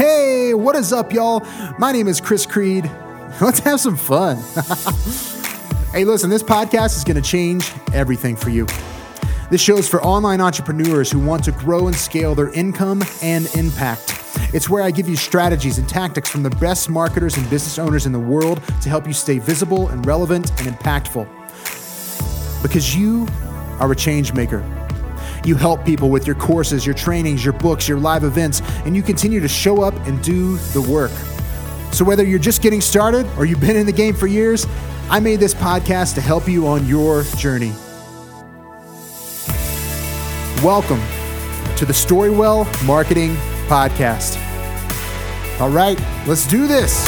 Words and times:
Hey, 0.00 0.54
what 0.54 0.76
is 0.76 0.94
up, 0.94 1.12
y'all? 1.12 1.46
My 1.78 1.92
name 1.92 2.08
is 2.08 2.22
Chris 2.22 2.46
Creed. 2.46 2.90
Let's 3.42 3.58
have 3.58 3.80
some 3.80 3.98
fun. 3.98 4.38
hey, 5.92 6.06
listen, 6.06 6.30
this 6.30 6.42
podcast 6.42 6.96
is 6.96 7.04
going 7.04 7.22
to 7.22 7.22
change 7.22 7.70
everything 7.92 8.34
for 8.34 8.48
you. 8.48 8.66
This 9.50 9.60
show 9.60 9.76
is 9.76 9.90
for 9.90 10.02
online 10.02 10.40
entrepreneurs 10.40 11.10
who 11.10 11.18
want 11.18 11.44
to 11.44 11.52
grow 11.52 11.86
and 11.86 11.94
scale 11.94 12.34
their 12.34 12.48
income 12.54 13.02
and 13.22 13.54
impact. 13.54 14.18
It's 14.54 14.70
where 14.70 14.82
I 14.82 14.90
give 14.90 15.06
you 15.06 15.16
strategies 15.16 15.76
and 15.76 15.86
tactics 15.86 16.30
from 16.30 16.44
the 16.44 16.50
best 16.50 16.88
marketers 16.88 17.36
and 17.36 17.50
business 17.50 17.78
owners 17.78 18.06
in 18.06 18.12
the 18.12 18.18
world 18.18 18.62
to 18.80 18.88
help 18.88 19.06
you 19.06 19.12
stay 19.12 19.38
visible 19.38 19.88
and 19.88 20.06
relevant 20.06 20.48
and 20.62 20.74
impactful. 20.74 21.28
Because 22.62 22.96
you 22.96 23.28
are 23.80 23.92
a 23.92 23.96
change 23.96 24.32
maker. 24.32 24.79
You 25.44 25.56
help 25.56 25.84
people 25.84 26.10
with 26.10 26.26
your 26.26 26.36
courses, 26.36 26.84
your 26.84 26.94
trainings, 26.94 27.44
your 27.44 27.54
books, 27.54 27.88
your 27.88 27.98
live 27.98 28.24
events, 28.24 28.60
and 28.84 28.94
you 28.94 29.02
continue 29.02 29.40
to 29.40 29.48
show 29.48 29.82
up 29.82 29.94
and 30.06 30.22
do 30.22 30.56
the 30.74 30.82
work. 30.82 31.12
So, 31.92 32.04
whether 32.04 32.24
you're 32.24 32.38
just 32.38 32.62
getting 32.62 32.80
started 32.80 33.26
or 33.36 33.46
you've 33.46 33.60
been 33.60 33.76
in 33.76 33.86
the 33.86 33.92
game 33.92 34.14
for 34.14 34.26
years, 34.26 34.66
I 35.08 35.18
made 35.18 35.40
this 35.40 35.54
podcast 35.54 36.14
to 36.16 36.20
help 36.20 36.46
you 36.46 36.66
on 36.66 36.86
your 36.86 37.24
journey. 37.36 37.72
Welcome 40.62 41.00
to 41.76 41.86
the 41.86 41.94
Storywell 41.94 42.66
Marketing 42.84 43.34
Podcast. 43.66 44.38
All 45.58 45.70
right, 45.70 45.98
let's 46.26 46.46
do 46.46 46.66
this. 46.66 47.06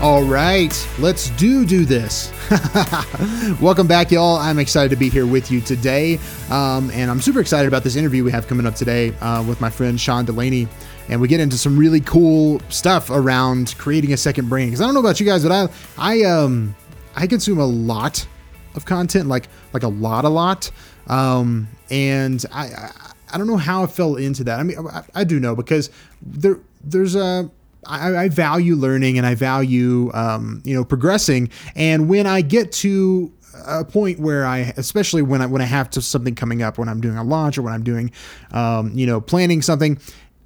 All 0.00 0.24
right, 0.24 0.88
let's 0.98 1.30
do 1.30 1.64
do 1.64 1.84
this. 1.84 2.32
Welcome 3.62 3.86
back, 3.86 4.10
y'all. 4.10 4.36
I'm 4.36 4.58
excited 4.58 4.90
to 4.90 4.96
be 4.96 5.08
here 5.08 5.26
with 5.26 5.50
you 5.50 5.62
today, 5.62 6.18
um, 6.50 6.90
and 6.90 7.10
I'm 7.10 7.18
super 7.18 7.40
excited 7.40 7.66
about 7.66 7.82
this 7.82 7.96
interview 7.96 8.24
we 8.24 8.30
have 8.30 8.46
coming 8.46 8.66
up 8.66 8.74
today 8.74 9.14
uh, 9.20 9.42
with 9.42 9.58
my 9.62 9.70
friend 9.70 9.98
Sean 9.98 10.26
Delaney, 10.26 10.68
and 11.08 11.18
we 11.18 11.28
get 11.28 11.40
into 11.40 11.56
some 11.56 11.78
really 11.78 12.00
cool 12.00 12.60
stuff 12.68 13.08
around 13.08 13.74
creating 13.78 14.12
a 14.12 14.18
second 14.18 14.50
brain. 14.50 14.66
Because 14.66 14.82
I 14.82 14.84
don't 14.84 14.92
know 14.92 15.00
about 15.00 15.18
you 15.18 15.24
guys, 15.24 15.42
but 15.44 15.52
I 15.52 15.68
I 15.96 16.24
um 16.24 16.76
I 17.16 17.26
consume 17.26 17.58
a 17.58 17.64
lot 17.64 18.26
of 18.74 18.84
content, 18.84 19.28
like 19.28 19.48
like 19.72 19.84
a 19.84 19.88
lot, 19.88 20.26
a 20.26 20.28
lot, 20.28 20.70
um, 21.06 21.68
and 21.90 22.44
I, 22.52 22.66
I 22.66 22.90
I 23.32 23.38
don't 23.38 23.46
know 23.46 23.56
how 23.56 23.84
I 23.84 23.86
fell 23.86 24.16
into 24.16 24.44
that. 24.44 24.60
I 24.60 24.62
mean, 24.62 24.76
I, 24.78 25.04
I 25.14 25.24
do 25.24 25.40
know 25.40 25.56
because 25.56 25.88
there 26.20 26.60
there's 26.84 27.14
a 27.14 27.50
I, 27.86 28.16
I 28.16 28.28
value 28.28 28.76
learning 28.76 29.18
and 29.18 29.26
I 29.26 29.34
value 29.34 30.10
um, 30.14 30.62
you 30.64 30.74
know 30.74 30.84
progressing. 30.84 31.50
And 31.74 32.08
when 32.08 32.26
I 32.26 32.40
get 32.40 32.72
to 32.72 33.32
a 33.66 33.84
point 33.84 34.18
where 34.18 34.46
I, 34.46 34.72
especially 34.76 35.22
when 35.22 35.42
I 35.42 35.46
when 35.46 35.62
I 35.62 35.66
have 35.66 35.90
to 35.90 36.02
something 36.02 36.34
coming 36.34 36.62
up, 36.62 36.78
when 36.78 36.88
I'm 36.88 37.00
doing 37.00 37.16
a 37.16 37.24
launch 37.24 37.58
or 37.58 37.62
when 37.62 37.72
I'm 37.72 37.84
doing, 37.84 38.10
um, 38.52 38.92
you 38.94 39.06
know, 39.06 39.20
planning 39.20 39.62
something, 39.62 39.98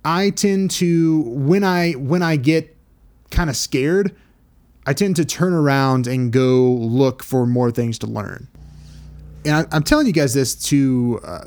I 0.04 0.30
tend 0.30 0.70
to 0.72 1.20
when 1.22 1.64
I 1.64 1.92
when 1.92 2.22
I 2.22 2.36
get 2.36 2.76
kind 3.30 3.50
of 3.50 3.56
scared, 3.56 4.14
I 4.86 4.92
tend 4.92 5.16
to 5.16 5.24
turn 5.24 5.52
around 5.52 6.06
and 6.06 6.32
go 6.32 6.72
look 6.72 7.22
for 7.22 7.46
more 7.46 7.70
things 7.70 7.98
to 8.00 8.06
learn. 8.06 8.48
And 9.44 9.66
I, 9.72 9.76
am 9.76 9.82
telling 9.82 10.06
you 10.06 10.12
guys 10.12 10.34
this 10.34 10.54
to 10.68 11.20
uh, 11.24 11.44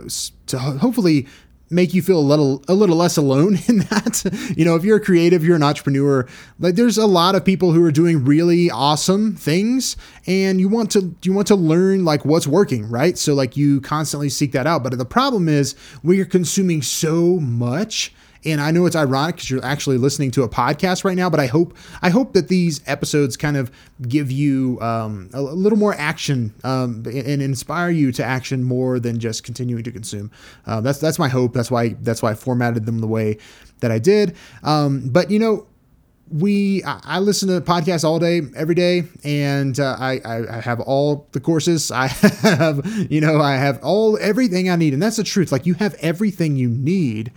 to 0.48 0.60
hopefully 0.60 1.28
make 1.70 1.94
you 1.94 2.02
feel 2.02 2.20
a 2.20 2.22
little 2.22 2.64
a 2.68 2.74
little 2.74 2.96
less 2.96 3.18
alone 3.18 3.58
in 3.68 3.80
that. 3.80 4.54
you 4.56 4.66
know, 4.66 4.76
if 4.76 4.84
you're 4.84 4.98
a 4.98 5.04
creative, 5.04 5.44
you're 5.44 5.56
an 5.56 5.64
entrepreneur, 5.64 6.28
like 6.60 6.76
there's 6.76 6.98
a 6.98 7.06
lot 7.06 7.36
of 7.36 7.46
people 7.46 7.72
who 7.72 7.84
are 7.84 7.92
doing 7.92 8.26
really 8.26 8.70
awesome 8.70 9.36
things 9.36 9.96
and 10.28 10.60
you 10.60 10.68
want 10.68 10.92
to 10.92 11.16
you 11.24 11.34
want 11.34 11.48
to 11.48 11.56
learn 11.56 12.06
like 12.06 12.26
what's 12.26 12.48
working, 12.48 12.90
right? 12.90 13.18
So 13.18 13.34
like 13.34 13.58
you 13.58 13.82
constantly 13.82 14.30
seek 14.30 14.52
that 14.54 14.68
out. 14.68 14.84
But 14.84 14.98
the 14.98 15.06
problem 15.06 15.48
is 15.48 15.74
when 16.02 16.18
you're 16.18 16.26
consuming 16.26 16.82
so 16.82 17.40
much 17.40 18.14
and 18.46 18.62
I 18.62 18.72
know 18.72 18.86
it's 18.86 18.96
ironic 18.96 19.36
because 19.36 19.50
you're 19.50 19.66
actually 19.66 19.98
listening 19.98 20.32
to 20.32 20.44
a 20.44 20.50
podcast 20.50 21.04
right 21.04 21.18
now, 21.18 21.30
but 21.30 21.40
I 21.40 21.48
hope 21.48 21.76
I 22.02 22.10
hope 22.10 22.34
that 22.34 22.48
these 22.48 22.82
episodes 22.88 23.36
kind 23.36 23.58
of 23.58 23.72
give 24.08 24.32
you 24.32 24.80
um, 24.82 25.30
a, 25.34 25.42
little 25.42 25.78
more 25.78 25.94
action 25.96 26.54
um, 26.64 27.04
and 27.06 27.42
inspire 27.42 27.90
you 27.90 28.12
to 28.14 28.24
action 28.24 28.64
more 28.64 29.00
than 29.00 29.20
just 29.20 29.44
continuing 29.44 29.84
to 29.84 29.92
consume. 29.92 30.32
Uh, 30.66 30.82
that's 30.82 31.00
that's 31.00 31.20
my 31.20 31.28
hope. 31.28 31.54
That's 31.54 31.70
why 31.70 31.90
that's 32.02 32.22
why 32.22 32.32
I 32.32 32.36
formatted 32.36 32.86
them 32.86 33.00
the 33.00 33.08
way 33.08 33.38
that 33.82 33.92
I 33.92 34.00
did. 34.00 34.36
Um, 34.64 35.10
but 35.10 35.30
you 35.32 35.40
know, 35.40 35.68
we 36.32 36.84
I 36.84 37.20
listen 37.20 37.50
to 37.50 37.60
podcasts 37.60 38.04
all 38.04 38.20
day, 38.20 38.42
every 38.56 38.76
day, 38.76 39.04
and 39.24 39.78
uh, 39.80 39.98
I, 40.00 40.22
I 40.24 40.62
have 40.62 40.80
all 40.80 41.28
the 41.32 41.40
courses. 41.40 41.92
I 41.92 42.08
have 42.08 42.86
you 43.12 43.20
know 43.20 43.42
I 43.42 43.56
have 43.56 43.84
all 43.84 44.18
everything 44.20 44.70
I 44.70 44.76
need, 44.76 44.94
and 44.94 45.02
that's 45.02 45.18
the 45.18 45.24
truth. 45.24 45.52
Like 45.52 45.66
you 45.66 45.74
have 45.76 45.96
everything 45.96 46.56
you 46.56 46.70
need 46.70 47.32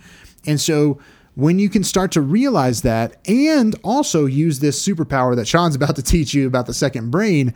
and 0.45 0.59
so 0.59 0.99
when 1.35 1.57
you 1.57 1.69
can 1.69 1.83
start 1.83 2.11
to 2.11 2.21
realize 2.21 2.81
that 2.83 3.17
and 3.27 3.75
also 3.83 4.25
use 4.25 4.59
this 4.59 4.85
superpower 4.85 5.35
that 5.35 5.47
Sean's 5.47 5.75
about 5.83 5.95
to 5.95 6.03
teach 6.03 6.33
you 6.33 6.47
about 6.47 6.65
the 6.65 6.73
second 6.73 7.09
brain, 7.11 7.53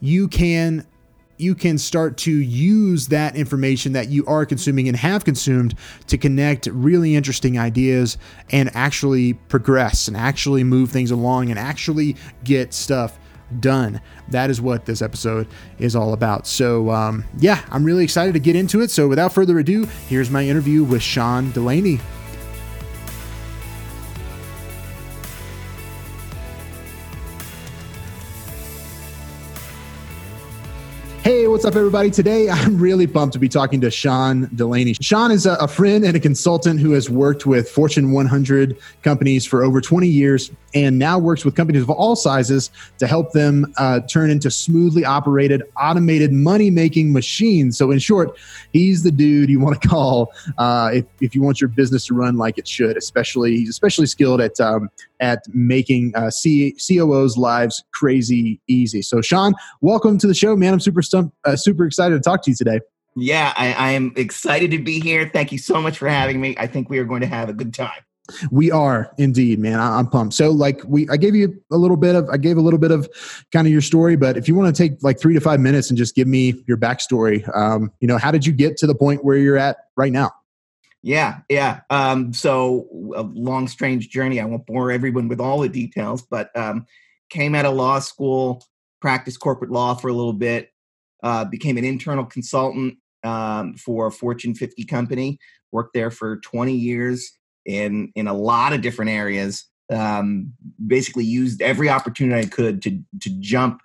you 0.00 0.28
can 0.28 0.86
you 1.38 1.54
can 1.54 1.76
start 1.76 2.16
to 2.16 2.30
use 2.30 3.08
that 3.08 3.36
information 3.36 3.92
that 3.92 4.08
you 4.08 4.24
are 4.24 4.46
consuming 4.46 4.88
and 4.88 4.96
have 4.96 5.22
consumed 5.22 5.74
to 6.06 6.16
connect 6.16 6.66
really 6.66 7.14
interesting 7.14 7.58
ideas 7.58 8.16
and 8.50 8.74
actually 8.74 9.34
progress 9.34 10.08
and 10.08 10.16
actually 10.16 10.64
move 10.64 10.90
things 10.90 11.10
along 11.10 11.50
and 11.50 11.58
actually 11.58 12.16
get 12.42 12.72
stuff 12.72 13.18
done. 13.60 14.00
That 14.30 14.48
is 14.48 14.62
what 14.62 14.86
this 14.86 15.02
episode 15.02 15.46
is 15.78 15.94
all 15.94 16.14
about. 16.14 16.46
So, 16.46 16.90
um, 16.90 17.24
yeah, 17.38 17.62
I'm 17.70 17.84
really 17.84 18.04
excited 18.04 18.32
to 18.32 18.40
get 18.40 18.56
into 18.56 18.80
it. 18.80 18.90
So, 18.90 19.06
without 19.06 19.32
further 19.32 19.58
ado, 19.58 19.84
here's 20.08 20.30
my 20.30 20.42
interview 20.42 20.84
with 20.84 21.02
Sean 21.02 21.50
Delaney. 21.52 22.00
What's 31.56 31.64
up, 31.64 31.74
everybody? 31.74 32.10
Today, 32.10 32.50
I'm 32.50 32.76
really 32.78 33.06
pumped 33.06 33.32
to 33.32 33.38
be 33.38 33.48
talking 33.48 33.80
to 33.80 33.90
Sean 33.90 34.50
Delaney. 34.54 34.92
Sean 35.00 35.30
is 35.30 35.46
a, 35.46 35.66
friend 35.66 36.04
and 36.04 36.14
a 36.14 36.20
consultant 36.20 36.80
who 36.80 36.90
has 36.90 37.08
worked 37.08 37.46
with 37.46 37.70
Fortune 37.70 38.12
100 38.12 38.76
companies 39.02 39.46
for 39.46 39.64
over 39.64 39.80
20 39.80 40.06
years 40.06 40.50
and 40.74 40.98
now 40.98 41.18
works 41.18 41.42
with 41.42 41.54
companies 41.54 41.82
of 41.82 41.88
all 41.88 42.14
sizes 42.14 42.70
to 42.98 43.06
help 43.06 43.32
them 43.32 43.72
uh, 43.78 44.00
turn 44.00 44.28
into 44.28 44.50
smoothly 44.50 45.06
operated, 45.06 45.62
automated 45.80 46.32
money 46.32 46.68
making 46.68 47.14
machines. 47.14 47.78
So, 47.78 47.90
in 47.90 47.98
short, 47.98 48.36
he's 48.74 49.02
the 49.02 49.10
dude 49.10 49.48
you 49.48 49.58
want 49.58 49.80
to 49.80 49.88
call 49.96 50.32
uh, 50.58 50.90
if, 50.92 51.06
if 51.22 51.34
you 51.34 51.42
want 51.42 51.62
your 51.62 51.68
business 51.68 52.06
to 52.06 52.14
run 52.14 52.36
like 52.36 52.58
it 52.58 52.68
should. 52.68 52.98
Especially, 52.98 53.56
he's 53.56 53.70
especially 53.70 54.04
skilled 54.04 54.42
at 54.42 54.60
um, 54.60 54.90
at 55.20 55.42
making 55.54 56.14
uh, 56.14 56.30
C- 56.30 56.76
COOs' 56.86 57.38
lives 57.38 57.82
crazy 57.92 58.60
easy. 58.68 59.00
So, 59.00 59.22
Sean, 59.22 59.54
welcome 59.80 60.18
to 60.18 60.26
the 60.26 60.34
show, 60.34 60.54
man. 60.56 60.74
I'm 60.74 60.80
super 60.80 61.00
stump, 61.00 61.32
uh, 61.46 61.56
super 61.56 61.84
excited 61.84 62.14
to 62.14 62.20
talk 62.20 62.42
to 62.44 62.50
you 62.50 62.56
today. 62.56 62.80
Yeah, 63.16 63.54
I, 63.56 63.72
I 63.72 63.90
am 63.92 64.12
excited 64.16 64.70
to 64.72 64.78
be 64.78 65.00
here. 65.00 65.30
Thank 65.32 65.50
you 65.50 65.58
so 65.58 65.80
much 65.80 65.96
for 65.96 66.08
having 66.08 66.40
me. 66.40 66.54
I 66.58 66.66
think 66.66 66.90
we 66.90 66.98
are 66.98 67.04
going 67.04 67.22
to 67.22 67.26
have 67.26 67.48
a 67.48 67.54
good 67.54 67.72
time. 67.72 68.02
We 68.50 68.70
are 68.70 69.12
indeed, 69.18 69.58
man. 69.58 69.78
I, 69.78 69.98
am 69.98 70.08
pumped. 70.08 70.34
So, 70.34 70.50
like, 70.50 70.82
we 70.84 71.08
I 71.08 71.16
gave 71.16 71.34
you 71.34 71.62
a 71.70 71.76
little 71.76 71.96
bit 71.96 72.14
of 72.14 72.28
I 72.28 72.36
gave 72.36 72.56
a 72.56 72.60
little 72.60 72.78
bit 72.78 72.90
of 72.90 73.08
kind 73.52 73.66
of 73.66 73.72
your 73.72 73.80
story, 73.80 74.16
but 74.16 74.36
if 74.36 74.48
you 74.48 74.54
want 74.54 74.74
to 74.74 74.82
take 74.82 75.02
like 75.02 75.20
three 75.20 75.34
to 75.34 75.40
five 75.40 75.60
minutes 75.60 75.90
and 75.90 75.96
just 75.96 76.14
give 76.14 76.26
me 76.26 76.62
your 76.66 76.76
backstory, 76.76 77.48
um, 77.56 77.92
you 78.00 78.08
know, 78.08 78.18
how 78.18 78.30
did 78.30 78.44
you 78.44 78.52
get 78.52 78.76
to 78.78 78.86
the 78.86 78.94
point 78.94 79.24
where 79.24 79.36
you're 79.36 79.56
at 79.56 79.76
right 79.96 80.12
now? 80.12 80.32
Yeah, 81.02 81.38
yeah. 81.48 81.80
Um, 81.88 82.32
so 82.32 82.88
a 83.14 83.22
long, 83.22 83.68
strange 83.68 84.10
journey. 84.10 84.40
I 84.40 84.44
won't 84.44 84.66
bore 84.66 84.90
everyone 84.90 85.28
with 85.28 85.40
all 85.40 85.60
the 85.60 85.68
details, 85.68 86.22
but 86.22 86.50
um, 86.56 86.84
came 87.30 87.54
out 87.54 87.64
of 87.64 87.74
law 87.74 88.00
school, 88.00 88.66
practiced 89.00 89.38
corporate 89.38 89.70
law 89.70 89.94
for 89.94 90.08
a 90.08 90.12
little 90.12 90.32
bit, 90.32 90.72
uh, 91.22 91.44
became 91.44 91.76
an 91.76 91.84
internal 91.84 92.24
consultant 92.24 92.98
um, 93.24 93.74
for 93.74 94.06
a 94.06 94.12
Fortune 94.12 94.54
50 94.54 94.84
company. 94.84 95.38
Worked 95.72 95.94
there 95.94 96.10
for 96.10 96.38
20 96.38 96.72
years 96.72 97.32
in 97.64 98.12
in 98.14 98.26
a 98.26 98.34
lot 98.34 98.72
of 98.72 98.80
different 98.80 99.10
areas. 99.10 99.64
Um, 99.92 100.52
basically, 100.86 101.24
used 101.24 101.62
every 101.62 101.88
opportunity 101.88 102.46
I 102.46 102.48
could 102.48 102.82
to 102.82 103.02
to 103.20 103.30
jump, 103.40 103.80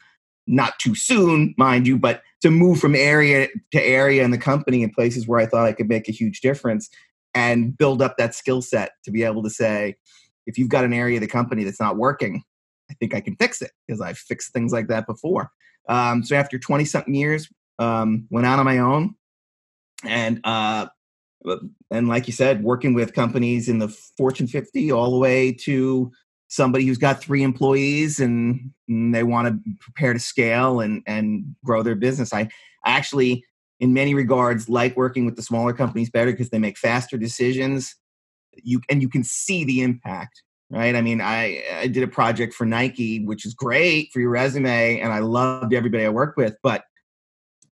not 0.47 0.77
too 0.79 0.95
soon, 0.95 1.53
mind 1.57 1.87
you, 1.87 1.97
but 1.97 2.21
to 2.41 2.51
move 2.51 2.79
from 2.79 2.95
area 2.95 3.47
to 3.71 3.81
area 3.81 4.23
in 4.23 4.31
the 4.31 4.37
company 4.37 4.83
in 4.83 4.91
places 4.91 5.27
where 5.27 5.39
I 5.39 5.45
thought 5.45 5.67
I 5.67 5.73
could 5.73 5.89
make 5.89 6.07
a 6.07 6.13
huge 6.13 6.41
difference 6.41 6.89
and 7.33 7.77
build 7.77 8.01
up 8.01 8.17
that 8.17 8.35
skill 8.35 8.61
set 8.61 8.91
to 9.05 9.11
be 9.11 9.23
able 9.23 9.43
to 9.43 9.49
say, 9.49 9.95
if 10.45 10.57
you've 10.57 10.69
got 10.69 10.83
an 10.83 10.93
area 10.93 11.17
of 11.17 11.21
the 11.21 11.27
company 11.27 11.63
that's 11.63 11.79
not 11.79 11.97
working, 11.97 12.43
I 12.89 12.93
think 12.95 13.15
I 13.15 13.21
can 13.21 13.35
fix 13.37 13.61
it 13.61 13.71
because 13.87 14.01
I've 14.01 14.17
fixed 14.17 14.53
things 14.53 14.73
like 14.73 14.87
that 14.87 15.07
before. 15.07 15.51
Um, 15.89 16.23
so 16.23 16.35
after 16.35 16.57
20 16.59 16.85
something 16.85 17.13
years, 17.13 17.49
um, 17.79 18.27
went 18.29 18.45
out 18.45 18.59
on 18.59 18.65
my 18.65 18.77
own 18.77 19.15
and 20.03 20.39
uh, 20.43 20.87
and 21.89 22.07
like 22.07 22.27
you 22.27 22.33
said, 22.33 22.63
working 22.63 22.93
with 22.93 23.13
companies 23.13 23.67
in 23.67 23.79
the 23.79 23.87
Fortune 24.17 24.47
50 24.47 24.91
all 24.91 25.11
the 25.11 25.17
way 25.17 25.51
to 25.51 26.11
somebody 26.47 26.85
who's 26.85 26.97
got 26.97 27.21
three 27.21 27.43
employees 27.43 28.19
and, 28.19 28.71
and 28.87 29.15
they 29.15 29.23
want 29.23 29.47
to 29.47 29.75
prepare 29.79 30.13
to 30.13 30.19
scale 30.19 30.79
and 30.79 31.01
and 31.07 31.55
grow 31.63 31.81
their 31.83 31.95
business. 31.95 32.33
I, 32.33 32.41
I 32.85 32.91
actually, 32.91 33.43
in 33.79 33.93
many 33.93 34.13
regards, 34.13 34.69
like 34.69 34.95
working 34.95 35.25
with 35.25 35.35
the 35.35 35.41
smaller 35.41 35.73
companies 35.73 36.09
better 36.09 36.31
because 36.31 36.49
they 36.49 36.59
make 36.59 36.77
faster 36.77 37.17
decisions. 37.17 37.95
you 38.63 38.81
and 38.89 39.01
you 39.01 39.09
can 39.09 39.23
see 39.23 39.63
the 39.63 39.81
impact 39.81 40.43
right? 40.71 40.95
I 40.95 41.01
mean 41.01 41.21
i 41.21 41.63
i 41.73 41.87
did 41.87 42.03
a 42.03 42.07
project 42.07 42.53
for 42.53 42.65
nike 42.65 43.23
which 43.25 43.45
is 43.45 43.53
great 43.53 44.09
for 44.11 44.19
your 44.19 44.29
resume 44.29 44.99
and 44.99 45.13
i 45.13 45.19
loved 45.19 45.73
everybody 45.73 46.05
i 46.05 46.09
worked 46.09 46.37
with 46.37 46.55
but 46.63 46.85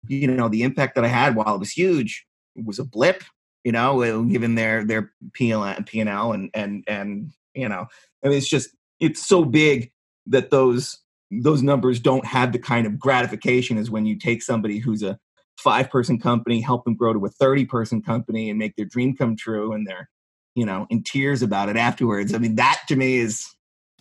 you 0.07 0.27
know 0.27 0.49
the 0.49 0.63
impact 0.63 0.95
that 0.95 1.05
i 1.05 1.07
had 1.07 1.35
while 1.35 1.55
it 1.55 1.59
was 1.59 1.71
huge 1.71 2.25
was 2.55 2.79
a 2.79 2.83
blip 2.83 3.23
you 3.63 3.71
know 3.71 4.23
given 4.23 4.55
their 4.55 4.85
their 4.85 5.11
p&l 5.33 5.63
and 5.63 6.49
and 6.53 6.83
and 6.87 7.31
you 7.53 7.67
know 7.67 7.87
i 8.23 8.27
mean 8.27 8.37
it's 8.37 8.49
just 8.49 8.69
it's 8.99 9.25
so 9.25 9.45
big 9.45 9.91
that 10.25 10.51
those 10.51 10.99
those 11.31 11.61
numbers 11.61 11.99
don't 11.99 12.25
have 12.25 12.51
the 12.51 12.59
kind 12.59 12.87
of 12.87 12.99
gratification 12.99 13.77
as 13.77 13.89
when 13.89 14.05
you 14.05 14.17
take 14.17 14.41
somebody 14.41 14.79
who's 14.79 15.03
a 15.03 15.17
five 15.57 15.89
person 15.89 16.17
company 16.17 16.61
help 16.61 16.85
them 16.85 16.95
grow 16.95 17.13
to 17.13 17.25
a 17.25 17.29
30 17.29 17.65
person 17.65 18.01
company 18.01 18.49
and 18.49 18.57
make 18.57 18.75
their 18.75 18.85
dream 18.85 19.15
come 19.15 19.35
true 19.35 19.73
and 19.73 19.85
they're 19.85 20.09
you 20.55 20.65
know 20.65 20.87
in 20.89 21.03
tears 21.03 21.41
about 21.41 21.69
it 21.69 21.77
afterwards. 21.77 22.33
I 22.33 22.37
mean 22.37 22.55
that 22.55 22.81
to 22.87 22.95
me 22.95 23.17
is 23.17 23.45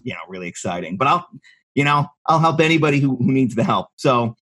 you 0.03 0.13
know 0.13 0.21
really 0.29 0.47
exciting 0.47 0.97
but 0.97 1.09
i'll 1.09 1.27
you 1.75 1.83
know 1.83 2.07
i'll 2.27 2.39
help 2.39 2.61
anybody 2.61 3.01
who, 3.01 3.17
who 3.17 3.33
needs 3.33 3.55
the 3.55 3.65
help. 3.65 3.89
So 3.97 4.37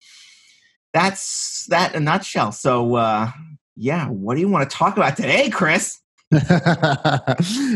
that's 0.93 1.65
that 1.69 1.93
in 1.95 2.03
a 2.03 2.05
nutshell. 2.05 2.51
So 2.51 2.95
uh 2.95 3.31
yeah 3.75 4.07
what 4.07 4.35
do 4.35 4.41
you 4.41 4.49
want 4.49 4.69
to 4.69 4.75
talk 4.75 4.97
about 4.97 5.15
today 5.15 5.49
chris? 5.49 5.99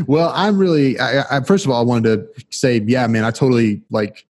Well 0.08 0.32
i'm 0.36 0.58
really 0.58 1.00
I, 1.00 1.38
I, 1.38 1.42
first 1.42 1.64
of 1.64 1.72
all 1.72 1.80
i 1.80 1.84
wanted 1.86 2.04
to 2.36 2.46
say 2.50 2.82
yeah 2.86 3.08
man 3.08 3.24
i 3.24 3.32
totally 3.32 3.82
like 3.90 4.26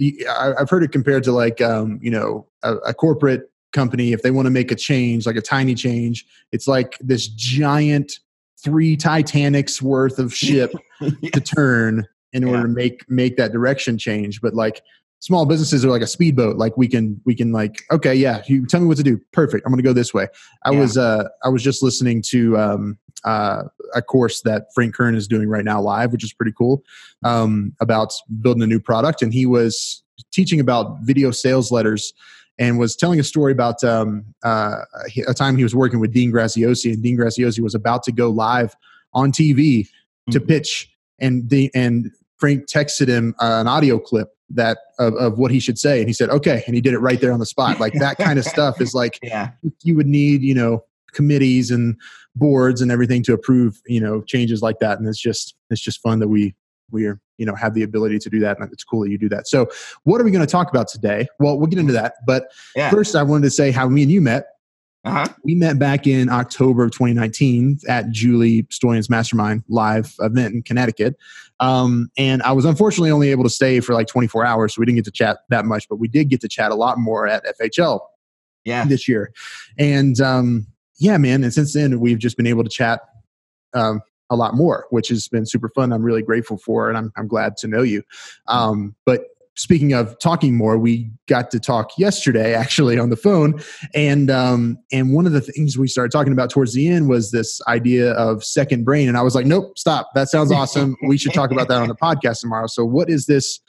I, 0.00 0.54
have 0.58 0.70
heard 0.70 0.82
it 0.82 0.92
compared 0.92 1.24
to 1.24 1.32
like 1.32 1.60
um, 1.60 1.98
you 2.02 2.10
know 2.10 2.46
a, 2.62 2.76
a 2.76 2.94
corporate 2.94 3.50
company 3.72 4.12
if 4.12 4.22
they 4.22 4.30
want 4.30 4.46
to 4.46 4.50
make 4.50 4.70
a 4.70 4.74
change 4.74 5.26
like 5.26 5.36
a 5.36 5.42
tiny 5.42 5.74
change 5.74 6.24
it's 6.52 6.66
like 6.66 6.96
this 7.00 7.28
giant 7.28 8.20
three 8.62 8.96
titanics 8.96 9.80
worth 9.82 10.18
of 10.18 10.34
ship 10.34 10.72
yes. 11.00 11.32
to 11.32 11.40
turn 11.40 12.06
in 12.32 12.44
order 12.44 12.58
yeah. 12.58 12.62
to 12.62 12.68
make 12.68 13.10
make 13.10 13.36
that 13.36 13.52
direction 13.52 13.98
change 13.98 14.40
but 14.40 14.54
like 14.54 14.82
small 15.20 15.46
businesses 15.46 15.84
are 15.84 15.90
like 15.90 16.02
a 16.02 16.06
speedboat 16.06 16.56
like 16.56 16.76
we 16.76 16.88
can 16.88 17.20
we 17.24 17.34
can 17.34 17.52
like 17.52 17.82
okay 17.90 18.14
yeah 18.14 18.42
you 18.46 18.66
tell 18.66 18.80
me 18.80 18.86
what 18.86 18.96
to 18.96 19.02
do 19.02 19.18
perfect 19.32 19.64
i'm 19.66 19.72
gonna 19.72 19.82
go 19.82 19.92
this 19.92 20.12
way 20.12 20.26
i 20.64 20.70
yeah. 20.70 20.80
was 20.80 20.98
uh 20.98 21.24
i 21.44 21.48
was 21.48 21.62
just 21.62 21.82
listening 21.82 22.22
to 22.22 22.56
um 22.58 22.98
uh 23.24 23.62
a 23.94 24.02
course 24.02 24.42
that 24.42 24.66
frank 24.74 24.94
kern 24.94 25.14
is 25.14 25.26
doing 25.26 25.48
right 25.48 25.64
now 25.64 25.80
live 25.80 26.12
which 26.12 26.24
is 26.24 26.32
pretty 26.32 26.52
cool 26.56 26.82
um 27.24 27.72
about 27.80 28.12
building 28.40 28.62
a 28.62 28.66
new 28.66 28.80
product 28.80 29.22
and 29.22 29.32
he 29.32 29.46
was 29.46 30.02
teaching 30.32 30.60
about 30.60 30.98
video 31.02 31.30
sales 31.30 31.70
letters 31.70 32.12
and 32.58 32.78
was 32.78 32.96
telling 32.96 33.20
a 33.20 33.24
story 33.24 33.52
about 33.52 33.82
um, 33.84 34.24
uh, 34.44 34.78
a 35.26 35.34
time 35.34 35.56
he 35.56 35.62
was 35.62 35.74
working 35.74 36.00
with 36.00 36.12
Dean 36.12 36.32
Graziosi, 36.32 36.92
and 36.92 37.02
Dean 37.02 37.16
Graziosi 37.16 37.60
was 37.60 37.74
about 37.74 38.02
to 38.04 38.12
go 38.12 38.30
live 38.30 38.74
on 39.12 39.32
TV 39.32 39.80
mm-hmm. 39.80 40.32
to 40.32 40.40
pitch, 40.40 40.90
and 41.18 41.48
the 41.50 41.70
and 41.74 42.10
Frank 42.38 42.66
texted 42.66 43.08
him 43.08 43.34
uh, 43.40 43.58
an 43.60 43.66
audio 43.66 43.98
clip 43.98 44.28
that 44.50 44.78
of, 44.98 45.14
of 45.14 45.38
what 45.38 45.50
he 45.50 45.60
should 45.60 45.78
say, 45.78 46.00
and 46.00 46.08
he 46.08 46.12
said, 46.12 46.30
"Okay," 46.30 46.62
and 46.66 46.74
he 46.74 46.80
did 46.80 46.94
it 46.94 46.98
right 46.98 47.20
there 47.20 47.32
on 47.32 47.40
the 47.40 47.46
spot. 47.46 47.80
Like 47.80 47.94
that 47.94 48.16
kind 48.18 48.38
of 48.38 48.44
stuff 48.46 48.80
is 48.80 48.94
like 48.94 49.18
yeah. 49.22 49.50
you 49.82 49.96
would 49.96 50.06
need, 50.06 50.42
you 50.42 50.54
know, 50.54 50.84
committees 51.12 51.70
and 51.70 51.96
boards 52.34 52.80
and 52.80 52.90
everything 52.90 53.22
to 53.24 53.32
approve, 53.32 53.80
you 53.86 54.00
know, 54.00 54.22
changes 54.22 54.62
like 54.62 54.78
that, 54.80 54.98
and 54.98 55.08
it's 55.08 55.20
just 55.20 55.54
it's 55.70 55.80
just 55.80 56.00
fun 56.00 56.20
that 56.20 56.28
we 56.28 56.54
we 56.90 57.06
are 57.06 57.20
you 57.38 57.46
know 57.46 57.54
have 57.54 57.74
the 57.74 57.82
ability 57.82 58.18
to 58.18 58.30
do 58.30 58.40
that 58.40 58.58
and 58.58 58.72
it's 58.72 58.84
cool 58.84 59.02
that 59.02 59.10
you 59.10 59.18
do 59.18 59.28
that. 59.28 59.46
So 59.46 59.68
what 60.04 60.20
are 60.20 60.24
we 60.24 60.30
going 60.30 60.44
to 60.44 60.50
talk 60.50 60.70
about 60.70 60.88
today? 60.88 61.26
Well 61.38 61.58
we'll 61.58 61.66
get 61.66 61.78
into 61.78 61.92
that 61.92 62.14
but 62.26 62.50
yeah. 62.74 62.90
first 62.90 63.14
i 63.14 63.22
wanted 63.22 63.44
to 63.44 63.50
say 63.50 63.70
how 63.70 63.88
me 63.88 64.02
and 64.02 64.10
you 64.10 64.20
met. 64.20 64.46
Uh-huh. 65.04 65.28
we 65.44 65.54
met 65.54 65.78
back 65.78 66.08
in 66.08 66.28
october 66.28 66.82
of 66.82 66.90
2019 66.90 67.78
at 67.86 68.10
julie 68.10 68.64
stoian's 68.64 69.08
mastermind 69.08 69.62
live 69.68 70.12
event 70.18 70.52
in 70.52 70.62
connecticut. 70.62 71.14
Um, 71.60 72.10
and 72.18 72.42
i 72.42 72.50
was 72.50 72.64
unfortunately 72.64 73.12
only 73.12 73.30
able 73.30 73.44
to 73.44 73.50
stay 73.50 73.78
for 73.78 73.94
like 73.94 74.08
24 74.08 74.44
hours 74.44 74.74
so 74.74 74.80
we 74.80 74.86
didn't 74.86 74.96
get 74.96 75.04
to 75.04 75.12
chat 75.12 75.38
that 75.48 75.64
much 75.64 75.88
but 75.88 75.96
we 75.96 76.08
did 76.08 76.28
get 76.28 76.40
to 76.40 76.48
chat 76.48 76.72
a 76.72 76.74
lot 76.74 76.98
more 76.98 77.28
at 77.28 77.44
fhl 77.60 78.00
yeah. 78.66 78.84
this 78.84 79.08
year. 79.08 79.32
And 79.78 80.20
um, 80.20 80.66
yeah 80.98 81.16
man 81.16 81.44
and 81.44 81.54
since 81.54 81.72
then 81.72 82.00
we've 82.00 82.18
just 82.18 82.36
been 82.36 82.46
able 82.46 82.64
to 82.64 82.70
chat 82.70 83.00
um, 83.74 84.02
a 84.30 84.36
lot 84.36 84.54
more, 84.54 84.86
which 84.90 85.08
has 85.08 85.28
been 85.28 85.46
super 85.46 85.68
fun. 85.68 85.92
I'm 85.92 86.02
really 86.02 86.22
grateful 86.22 86.58
for, 86.58 86.88
and 86.88 86.98
I'm, 86.98 87.12
I'm 87.16 87.28
glad 87.28 87.56
to 87.58 87.68
know 87.68 87.82
you. 87.82 88.02
Um, 88.48 88.94
but 89.04 89.24
speaking 89.56 89.92
of 89.94 90.18
talking 90.18 90.56
more, 90.56 90.78
we 90.78 91.10
got 91.26 91.50
to 91.50 91.58
talk 91.58 91.90
yesterday 91.98 92.54
actually 92.54 92.98
on 92.98 93.10
the 93.10 93.16
phone, 93.16 93.60
and 93.94 94.30
um, 94.30 94.78
and 94.92 95.12
one 95.12 95.26
of 95.26 95.32
the 95.32 95.40
things 95.40 95.76
we 95.76 95.88
started 95.88 96.12
talking 96.12 96.32
about 96.32 96.50
towards 96.50 96.74
the 96.74 96.88
end 96.88 97.08
was 97.08 97.30
this 97.30 97.60
idea 97.66 98.12
of 98.12 98.44
second 98.44 98.84
brain, 98.84 99.08
and 99.08 99.16
I 99.16 99.22
was 99.22 99.34
like, 99.34 99.46
nope, 99.46 99.78
stop. 99.78 100.10
That 100.14 100.28
sounds 100.28 100.52
awesome. 100.52 100.96
we 101.06 101.18
should 101.18 101.32
talk 101.32 101.50
about 101.50 101.68
that 101.68 101.80
on 101.80 101.88
the 101.88 101.94
podcast 102.02 102.40
tomorrow. 102.40 102.66
So, 102.66 102.84
what 102.84 103.10
is 103.10 103.26
this? 103.26 103.60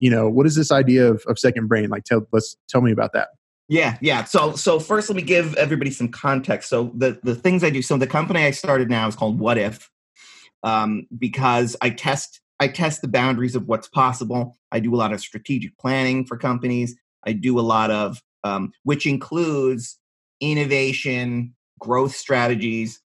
You 0.00 0.10
know, 0.10 0.28
what 0.28 0.46
is 0.46 0.54
this 0.54 0.70
idea 0.70 1.10
of, 1.10 1.24
of 1.26 1.38
second 1.38 1.66
brain? 1.66 1.88
Like, 1.88 2.04
tell 2.04 2.26
let's 2.32 2.56
tell 2.68 2.80
me 2.80 2.92
about 2.92 3.12
that. 3.14 3.28
Yeah, 3.68 3.98
yeah. 4.00 4.24
So 4.24 4.54
so 4.54 4.80
first 4.80 5.10
let 5.10 5.16
me 5.16 5.22
give 5.22 5.54
everybody 5.56 5.90
some 5.90 6.08
context. 6.08 6.70
So 6.70 6.90
the 6.94 7.20
the 7.22 7.34
things 7.34 7.62
I 7.62 7.70
do. 7.70 7.82
So 7.82 7.98
the 7.98 8.06
company 8.06 8.44
I 8.44 8.50
started 8.50 8.88
now 8.88 9.06
is 9.06 9.14
called 9.14 9.38
What 9.38 9.58
If 9.58 9.90
um, 10.62 11.06
because 11.16 11.76
I 11.80 11.90
test 11.90 12.40
I 12.60 12.68
test 12.68 13.02
the 13.02 13.08
boundaries 13.08 13.54
of 13.54 13.68
what's 13.68 13.88
possible. 13.88 14.56
I 14.72 14.80
do 14.80 14.94
a 14.94 14.96
lot 14.96 15.12
of 15.12 15.20
strategic 15.20 15.78
planning 15.78 16.24
for 16.24 16.36
companies. 16.36 16.96
I 17.24 17.32
do 17.32 17.58
a 17.58 17.62
lot 17.62 17.90
of 17.90 18.20
um, 18.44 18.72
which 18.84 19.06
includes 19.06 19.98
innovation, 20.40 21.54
growth 21.78 22.14
strategies, 22.14 23.00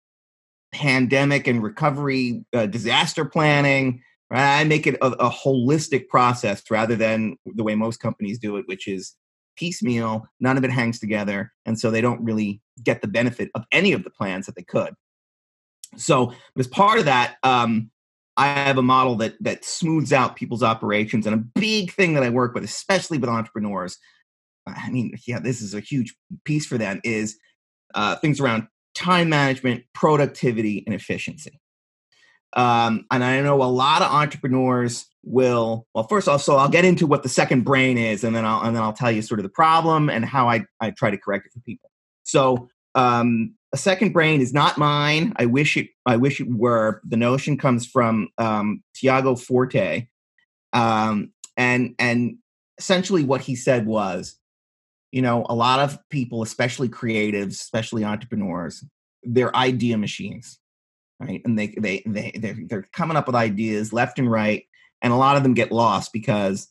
pandemic 0.71 1.47
and 1.47 1.63
recovery, 1.63 2.45
uh, 2.53 2.65
disaster 2.67 3.25
planning. 3.25 4.01
Right? 4.29 4.59
I 4.59 4.63
make 4.63 4.85
it 4.85 4.95
a, 5.01 5.07
a 5.07 5.29
holistic 5.29 6.07
process 6.07 6.61
rather 6.69 6.95
than 6.95 7.37
the 7.45 7.63
way 7.63 7.73
most 7.75 7.99
companies 7.99 8.37
do 8.37 8.57
it, 8.57 8.67
which 8.67 8.87
is 8.87 9.15
piecemeal. 9.55 10.27
None 10.39 10.57
of 10.57 10.63
it 10.63 10.71
hangs 10.71 10.99
together, 10.99 11.51
and 11.65 11.79
so 11.79 11.89
they 11.89 12.01
don't 12.01 12.23
really 12.23 12.61
get 12.83 13.01
the 13.01 13.07
benefit 13.07 13.49
of 13.55 13.65
any 13.71 13.91
of 13.91 14.03
the 14.03 14.11
plans 14.11 14.45
that 14.45 14.55
they 14.55 14.63
could. 14.63 14.93
So 15.97 16.33
as 16.57 16.67
part 16.67 16.99
of 16.99 17.05
that, 17.05 17.37
um, 17.43 17.91
I 18.37 18.47
have 18.47 18.77
a 18.77 18.81
model 18.81 19.15
that 19.15 19.35
that 19.41 19.65
smooths 19.65 20.13
out 20.13 20.37
people's 20.37 20.63
operations, 20.63 21.27
and 21.27 21.35
a 21.35 21.59
big 21.59 21.91
thing 21.91 22.13
that 22.13 22.23
I 22.23 22.29
work 22.29 22.53
with, 22.53 22.63
especially 22.63 23.17
with 23.17 23.29
entrepreneurs. 23.29 23.97
I 24.65 24.89
mean, 24.89 25.17
yeah, 25.27 25.39
this 25.39 25.61
is 25.61 25.73
a 25.73 25.79
huge 25.79 26.15
piece 26.45 26.65
for 26.65 26.77
them 26.77 27.01
is 27.03 27.37
uh, 27.95 28.15
things 28.17 28.39
around 28.39 28.67
time 28.95 29.29
management, 29.29 29.83
productivity, 29.93 30.83
and 30.85 30.93
efficiency. 30.93 31.59
Um, 32.53 33.05
and 33.11 33.23
I 33.23 33.41
know 33.41 33.61
a 33.61 33.65
lot 33.65 34.01
of 34.01 34.11
entrepreneurs 34.11 35.05
will. 35.23 35.85
Well, 35.93 36.07
first 36.07 36.27
off, 36.27 36.41
so 36.41 36.55
I'll 36.55 36.69
get 36.69 36.85
into 36.85 37.07
what 37.07 37.23
the 37.23 37.29
second 37.29 37.63
brain 37.63 37.97
is, 37.97 38.23
and 38.23 38.35
then 38.35 38.45
I'll 38.45 38.61
and 38.61 38.75
then 38.75 38.83
I'll 38.83 38.93
tell 38.93 39.11
you 39.11 39.21
sort 39.21 39.39
of 39.39 39.43
the 39.43 39.49
problem 39.49 40.09
and 40.09 40.23
how 40.23 40.47
I 40.47 40.65
I 40.79 40.91
try 40.91 41.11
to 41.11 41.17
correct 41.17 41.45
it 41.47 41.51
for 41.53 41.59
people. 41.61 41.91
So 42.23 42.69
um, 42.95 43.55
a 43.71 43.77
second 43.77 44.13
brain 44.13 44.41
is 44.41 44.53
not 44.53 44.77
mine. 44.77 45.33
I 45.35 45.45
wish 45.45 45.77
it. 45.77 45.89
I 46.05 46.17
wish 46.17 46.41
it 46.41 46.47
were. 46.49 47.01
The 47.07 47.17
notion 47.17 47.57
comes 47.57 47.85
from 47.85 48.29
um, 48.37 48.83
Tiago 48.95 49.35
Forte, 49.35 50.07
um, 50.73 51.31
and 51.55 51.95
and 51.99 52.37
essentially 52.79 53.23
what 53.23 53.41
he 53.41 53.55
said 53.55 53.85
was, 53.85 54.37
you 55.11 55.21
know, 55.21 55.45
a 55.49 55.55
lot 55.55 55.79
of 55.79 55.99
people, 56.09 56.41
especially 56.41 56.89
creatives, 56.89 57.51
especially 57.51 58.03
entrepreneurs, 58.03 58.83
they're 59.23 59.55
idea 59.55 59.97
machines, 59.97 60.59
right? 61.19 61.41
And 61.45 61.59
they 61.59 61.67
they 61.77 62.01
they 62.07 62.31
they're, 62.35 62.57
they're 62.67 62.89
coming 62.93 63.17
up 63.17 63.27
with 63.27 63.35
ideas 63.35 63.93
left 63.93 64.17
and 64.17 64.31
right, 64.31 64.63
and 65.01 65.13
a 65.13 65.17
lot 65.17 65.37
of 65.37 65.43
them 65.43 65.53
get 65.53 65.71
lost 65.71 66.11
because 66.11 66.69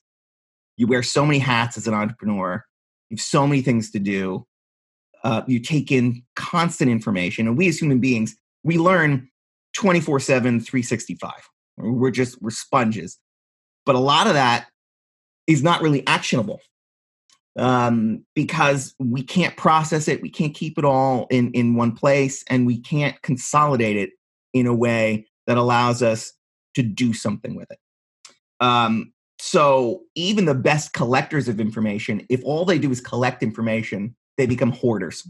you 0.76 0.88
wear 0.88 1.04
so 1.04 1.24
many 1.24 1.38
hats 1.38 1.76
as 1.76 1.86
an 1.86 1.94
entrepreneur. 1.94 2.64
You 3.10 3.16
have 3.16 3.22
so 3.22 3.46
many 3.46 3.62
things 3.62 3.92
to 3.92 4.00
do 4.00 4.46
uh, 5.24 5.42
you 5.46 5.60
take 5.60 5.90
in 5.90 6.22
constant 6.36 6.90
information. 6.90 7.46
And 7.46 7.56
we 7.56 7.68
as 7.68 7.78
human 7.78 8.00
beings 8.00 8.36
we 8.64 8.78
learn 8.78 9.28
24 9.74 10.20
7 10.20 10.60
365 10.60 11.32
we're 11.78 12.10
just 12.10 12.40
we're 12.42 12.50
sponges. 12.50 13.18
But 13.86 13.94
a 13.94 14.00
lot 14.00 14.26
of 14.26 14.34
that 14.34 14.66
is 15.46 15.62
not 15.62 15.80
really 15.80 16.06
actionable 16.06 16.60
um, 17.56 18.24
because 18.34 18.94
we 18.98 19.22
can't 19.22 19.56
process 19.56 20.08
it 20.08 20.22
we 20.22 20.30
can't 20.30 20.54
keep 20.54 20.78
it 20.78 20.84
all 20.84 21.26
in 21.30 21.50
in 21.52 21.74
one 21.74 21.92
place 21.92 22.44
and 22.48 22.66
we 22.66 22.80
can't 22.80 23.20
consolidate 23.22 23.96
it 23.96 24.10
in 24.52 24.66
a 24.66 24.74
way 24.74 25.26
that 25.46 25.56
allows 25.56 26.02
us 26.02 26.32
to 26.74 26.82
do 26.82 27.12
something 27.12 27.54
with 27.54 27.70
it. 27.70 27.78
Um, 28.60 29.12
so 29.40 30.02
even 30.14 30.44
the 30.44 30.54
best 30.54 30.92
collectors 30.92 31.48
of 31.48 31.60
information 31.60 32.26
if 32.28 32.42
all 32.44 32.64
they 32.64 32.78
do 32.78 32.90
is 32.90 33.00
collect 33.00 33.42
information 33.42 34.16
they 34.38 34.46
become 34.46 34.72
hoarders 34.72 35.28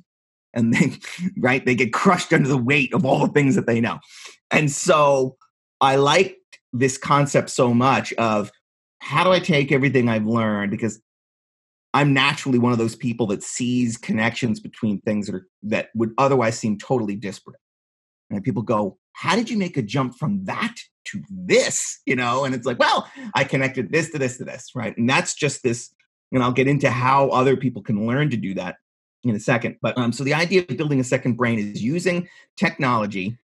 and 0.55 0.75
they 0.75 0.93
right 1.39 1.67
they 1.67 1.75
get 1.75 1.93
crushed 1.93 2.33
under 2.33 2.49
the 2.49 2.59
weight 2.59 2.95
of 2.95 3.05
all 3.05 3.27
the 3.27 3.33
things 3.33 3.57
that 3.57 3.67
they 3.67 3.81
know 3.81 3.99
and 4.53 4.71
so 4.71 5.37
i 5.81 5.97
like 5.97 6.37
this 6.73 6.99
concept 6.99 7.51
so 7.51 7.75
much 7.75 8.13
of 8.15 8.53
how 9.01 9.25
do 9.25 9.33
i 9.33 9.41
take 9.41 9.73
everything 9.73 10.09
i've 10.09 10.27
learned 10.27 10.71
because 10.71 11.01
i'm 11.95 12.15
naturally 12.15 12.59
one 12.59 12.73
of 12.73 12.79
those 12.79 12.97
people 12.97 13.27
that 13.27 13.43
sees 13.43 13.97
connections 13.97 14.61
between 14.61 15.01
things 15.03 15.27
that 15.27 15.35
are 15.37 15.49
that 15.63 15.89
would 15.95 16.13
otherwise 16.19 16.59
seem 16.59 16.79
totally 16.79 17.17
disparate 17.17 17.59
And 18.31 18.45
people 18.45 18.63
go, 18.63 18.99
how 19.15 19.37
did 19.37 19.51
you 19.51 19.57
make 19.59 19.77
a 19.77 19.83
jump 19.83 20.17
from 20.17 20.45
that 20.45 20.77
to 21.07 21.23
this? 21.31 22.01
You 22.07 22.17
know, 22.17 22.45
and 22.45 22.55
it's 22.55 22.67
like, 22.67 22.79
well, 22.79 23.11
I 23.35 23.45
connected 23.45 23.93
this 23.93 24.11
to 24.11 24.19
this 24.19 24.39
to 24.39 24.45
this, 24.45 24.73
right? 24.75 24.97
And 24.97 25.09
that's 25.09 25.35
just 25.35 25.63
this, 25.63 25.93
and 26.33 26.43
I'll 26.43 26.53
get 26.53 26.69
into 26.69 26.91
how 26.91 27.29
other 27.31 27.57
people 27.57 27.83
can 27.83 28.07
learn 28.07 28.31
to 28.31 28.37
do 28.37 28.55
that 28.55 28.77
in 29.29 29.37
a 29.37 29.41
second. 29.41 29.77
But 29.83 29.97
um, 29.99 30.13
so 30.13 30.25
the 30.25 30.35
idea 30.35 30.63
of 30.69 30.77
building 30.77 31.01
a 31.01 31.05
second 31.05 31.35
brain 31.37 31.59
is 31.59 31.83
using 31.83 32.29
technology 32.57 33.39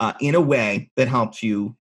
uh, 0.00 0.12
in 0.20 0.34
a 0.34 0.40
way 0.40 0.90
that 0.96 1.08
helps 1.08 1.42
you 1.42 1.76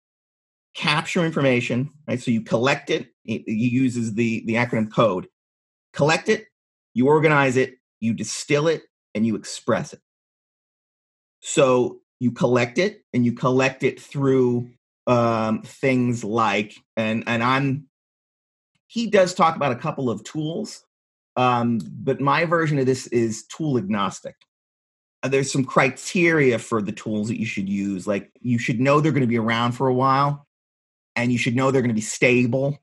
capture 0.74 1.24
information, 1.24 1.90
right? 2.06 2.20
So 2.20 2.30
you 2.30 2.42
collect 2.42 2.90
it. 2.90 3.08
It, 3.24 3.48
uses 3.48 4.14
the 4.14 4.44
the 4.46 4.54
acronym 4.54 4.92
code. 4.92 5.28
Collect 5.92 6.28
it, 6.28 6.46
you 6.92 7.06
organize 7.06 7.56
it, 7.56 7.78
you 8.00 8.12
distill 8.12 8.68
it, 8.68 8.82
and 9.14 9.26
you 9.26 9.36
express 9.36 9.92
it. 9.92 10.00
So 11.40 12.00
you 12.20 12.32
collect 12.32 12.78
it, 12.78 13.04
and 13.14 13.24
you 13.24 13.32
collect 13.32 13.82
it 13.82 14.00
through 14.00 14.70
um, 15.06 15.62
things 15.62 16.24
like, 16.24 16.74
and 16.96 17.24
and 17.26 17.42
I'm. 17.42 17.86
He 18.86 19.08
does 19.08 19.34
talk 19.34 19.56
about 19.56 19.72
a 19.72 19.76
couple 19.76 20.10
of 20.10 20.22
tools, 20.24 20.84
um, 21.36 21.80
but 22.00 22.20
my 22.20 22.44
version 22.44 22.78
of 22.78 22.86
this 22.86 23.06
is 23.08 23.44
tool 23.46 23.76
agnostic. 23.78 24.36
Uh, 25.22 25.28
there's 25.28 25.50
some 25.50 25.64
criteria 25.64 26.58
for 26.58 26.82
the 26.82 26.92
tools 26.92 27.28
that 27.28 27.38
you 27.40 27.46
should 27.46 27.68
use. 27.68 28.06
Like 28.06 28.30
you 28.40 28.58
should 28.58 28.80
know 28.80 29.00
they're 29.00 29.12
going 29.12 29.22
to 29.22 29.26
be 29.26 29.38
around 29.38 29.72
for 29.72 29.88
a 29.88 29.94
while, 29.94 30.46
and 31.16 31.32
you 31.32 31.38
should 31.38 31.56
know 31.56 31.70
they're 31.70 31.82
going 31.82 31.88
to 31.88 31.94
be 31.94 32.00
stable 32.00 32.78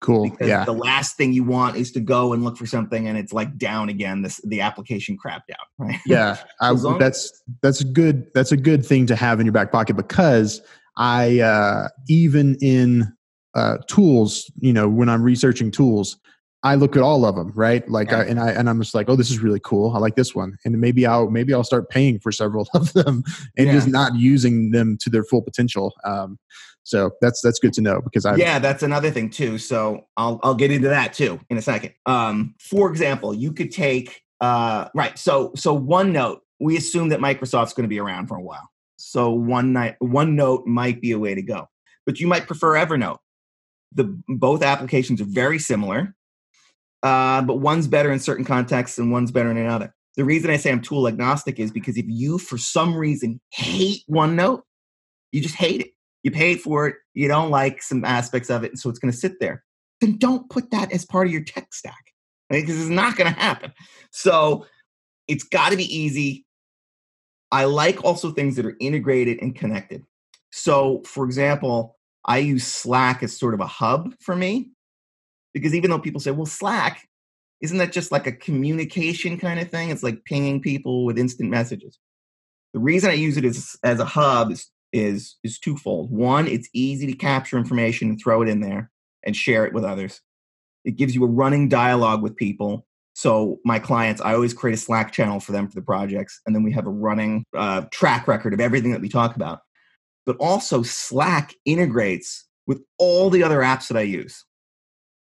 Cool. 0.00 0.30
because 0.30 0.48
Yeah. 0.48 0.64
the 0.64 0.72
last 0.72 1.16
thing 1.16 1.32
you 1.34 1.44
want 1.44 1.76
is 1.76 1.92
to 1.92 2.00
go 2.00 2.32
and 2.32 2.42
look 2.42 2.56
for 2.56 2.64
something 2.64 3.06
and 3.06 3.18
it's 3.18 3.34
like 3.34 3.58
down 3.58 3.90
again 3.90 4.22
this 4.22 4.40
the 4.44 4.62
application 4.62 5.18
crapped 5.22 5.50
out 5.52 5.66
right 5.78 5.98
Yeah. 6.06 6.38
I, 6.62 6.74
that's 6.98 7.42
that's 7.62 7.82
a 7.82 7.84
good 7.84 8.26
that's 8.34 8.50
a 8.50 8.56
good 8.56 8.84
thing 8.84 9.06
to 9.06 9.16
have 9.16 9.40
in 9.40 9.46
your 9.46 9.52
back 9.52 9.70
pocket 9.70 9.96
because 9.96 10.62
I 10.96 11.40
uh, 11.40 11.88
even 12.08 12.56
in 12.62 13.12
uh, 13.54 13.78
tools, 13.88 14.50
you 14.60 14.72
know, 14.72 14.88
when 14.88 15.08
I'm 15.08 15.22
researching 15.22 15.70
tools, 15.70 16.18
I 16.62 16.74
look 16.74 16.94
at 16.94 17.02
all 17.02 17.24
of 17.24 17.36
them, 17.36 17.52
right? 17.54 17.88
Like, 17.88 18.12
I, 18.12 18.24
and 18.24 18.38
I 18.38 18.50
and 18.50 18.68
I'm 18.68 18.80
just 18.80 18.94
like, 18.94 19.08
oh, 19.08 19.16
this 19.16 19.30
is 19.30 19.38
really 19.38 19.60
cool. 19.64 19.94
I 19.94 19.98
like 19.98 20.14
this 20.16 20.34
one, 20.34 20.58
and 20.64 20.78
maybe 20.80 21.06
I'll 21.06 21.30
maybe 21.30 21.54
I'll 21.54 21.64
start 21.64 21.88
paying 21.88 22.18
for 22.18 22.30
several 22.30 22.68
of 22.74 22.92
them 22.92 23.24
and 23.56 23.66
Yeah. 23.68 23.72
just 23.72 23.88
not 23.88 24.14
using 24.14 24.70
them 24.72 24.98
to 25.00 25.10
their 25.10 25.24
full 25.24 25.42
potential. 25.42 25.94
Um, 26.04 26.38
so 26.82 27.12
that's 27.20 27.40
that's 27.40 27.58
good 27.58 27.72
to 27.74 27.80
know 27.80 28.00
because 28.00 28.24
I 28.26 28.36
yeah 28.36 28.58
that's 28.58 28.82
another 28.82 29.10
thing 29.10 29.28
too 29.30 29.58
so 29.58 30.06
i'll 30.16 30.40
i'll 30.42 30.54
get 30.54 30.70
into 30.70 30.88
that 30.88 31.12
too 31.12 31.38
in 31.50 31.58
a 31.58 31.62
second 31.62 31.92
um 32.06 32.54
for 32.58 32.88
example 32.90 33.34
you 33.34 33.52
could 33.52 33.70
take 33.70 34.22
uh 34.40 34.88
right 34.94 35.18
so 35.18 35.52
so 35.54 35.78
onenote 35.78 36.38
we 36.58 36.76
assume 36.76 37.10
that 37.10 37.20
microsoft's 37.20 37.74
going 37.74 37.84
to 37.84 37.88
be 37.88 38.00
around 38.00 38.28
for 38.28 38.36
a 38.36 38.42
while 38.42 38.68
so 38.96 39.30
one 39.30 39.72
night 39.74 39.96
onenote 40.02 40.66
might 40.66 41.00
be 41.02 41.12
a 41.12 41.18
way 41.18 41.34
to 41.34 41.42
go 41.42 41.68
but 42.06 42.18
you 42.18 42.26
might 42.26 42.46
prefer 42.46 42.74
evernote 42.74 43.18
the 43.92 44.04
both 44.28 44.62
applications 44.62 45.20
are 45.20 45.26
very 45.28 45.58
similar 45.58 46.14
uh, 47.02 47.42
but 47.42 47.56
one's 47.56 47.86
better 47.86 48.12
in 48.12 48.18
certain 48.18 48.44
contexts 48.44 48.98
and 48.98 49.10
one's 49.12 49.30
better 49.30 49.50
in 49.50 49.56
another 49.56 49.94
the 50.16 50.24
reason 50.24 50.50
i 50.50 50.56
say 50.56 50.70
i'm 50.70 50.80
tool 50.80 51.08
agnostic 51.08 51.58
is 51.58 51.70
because 51.70 51.96
if 51.96 52.04
you 52.08 52.38
for 52.38 52.58
some 52.58 52.94
reason 52.94 53.40
hate 53.50 54.02
onenote 54.10 54.62
you 55.32 55.40
just 55.40 55.54
hate 55.54 55.80
it 55.80 55.90
you 56.22 56.30
paid 56.30 56.60
for 56.60 56.86
it, 56.86 56.96
you 57.14 57.28
don't 57.28 57.50
like 57.50 57.82
some 57.82 58.04
aspects 58.04 58.50
of 58.50 58.64
it, 58.64 58.78
so 58.78 58.90
it's 58.90 58.98
going 58.98 59.12
to 59.12 59.18
sit 59.18 59.40
there. 59.40 59.64
Then 60.00 60.16
don't 60.18 60.48
put 60.50 60.70
that 60.70 60.92
as 60.92 61.04
part 61.04 61.26
of 61.26 61.32
your 61.32 61.42
tech 61.42 61.72
stack? 61.72 62.12
Because 62.48 62.80
it's 62.80 62.90
not 62.90 63.16
going 63.16 63.32
to 63.32 63.38
happen. 63.38 63.72
So 64.10 64.66
it's 65.28 65.44
got 65.44 65.70
to 65.70 65.76
be 65.76 65.96
easy. 65.96 66.44
I 67.52 67.64
like 67.64 68.04
also 68.04 68.30
things 68.32 68.56
that 68.56 68.66
are 68.66 68.76
integrated 68.80 69.38
and 69.40 69.54
connected. 69.54 70.04
So, 70.52 71.02
for 71.04 71.24
example, 71.24 71.96
I 72.24 72.38
use 72.38 72.66
Slack 72.66 73.22
as 73.22 73.38
sort 73.38 73.54
of 73.54 73.60
a 73.60 73.66
hub 73.66 74.14
for 74.20 74.34
me 74.34 74.70
because 75.52 75.74
even 75.74 75.90
though 75.90 75.98
people 75.98 76.20
say, 76.20 76.30
well, 76.30 76.46
Slack, 76.46 77.08
isn't 77.60 77.78
that 77.78 77.92
just 77.92 78.12
like 78.12 78.26
a 78.26 78.32
communication 78.32 79.38
kind 79.38 79.60
of 79.60 79.70
thing? 79.70 79.90
It's 79.90 80.02
like 80.02 80.24
pinging 80.24 80.60
people 80.60 81.04
with 81.04 81.18
instant 81.18 81.50
messages. 81.50 81.98
The 82.72 82.80
reason 82.80 83.10
I 83.10 83.14
use 83.14 83.36
it 83.36 83.44
as, 83.44 83.76
as 83.82 84.00
a 84.00 84.04
hub 84.04 84.52
is 84.52 84.70
is 84.92 85.36
is 85.44 85.58
twofold. 85.58 86.10
One, 86.10 86.46
it's 86.46 86.68
easy 86.72 87.06
to 87.06 87.16
capture 87.16 87.56
information 87.56 88.08
and 88.08 88.20
throw 88.20 88.42
it 88.42 88.48
in 88.48 88.60
there 88.60 88.90
and 89.24 89.36
share 89.36 89.64
it 89.64 89.72
with 89.72 89.84
others. 89.84 90.20
It 90.84 90.96
gives 90.96 91.14
you 91.14 91.24
a 91.24 91.28
running 91.28 91.68
dialogue 91.68 92.22
with 92.22 92.36
people. 92.36 92.86
So 93.12 93.58
my 93.64 93.78
clients, 93.78 94.20
I 94.20 94.34
always 94.34 94.54
create 94.54 94.74
a 94.74 94.78
Slack 94.78 95.12
channel 95.12 95.40
for 95.40 95.52
them 95.52 95.68
for 95.68 95.74
the 95.74 95.82
projects, 95.82 96.40
and 96.46 96.54
then 96.54 96.62
we 96.62 96.72
have 96.72 96.86
a 96.86 96.90
running 96.90 97.44
uh, 97.54 97.82
track 97.90 98.26
record 98.26 98.54
of 98.54 98.60
everything 98.60 98.92
that 98.92 99.00
we 99.00 99.08
talk 99.08 99.36
about. 99.36 99.60
But 100.26 100.36
also, 100.36 100.82
Slack 100.82 101.54
integrates 101.64 102.46
with 102.66 102.82
all 102.98 103.30
the 103.30 103.42
other 103.42 103.60
apps 103.60 103.88
that 103.88 103.96
I 103.96 104.02
use. 104.02 104.44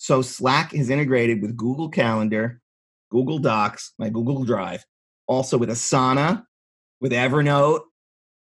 So 0.05 0.21
Slack 0.21 0.75
is 0.75 0.91
integrated 0.91 1.41
with 1.41 1.57
Google 1.57 1.89
Calendar, 1.89 2.61
Google 3.09 3.39
Docs, 3.39 3.93
my 3.97 4.07
Google 4.07 4.43
Drive, 4.43 4.85
also 5.25 5.57
with 5.57 5.69
Asana, 5.69 6.43
with 7.01 7.11
Evernote, 7.11 7.81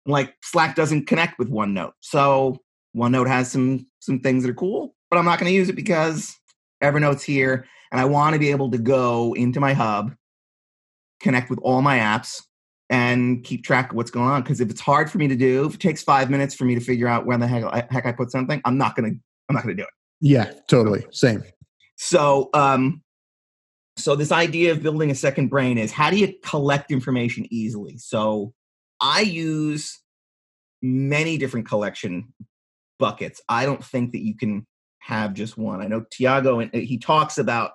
like 0.08 0.34
Slack 0.42 0.76
doesn't 0.76 1.06
connect 1.06 1.38
with 1.38 1.52
OneNote. 1.52 1.92
So 2.00 2.58
OneNote 2.98 3.28
has 3.28 3.52
some 3.52 3.86
some 4.00 4.20
things 4.20 4.42
that 4.42 4.50
are 4.50 4.56
cool, 4.56 4.96
but 5.12 5.20
I'm 5.20 5.26
not 5.26 5.38
going 5.38 5.48
to 5.52 5.56
use 5.56 5.70
it 5.70 5.76
because 5.76 6.36
Evernote's 6.82 7.22
here 7.22 7.68
and 7.92 8.02
I 8.02 8.06
want 8.06 8.34
to 8.34 8.40
be 8.40 8.50
able 8.50 8.72
to 8.72 8.80
go 8.80 9.36
into 9.36 9.60
my 9.60 9.74
hub, 9.74 10.16
connect 11.20 11.52
with 11.52 11.60
all 11.60 11.84
my 11.84 12.00
apps 12.00 12.42
and 12.90 13.44
keep 13.44 13.64
track 13.64 13.92
of 13.92 13.96
what's 13.96 14.10
going 14.10 14.28
on 14.28 14.42
because 14.42 14.60
if 14.60 14.72
it's 14.72 14.82
hard 14.82 15.12
for 15.12 15.20
me 15.20 15.28
to 15.28 15.36
do, 15.36 15.68
if 15.68 15.76
it 15.76 15.80
takes 15.80 16.02
5 16.02 16.32
minutes 16.32 16.56
for 16.56 16.66
me 16.66 16.74
to 16.74 16.82
figure 16.82 17.08
out 17.08 17.28
where 17.28 17.38
the 17.38 17.46
heck, 17.46 17.92
heck 17.92 18.08
I 18.08 18.12
put 18.12 18.32
something, 18.32 18.60
I'm 18.66 18.80
not 18.80 18.96
going 18.96 19.14
to 19.14 19.20
I'm 19.50 19.54
not 19.54 19.64
going 19.64 19.78
to 19.78 19.84
do 19.84 19.88
it. 19.88 19.94
Yeah, 20.24 20.53
totally 20.70 21.06
same. 21.12 21.44
So, 21.98 22.50
um, 22.53 23.01
so 23.98 24.15
this 24.15 24.32
idea 24.32 24.72
of 24.72 24.82
building 24.82 25.12
a 25.12 25.15
second 25.15 25.50
brain 25.50 25.77
is 25.77 25.92
how 25.92 26.10
do 26.10 26.18
you 26.18 26.34
collect 26.44 26.92
information 26.92 27.46
easily? 27.51 27.98
So, 27.98 28.53
I 29.01 29.20
use 29.20 30.00
many 30.82 31.38
different 31.38 31.68
collection 31.68 32.34
buckets. 33.00 33.42
I 33.50 33.65
don't 33.65 33.84
think 33.84 34.13
that 34.13 34.22
you 34.22 34.34
can 34.34 34.65
have 35.00 35.34
just 35.34 35.58
one. 35.58 35.82
I 35.82 35.88
know 35.88 36.06
Tiago, 36.10 36.62
and 36.62 36.74
he 36.74 36.98
talks 36.98 37.38
about 37.38 37.72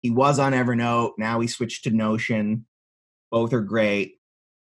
he 0.00 0.08
was 0.08 0.38
on 0.38 0.52
Evernote. 0.52 1.12
Now 1.18 1.38
he 1.40 1.48
switched 1.48 1.84
to 1.84 1.90
Notion. 1.90 2.64
Both 3.30 3.52
are 3.52 3.60
great. 3.60 4.14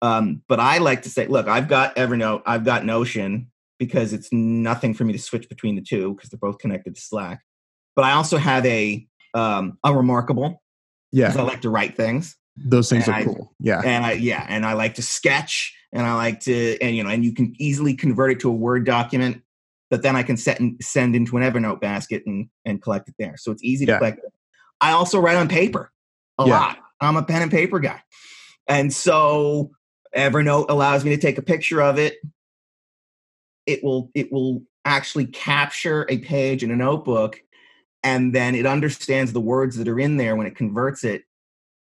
Um, 0.03 0.43
but 0.47 0.59
I 0.59 0.77
like 0.77 1.01
to 1.01 1.09
say, 1.09 1.25
look, 1.25 1.47
I've 1.47 1.67
got 1.67 1.95
Evernote, 1.95 2.43
I've 2.45 2.63
got 2.63 2.85
Notion 2.85 3.51
because 3.85 4.13
it's 4.13 4.29
nothing 4.31 4.93
for 4.93 5.03
me 5.03 5.13
to 5.13 5.19
switch 5.19 5.49
between 5.49 5.75
the 5.75 5.81
two 5.81 6.13
because 6.13 6.29
they're 6.29 6.39
both 6.39 6.59
connected 6.59 6.95
to 6.95 7.01
Slack. 7.01 7.41
But 7.95 8.05
I 8.05 8.13
also 8.13 8.37
have 8.37 8.65
a 8.65 9.05
um, 9.33 9.77
a 9.83 9.93
remarkable 9.93 10.61
because 11.11 11.35
Yeah, 11.35 11.41
I 11.41 11.45
like 11.45 11.61
to 11.61 11.69
write 11.69 11.95
things 11.97 12.35
those 12.55 12.89
things 12.89 13.07
and 13.07 13.15
are 13.15 13.19
I- 13.19 13.23
cool. 13.25 13.55
Yeah, 13.59 13.81
and 13.83 14.05
I 14.05 14.11
yeah, 14.13 14.45
and 14.47 14.65
I 14.65 14.73
like 14.73 14.95
to 14.95 15.01
sketch, 15.01 15.75
and 15.91 16.05
I 16.05 16.13
like 16.15 16.39
to, 16.41 16.77
and 16.81 16.95
you 16.95 17.03
know, 17.03 17.09
and 17.09 17.23
you 17.25 17.33
can 17.33 17.53
easily 17.57 17.93
convert 17.95 18.31
it 18.31 18.39
to 18.41 18.49
a 18.49 18.53
Word 18.53 18.85
document 18.85 19.41
that 19.91 20.01
then 20.03 20.15
I 20.15 20.23
can 20.23 20.37
set 20.37 20.59
and 20.59 20.75
send 20.81 21.15
into 21.15 21.35
an 21.37 21.43
Evernote 21.43 21.81
basket 21.81 22.23
and 22.25 22.49
and 22.65 22.81
collect 22.81 23.09
it 23.09 23.15
there. 23.19 23.35
So 23.37 23.51
it's 23.51 23.63
easy 23.63 23.85
to 23.87 23.93
Yeah. 23.93 23.97
collect. 23.97 24.19
I 24.81 24.91
also 24.91 25.19
write 25.19 25.37
on 25.37 25.47
paper 25.47 25.91
a 26.37 26.45
Yeah. 26.47 26.59
lot. 26.59 26.77
I'm 27.01 27.15
a 27.17 27.23
pen 27.23 27.41
and 27.41 27.51
paper 27.51 27.79
guy, 27.79 28.01
and 28.67 28.93
so 28.93 29.71
Evernote 30.15 30.67
allows 30.69 31.03
me 31.03 31.09
to 31.15 31.17
take 31.21 31.37
a 31.39 31.41
picture 31.43 31.81
of 31.81 31.97
it. 31.97 32.15
It 33.65 33.84
will 33.84 34.12
it 34.13 34.32
will 34.32 34.63
actually 34.86 35.25
capture 35.27 36.05
a 36.10 36.17
page 36.20 36.63
in 36.63 36.72
a 36.72 36.75
notebook, 36.75 37.41
and 38.03 38.34
then 38.34 38.55
it 38.55 38.65
understands 38.65 39.34
the 39.34 39.41
words 39.41 39.77
that 39.77 39.88
are 39.88 40.00
in 40.00 40.17
there 40.17 40.36
when 40.36 40.48
it 40.48 40.55
converts 40.55 41.03
it 41.03 41.24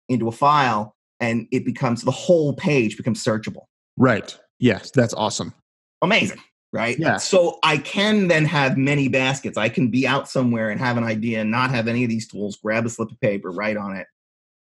into 0.09 0.27
a 0.27 0.31
file 0.31 0.95
and 1.21 1.47
it 1.51 1.63
becomes 1.63 2.01
the 2.01 2.11
whole 2.11 2.53
page 2.53 2.97
becomes 2.97 3.23
searchable. 3.23 3.65
right. 3.97 4.37
Yes, 4.59 4.91
that's 4.91 5.15
awesome. 5.15 5.55
Amazing, 6.03 6.37
right? 6.71 6.99
Yeah. 6.99 7.17
So 7.17 7.57
I 7.63 7.77
can 7.77 8.27
then 8.27 8.45
have 8.45 8.77
many 8.77 9.07
baskets. 9.07 9.57
I 9.57 9.69
can 9.69 9.89
be 9.89 10.05
out 10.05 10.29
somewhere 10.29 10.69
and 10.69 10.79
have 10.79 10.97
an 10.97 11.03
idea 11.03 11.41
and 11.41 11.49
not 11.49 11.71
have 11.71 11.87
any 11.87 12.03
of 12.03 12.11
these 12.11 12.27
tools, 12.27 12.57
grab 12.57 12.85
a 12.85 12.89
slip 12.89 13.09
of 13.11 13.19
paper, 13.21 13.49
write 13.49 13.75
on 13.75 13.95
it, 13.95 14.05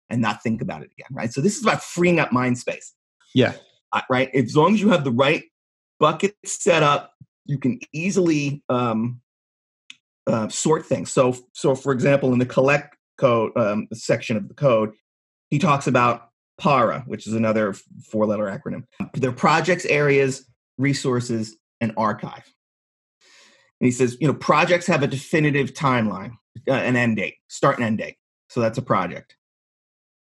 and 0.10 0.20
not 0.20 0.41
think 0.41 0.63
about 0.63 0.82
it 0.82 0.89
again, 0.98 1.10
right? 1.12 1.32
So 1.32 1.41
this 1.41 1.58
is 1.58 1.62
about 1.62 1.84
freeing 1.84 2.20
up 2.20 2.32
mind 2.32 2.58
space, 2.58 2.93
Yeah, 3.36 3.53
uh, 3.91 4.01
right? 4.10 4.34
As 4.34 4.58
long 4.58 4.74
as 4.74 4.82
you 4.82 4.89
have 4.89 5.03
the 5.03 5.12
right 5.12 5.43
bucket 6.00 6.35
set 6.45 6.83
up, 6.83 7.13
you 7.45 7.57
can 7.57 7.79
easily 7.91 8.63
um, 8.69 9.21
uh, 10.27 10.47
sort 10.50 10.85
things. 10.85 11.12
So, 11.12 11.35
so 11.53 11.75
for 11.75 11.91
example, 11.91 12.33
in 12.33 12.39
the 12.39 12.45
collect 12.45 12.95
code 13.17 13.51
um, 13.55 13.88
section 13.93 14.38
of 14.38 14.47
the 14.47 14.53
code, 14.53 14.91
he 15.50 15.59
talks 15.59 15.88
about 15.88 16.29
PARA, 16.57 17.03
which 17.07 17.27
is 17.27 17.33
another 17.33 17.73
four 18.09 18.25
letter 18.25 18.45
acronym. 18.45 18.83
They're 19.13 19.31
projects, 19.31 19.85
areas, 19.85 20.45
resources, 20.77 21.57
and 21.81 21.93
archive. 21.97 22.53
And 23.79 23.85
he 23.88 23.91
says, 23.91 24.17
you 24.21 24.27
know, 24.27 24.33
projects 24.33 24.88
have 24.88 25.03
a 25.03 25.07
definitive 25.07 25.73
timeline, 25.73 26.31
uh, 26.69 26.73
an 26.73 26.95
end 26.95 27.17
date, 27.17 27.35
start 27.50 27.77
and 27.77 27.85
end 27.85 27.97
date. 27.97 28.15
So 28.50 28.62
that's 28.62 28.77
a 28.77 28.81
project. 28.81 29.35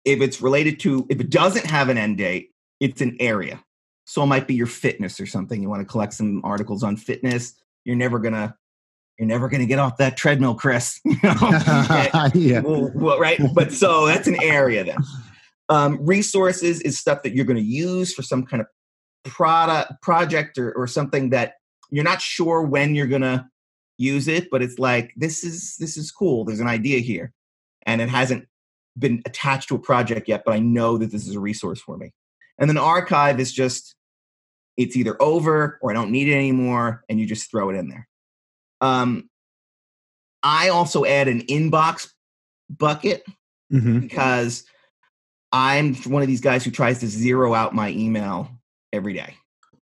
If 0.06 0.22
it's 0.22 0.42
related 0.42 0.80
to, 0.82 1.06
if 1.10 1.20
it 1.20 1.30
doesn't 1.30 1.66
have 1.66 1.90
an 1.90 1.98
end 1.98 2.18
date, 2.18 2.52
it's 2.80 3.02
an 3.02 3.18
area. 3.20 3.64
So 4.06 4.24
it 4.24 4.28
might 4.28 4.48
be 4.48 4.56
your 4.56 4.68
fitness 4.68 5.20
or 5.20 5.26
something. 5.26 5.62
You 5.62 5.70
want 5.70 5.82
to 5.82 5.86
collect 5.86 6.14
some 6.14 6.42
articles 6.44 6.84
on 6.84 6.98
fitness. 6.98 7.54
You're 7.86 7.96
never 7.96 8.20
gonna 8.20 8.56
you're 9.18 9.28
never 9.28 9.48
gonna 9.48 9.66
get 9.66 9.80
off 9.80 9.98
that 9.98 10.18
treadmill, 10.18 10.56
Chris. 10.56 11.00
You 11.06 11.18
know? 11.24 11.36
yeah. 12.34 12.60
well, 12.60 12.92
well, 12.96 13.20
right. 13.20 13.40
But 13.54 13.72
so 13.72 14.08
that's 14.08 14.28
an 14.28 14.42
area 14.42 14.84
then. 14.84 14.98
Um, 15.70 16.06
resources 16.06 16.82
is 16.82 17.00
stuff 17.00 17.24
that 17.24 17.34
you're 17.34 17.46
going 17.46 17.58
to 17.58 17.64
use 17.64 18.14
for 18.14 18.22
some 18.22 18.46
kind 18.46 18.62
of 18.62 18.68
product 19.24 20.02
project 20.02 20.58
or, 20.58 20.74
or 20.74 20.88
something 20.88 21.30
that 21.30 21.54
you're 21.90 22.04
not 22.04 22.22
sure 22.22 22.62
when 22.62 22.96
you're 22.96 23.08
going 23.08 23.22
to 23.22 23.46
use 23.98 24.28
it, 24.28 24.50
but 24.52 24.62
it's 24.62 24.80
like 24.80 25.14
this 25.16 25.44
is 25.44 25.78
this 25.78 25.98
is 25.98 26.12
cool. 26.12 26.44
There's 26.46 26.60
an 26.60 26.68
idea 26.68 27.00
here, 27.00 27.32
and 27.86 28.02
it 28.02 28.10
hasn't 28.10 28.48
been 28.98 29.22
attached 29.26 29.70
to 29.70 29.76
a 29.76 29.80
project 29.80 30.28
yet, 30.28 30.44
but 30.46 30.54
I 30.54 30.60
know 30.60 30.98
that 30.98 31.12
this 31.12 31.28
is 31.28 31.36
a 31.36 31.40
resource 31.40 31.82
for 31.82 31.98
me. 31.98 32.14
And 32.60 32.70
then 32.70 32.78
archive 32.78 33.40
is 33.40 33.52
just 33.52 33.96
it's 34.78 34.96
either 34.96 35.22
over 35.22 35.78
or 35.82 35.92
I 35.92 35.94
don't 35.94 36.12
need 36.12 36.28
it 36.30 36.36
anymore, 36.36 37.04
and 37.10 37.20
you 37.20 37.26
just 37.26 37.50
throw 37.52 37.70
it 37.70 37.76
in 37.76 37.90
there. 37.90 38.08
Um, 38.82 39.30
I 40.42 40.70
also 40.70 41.06
add 41.06 41.28
an 41.28 41.42
inbox 41.42 42.10
bucket 42.70 43.24
hmm 43.70 44.00
because 44.00 44.66
I'm 45.52 45.96
one 45.96 46.22
of 46.22 46.28
these 46.28 46.42
guys 46.42 46.66
who 46.66 46.72
tries 46.72 47.00
to 47.00 47.08
zero 47.08 47.54
out 47.54 47.74
my 47.76 47.90
email 47.90 48.50
every 48.92 49.14
day. 49.14 49.36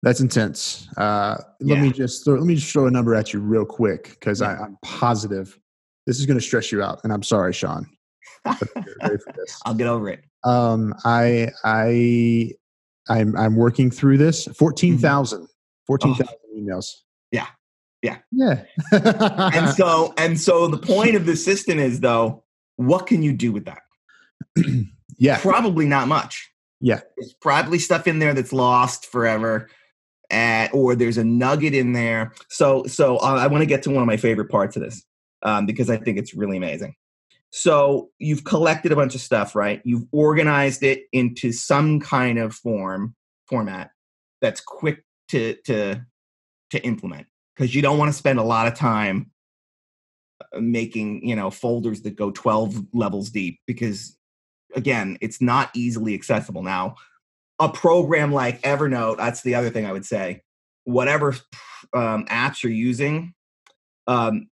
That's 0.03 0.21
intense. 0.21 0.89
Uh, 0.97 1.37
let 1.61 1.77
Yeah. 1.77 1.83
me 1.83 1.93
just 1.93 2.25
throw, 2.25 2.37
let 2.37 2.47
me 2.47 2.55
just 2.55 2.73
throw 2.73 2.87
a 2.87 2.91
number 2.91 3.15
at 3.15 3.33
you 3.33 3.41
real 3.41 3.65
quick 3.65 4.11
because 4.11 4.41
Yeah. 4.41 4.59
I'm 4.61 4.79
positive 4.83 5.59
this 6.07 6.19
is 6.19 6.25
going 6.25 6.39
to 6.39 6.45
stress 6.45 6.73
you 6.73 6.83
out. 6.83 7.01
And 7.05 7.13
I'm 7.13 7.23
sorry, 7.23 7.53
Sean. 7.53 7.87
but 8.45 8.57
you're 8.77 8.95
ready 9.03 9.19
for 9.19 9.33
this. 9.37 9.61
I'll 9.67 9.75
get 9.75 9.87
over 9.87 10.09
it. 10.09 10.25
Um, 10.45 10.95
I 11.05 11.49
I 11.65 12.53
I'm 13.09 13.37
I'm 13.37 13.57
working 13.57 13.91
through 13.91 14.19
this. 14.19 14.47
14,000. 14.47 15.47
14,000 15.87 16.27
emails. 16.57 16.67
Mm-hmm. 16.67 17.33
Yeah. 17.33 17.47
Yeah. 18.03 18.19
Yeah. 18.31 18.65
And 18.93 19.69
so 19.77 20.15
and 20.17 20.41
so 20.41 20.69
the 20.69 20.79
point 20.79 21.17
of 21.17 21.27
the 21.27 21.37
system 21.37 21.79
is 21.79 22.01
though, 22.01 22.45
what 22.77 23.07
can 23.07 23.23
you 23.23 23.33
do 23.33 23.53
with 23.53 23.65
that? 23.65 23.83
yeah. 25.19 25.39
Probably 25.41 25.87
not 25.87 26.09
much. 26.09 26.51
Yeah. 26.81 27.01
There's 27.17 27.35
probably 27.41 27.79
stuff 27.79 28.07
in 28.07 28.19
there 28.19 28.35
that's 28.35 28.53
lost 28.53 29.07
forever. 29.07 29.69
Uh, 30.31 30.69
or 30.75 30.95
there's 30.95 31.17
a 31.17 31.25
nugget 31.25 31.73
in 31.75 31.95
there. 31.95 32.33
So, 32.51 32.85
so 32.85 33.17
uh, 33.17 33.39
I 33.41 33.47
want 33.47 33.63
to 33.63 33.67
get 33.67 33.83
to 33.85 33.91
one 33.91 34.03
of 34.03 34.07
my 34.07 34.19
favorite 34.19 34.51
parts 34.51 34.77
of 34.77 34.83
this 34.83 35.03
um, 35.43 35.65
because 35.65 35.89
I 35.89 35.97
think 35.97 36.19
it's 36.19 36.35
really 36.35 36.59
amazing. 36.59 36.95
So 37.51 38.11
you've 38.19 38.45
collected 38.45 38.93
a 38.93 38.97
bunch 38.97 39.15
of 39.15 39.21
stuff, 39.21 39.55
right? 39.55 39.81
You've 39.85 40.07
organized 40.13 40.83
it 40.83 41.05
into 41.13 41.53
some 41.53 42.01
kind 42.01 42.39
of 42.39 42.55
form 42.55 43.15
format 43.49 43.91
that's 44.41 44.61
quick 44.61 45.05
to 45.29 45.55
to 45.65 46.05
to 46.71 46.85
implement 46.85 47.27
because 47.57 47.75
you 47.75 47.83
don't 47.83 47.99
want 47.99 48.11
to 48.11 48.17
spend 48.17 48.39
a 48.39 48.45
lot 48.45 48.67
of 48.67 48.75
time 48.75 49.31
uh, 50.55 50.61
making 50.61 51.27
you 51.27 51.35
know 51.35 51.51
folders 51.51 52.03
that 52.03 52.17
go 52.17 52.31
12 52.31 52.87
levels 52.93 53.31
deep 53.31 53.61
because 53.67 54.17
again 54.75 55.17
it's 55.21 55.41
not 55.41 55.71
easily 55.75 56.15
accessible 56.15 56.63
now 56.63 56.95
a 57.59 57.69
program 57.69 58.33
like 58.33 58.61
evernote 58.63 59.17
that's 59.17 59.43
the 59.43 59.55
other 59.55 59.71
thing 59.71 59.87
i 59.87 59.93
would 59.93 60.05
say 60.05 60.43
whatever 60.85 61.35
um, 61.95 62.25
apps 62.27 62.63
you're 62.63 62.73
using 62.73 63.35
um, 64.07 64.49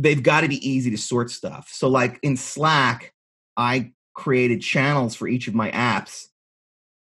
they've 0.00 0.22
got 0.22 0.40
to 0.40 0.48
be 0.48 0.66
easy 0.66 0.90
to 0.90 0.96
sort 0.96 1.30
stuff. 1.30 1.68
So 1.70 1.88
like 1.88 2.18
in 2.22 2.36
slack 2.36 3.12
i 3.56 3.92
created 4.14 4.62
channels 4.62 5.14
for 5.14 5.28
each 5.28 5.48
of 5.48 5.54
my 5.54 5.70
apps 5.70 6.26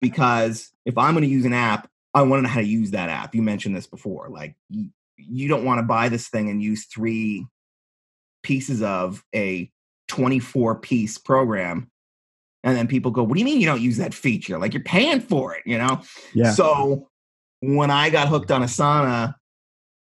because 0.00 0.70
if 0.84 0.96
i'm 0.96 1.14
going 1.14 1.24
to 1.24 1.30
use 1.30 1.44
an 1.44 1.52
app 1.52 1.88
i 2.14 2.22
want 2.22 2.38
to 2.38 2.42
know 2.42 2.48
how 2.48 2.60
to 2.60 2.66
use 2.66 2.92
that 2.92 3.08
app. 3.08 3.34
You 3.34 3.42
mentioned 3.42 3.76
this 3.76 3.86
before 3.86 4.28
like 4.30 4.54
you, 4.70 4.90
you 5.16 5.48
don't 5.48 5.64
want 5.64 5.78
to 5.78 5.82
buy 5.82 6.08
this 6.08 6.28
thing 6.28 6.48
and 6.48 6.62
use 6.62 6.86
three 6.86 7.46
pieces 8.42 8.82
of 8.82 9.24
a 9.34 9.70
24 10.08 10.76
piece 10.76 11.18
program 11.18 11.90
and 12.62 12.76
then 12.76 12.86
people 12.86 13.10
go 13.10 13.22
what 13.22 13.34
do 13.34 13.40
you 13.40 13.44
mean 13.44 13.60
you 13.60 13.66
don't 13.66 13.80
use 13.80 13.96
that 13.96 14.14
feature? 14.14 14.58
Like 14.58 14.72
you're 14.72 14.82
paying 14.82 15.20
for 15.20 15.54
it 15.54 15.62
you 15.66 15.78
know? 15.78 16.02
Yeah. 16.34 16.52
so 16.52 17.08
when 17.60 17.90
i 17.90 18.10
got 18.10 18.28
hooked 18.28 18.50
on 18.50 18.62
asana 18.62 19.34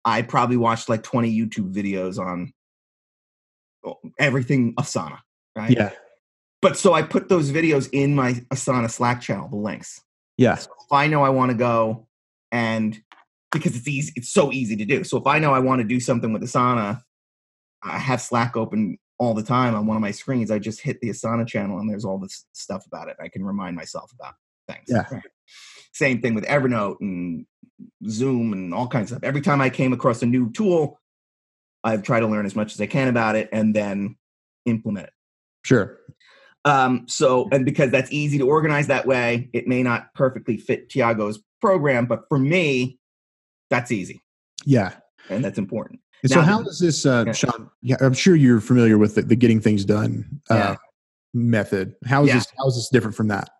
i 0.04 0.22
probably 0.22 0.56
watched 0.56 0.88
like 0.88 1.02
20 1.02 1.32
youtube 1.32 1.72
videos 1.72 2.18
on 2.18 2.52
everything 4.18 4.74
asana 4.74 5.18
right 5.56 5.70
yeah. 5.70 5.90
but 6.62 6.76
so 6.76 6.92
i 6.92 7.02
put 7.02 7.28
those 7.28 7.50
videos 7.52 7.88
in 7.92 8.14
my 8.14 8.32
asana 8.52 8.90
slack 8.90 9.20
channel 9.20 9.48
the 9.48 9.56
links 9.56 10.00
Yeah. 10.38 10.56
so 10.56 10.70
if 10.84 10.92
I 10.92 11.06
know 11.06 11.22
I 11.22 11.30
want 11.30 11.50
to 11.50 11.56
go 11.56 12.06
and 12.52 13.00
because 13.50 13.76
it's 13.76 13.88
easy, 13.88 14.12
it's 14.16 14.28
so 14.28 14.52
easy 14.52 14.76
to 14.76 14.84
do. 14.84 15.04
So 15.04 15.16
if 15.16 15.26
I 15.26 15.38
know 15.38 15.54
I 15.54 15.60
want 15.60 15.80
to 15.80 15.86
do 15.86 16.00
something 16.00 16.32
with 16.32 16.42
Asana, 16.42 17.00
I 17.82 17.98
have 17.98 18.20
Slack 18.20 18.56
open 18.56 18.98
all 19.18 19.32
the 19.32 19.42
time 19.42 19.74
on 19.74 19.86
one 19.86 19.96
of 19.96 20.00
my 20.00 20.10
screens. 20.10 20.50
I 20.50 20.58
just 20.58 20.80
hit 20.80 21.00
the 21.00 21.08
Asana 21.10 21.46
channel 21.46 21.78
and 21.78 21.88
there's 21.88 22.04
all 22.04 22.18
this 22.18 22.44
stuff 22.52 22.84
about 22.86 23.08
it. 23.08 23.16
I 23.22 23.28
can 23.28 23.44
remind 23.44 23.76
myself 23.76 24.12
about 24.12 24.34
things. 24.68 24.86
Yeah. 24.88 25.04
Same 25.92 26.20
thing 26.20 26.34
with 26.34 26.44
Evernote 26.44 26.96
and 27.00 27.46
Zoom 28.08 28.52
and 28.52 28.74
all 28.74 28.88
kinds 28.88 29.12
of 29.12 29.18
stuff. 29.18 29.28
Every 29.28 29.40
time 29.40 29.60
I 29.60 29.70
came 29.70 29.92
across 29.92 30.22
a 30.22 30.26
new 30.26 30.50
tool, 30.50 30.98
I've 31.84 32.02
tried 32.02 32.20
to 32.20 32.26
learn 32.26 32.46
as 32.46 32.56
much 32.56 32.72
as 32.72 32.80
I 32.80 32.86
can 32.86 33.08
about 33.08 33.36
it 33.36 33.48
and 33.52 33.74
then 33.76 34.16
implement 34.64 35.06
it. 35.08 35.12
Sure. 35.64 35.98
Um, 36.64 37.04
so, 37.08 37.48
and 37.52 37.64
because 37.64 37.90
that's 37.90 38.10
easy 38.10 38.38
to 38.38 38.48
organize 38.48 38.86
that 38.86 39.06
way, 39.06 39.50
it 39.52 39.68
may 39.68 39.82
not 39.82 40.12
perfectly 40.14 40.56
fit 40.56 40.88
Tiago's 40.88 41.38
program, 41.60 42.06
but 42.06 42.24
for 42.28 42.38
me, 42.38 42.98
that's 43.70 43.92
easy 43.92 44.22
Yeah. 44.64 44.94
and 45.28 45.44
that's 45.44 45.58
important. 45.58 46.00
And 46.22 46.32
so, 46.32 46.40
how 46.40 46.62
does 46.62 46.78
this, 46.78 47.04
uh, 47.04 47.24
Yeah. 47.26 47.32
Sean? 47.32 47.70
Yeah, 47.82 47.96
I'm 48.00 48.14
sure 48.14 48.34
you're 48.34 48.60
familiar 48.62 48.96
with 48.96 49.14
the, 49.16 49.22
the 49.22 49.36
getting 49.36 49.60
things 49.60 49.84
done 49.84 50.40
uh, 50.50 50.54
Yeah. 50.54 50.76
method. 51.34 51.96
How 52.06 52.22
is 52.22 52.28
Yeah. 52.28 52.34
this? 52.36 52.46
How 52.56 52.66
is 52.68 52.76
this 52.76 52.88
different 52.88 53.14
from 53.14 53.28
that? 53.28 53.50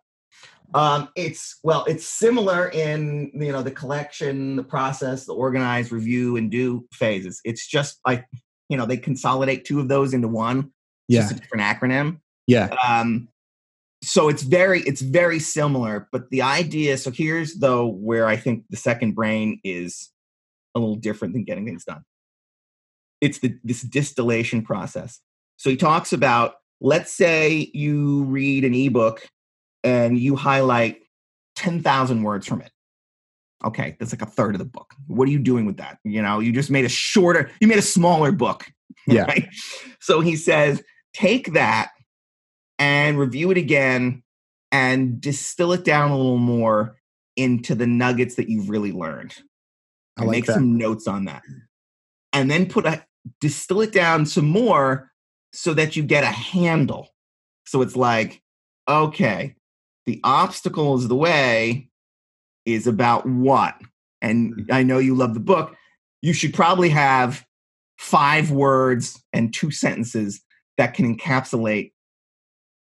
Um, 0.75 1.09
it's 1.15 1.57
well, 1.63 1.85
it's 1.85 2.05
similar 2.05 2.69
in 2.69 3.31
you 3.33 3.51
know 3.51 3.63
the 3.63 3.71
collection, 3.71 4.57
the 4.57 4.63
process, 4.63 5.25
the 5.25 5.33
organize, 5.33 5.91
review, 5.91 6.35
and 6.35 6.51
do 6.51 6.85
phases. 6.93 7.41
It's 7.45 7.65
just 7.65 7.99
like 8.05 8.25
you 8.69 8.77
know 8.77 8.85
they 8.85 8.97
consolidate 8.97 9.65
two 9.65 9.79
of 9.79 9.87
those 9.87 10.13
into 10.13 10.27
one. 10.27 10.59
It's 10.59 11.15
Yeah. 11.15 11.21
just 11.21 11.31
a 11.31 11.35
different 11.35 11.63
acronym. 11.63 12.19
Yeah. 12.47 12.75
um 12.87 13.27
so 14.03 14.29
it's 14.29 14.43
very 14.43 14.81
it's 14.81 15.01
very 15.01 15.39
similar 15.39 16.07
but 16.11 16.29
the 16.29 16.41
idea 16.43 16.95
so 16.97 17.09
here's 17.09 17.55
though 17.55 17.87
where 17.87 18.27
i 18.27 18.35
think 18.35 18.63
the 18.69 18.77
second 18.77 19.15
brain 19.15 19.59
is 19.63 20.11
a 20.75 20.79
little 20.79 20.95
different 20.95 21.33
than 21.33 21.43
getting 21.43 21.65
things 21.65 21.83
done 21.85 22.03
it's 23.21 23.39
the 23.39 23.57
this 23.63 23.81
distillation 23.81 24.61
process 24.61 25.21
so 25.57 25.71
he 25.71 25.75
talks 25.77 26.13
about 26.13 26.55
let's 26.81 27.11
say 27.11 27.71
you 27.73 28.23
read 28.25 28.63
an 28.63 28.75
ebook 28.75 29.27
and 29.85 30.17
you 30.17 30.35
highlight 30.35 30.97
10,000 31.55 32.23
words 32.23 32.45
from 32.45 32.61
it 32.61 32.71
okay 33.63 33.95
that's 33.99 34.11
like 34.11 34.21
a 34.21 34.25
third 34.25 34.53
of 34.53 34.59
the 34.59 34.65
book 34.65 34.93
what 35.07 35.27
are 35.27 35.31
you 35.31 35.39
doing 35.39 35.65
with 35.65 35.77
that 35.77 35.97
you 36.03 36.21
know 36.21 36.39
you 36.39 36.51
just 36.51 36.69
made 36.69 36.83
a 36.83 36.89
shorter 36.89 37.49
you 37.61 37.67
made 37.67 37.77
a 37.79 37.81
smaller 37.83 38.31
book 38.31 38.65
Yeah. 39.07 39.23
right? 39.23 39.47
so 40.01 40.19
he 40.19 40.35
says 40.35 40.83
take 41.13 41.53
that 41.53 41.91
and 42.79 43.17
review 43.17 43.51
it 43.51 43.57
again 43.57 44.23
and 44.71 45.21
distill 45.21 45.71
it 45.71 45.83
down 45.85 46.11
a 46.11 46.17
little 46.17 46.37
more 46.37 46.97
into 47.35 47.75
the 47.75 47.87
nuggets 47.87 48.35
that 48.35 48.49
you've 48.49 48.69
really 48.69 48.91
learned. 48.91 49.33
I 50.17 50.23
like 50.23 50.31
make 50.31 50.45
that. 50.45 50.53
some 50.53 50.77
notes 50.77 51.07
on 51.07 51.25
that. 51.25 51.43
And 52.33 52.49
then 52.49 52.67
put 52.67 52.85
a 52.85 53.05
distill 53.39 53.81
it 53.81 53.91
down 53.91 54.25
some 54.25 54.47
more 54.47 55.11
so 55.53 55.73
that 55.73 55.95
you 55.95 56.03
get 56.03 56.23
a 56.23 56.27
handle. 56.27 57.09
So 57.65 57.81
it's 57.81 57.95
like, 57.95 58.41
okay, 58.87 59.55
the 60.05 60.19
obstacle 60.23 60.95
is 60.95 61.07
the 61.07 61.15
way 61.15 61.89
is 62.65 62.87
about 62.87 63.27
what? 63.27 63.75
And 64.21 64.53
mm-hmm. 64.53 64.73
I 64.73 64.83
know 64.83 64.97
you 64.97 65.15
love 65.15 65.33
the 65.33 65.39
book. 65.39 65.75
You 66.21 66.33
should 66.33 66.53
probably 66.53 66.89
have 66.89 67.45
five 67.97 68.51
words 68.51 69.21
and 69.33 69.53
two 69.53 69.71
sentences 69.71 70.41
that 70.77 70.93
can 70.93 71.15
encapsulate 71.15 71.91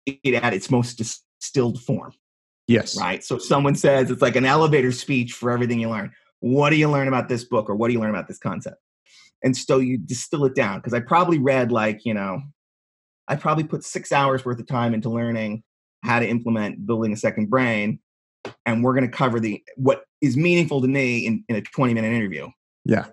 it 0.07 0.35
at 0.35 0.55
its 0.55 0.71
most 0.71 0.99
distilled 0.99 1.81
form, 1.83 2.13
Yes. 2.67 2.99
right? 2.99 3.23
So 3.25 3.39
someone 3.39 3.75
says 3.75 4.11
it's 4.11 4.23
like 4.23 4.37
an 4.37 4.45
elevator 4.45 4.93
speech 4.93 5.33
for 5.33 5.51
everything 5.51 5.81
you 5.81 5.89
learn. 5.89 6.13
What 6.41 6.71
do 6.71 6.77
you 6.77 6.89
learn 6.89 7.09
about 7.09 7.29
this 7.29 7.45
book 7.45 7.69
or 7.69 7.77
what 7.77 7.89
do 7.89 7.95
you 7.95 8.01
learn 8.01 8.11
about 8.11 8.29
this 8.29 8.39
concept? 8.39 8.77
And 9.43 9.57
so 9.57 9.79
you 9.79 9.99
distill 9.99 10.45
it 10.45 10.55
down 10.55 10.79
because 10.79 10.95
I 10.95 11.01
probably 11.01 11.39
read 11.39 11.71
like, 11.71 12.05
you 12.05 12.15
know, 12.15 12.43
I 13.29 13.37
probably 13.37 13.65
put 13.65 13.85
six 13.85 14.11
hours 14.13 14.45
worth 14.45 14.59
of 14.59 14.67
time 14.67 14.95
into 14.95 15.11
learning 15.11 15.63
how 16.03 16.19
to 16.19 16.29
implement 16.29 16.87
building 16.87 17.13
a 17.13 17.17
second 17.17 17.51
brain. 17.51 17.99
And 18.65 18.83
we're 18.83 18.95
going 18.95 19.09
to 19.11 19.17
cover 19.17 19.41
the 19.41 19.63
what 19.77 20.05
is 20.21 20.37
meaningful 20.37 20.81
to 20.81 20.89
me 20.89 21.27
in, 21.27 21.45
in 21.49 21.57
a 21.57 21.63
20 21.63 21.95
minute 21.95 22.13
interview. 22.13 22.49
Yeah. 22.85 23.07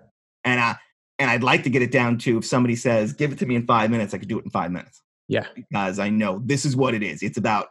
And 0.44 0.60
I 0.60 0.76
and 1.18 1.30
I'd 1.30 1.42
like 1.42 1.62
to 1.64 1.70
get 1.70 1.82
it 1.82 1.90
down 1.90 2.18
to 2.18 2.38
if 2.38 2.44
somebody 2.44 2.76
says, 2.76 3.12
give 3.12 3.32
it 3.32 3.38
to 3.38 3.46
me 3.46 3.54
in 3.56 3.66
five 3.66 3.90
minutes, 3.90 4.12
I 4.14 4.18
could 4.18 4.28
do 4.28 4.38
it 4.38 4.44
in 4.44 4.50
five 4.50 4.70
minutes 4.70 5.02
Yeah. 5.28 5.46
because 5.54 5.98
I 5.98 6.10
know 6.10 6.42
this 6.44 6.64
is 6.64 6.76
what 6.76 6.94
it 6.94 7.02
is. 7.02 7.22
It's 7.22 7.38
about 7.38 7.68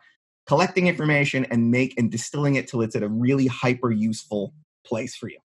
collecting 0.48 0.88
information 0.88 1.46
and 1.46 1.72
make 1.72 1.98
and 1.98 2.12
distilling 2.12 2.56
it 2.56 2.68
till 2.68 2.82
it's 2.82 2.96
at 2.96 3.04
a 3.04 3.10
really 3.10 3.48
hyper 3.48 3.92
useful 3.92 4.54
place 4.86 5.16
for 5.16 5.30
you. 5.30 5.38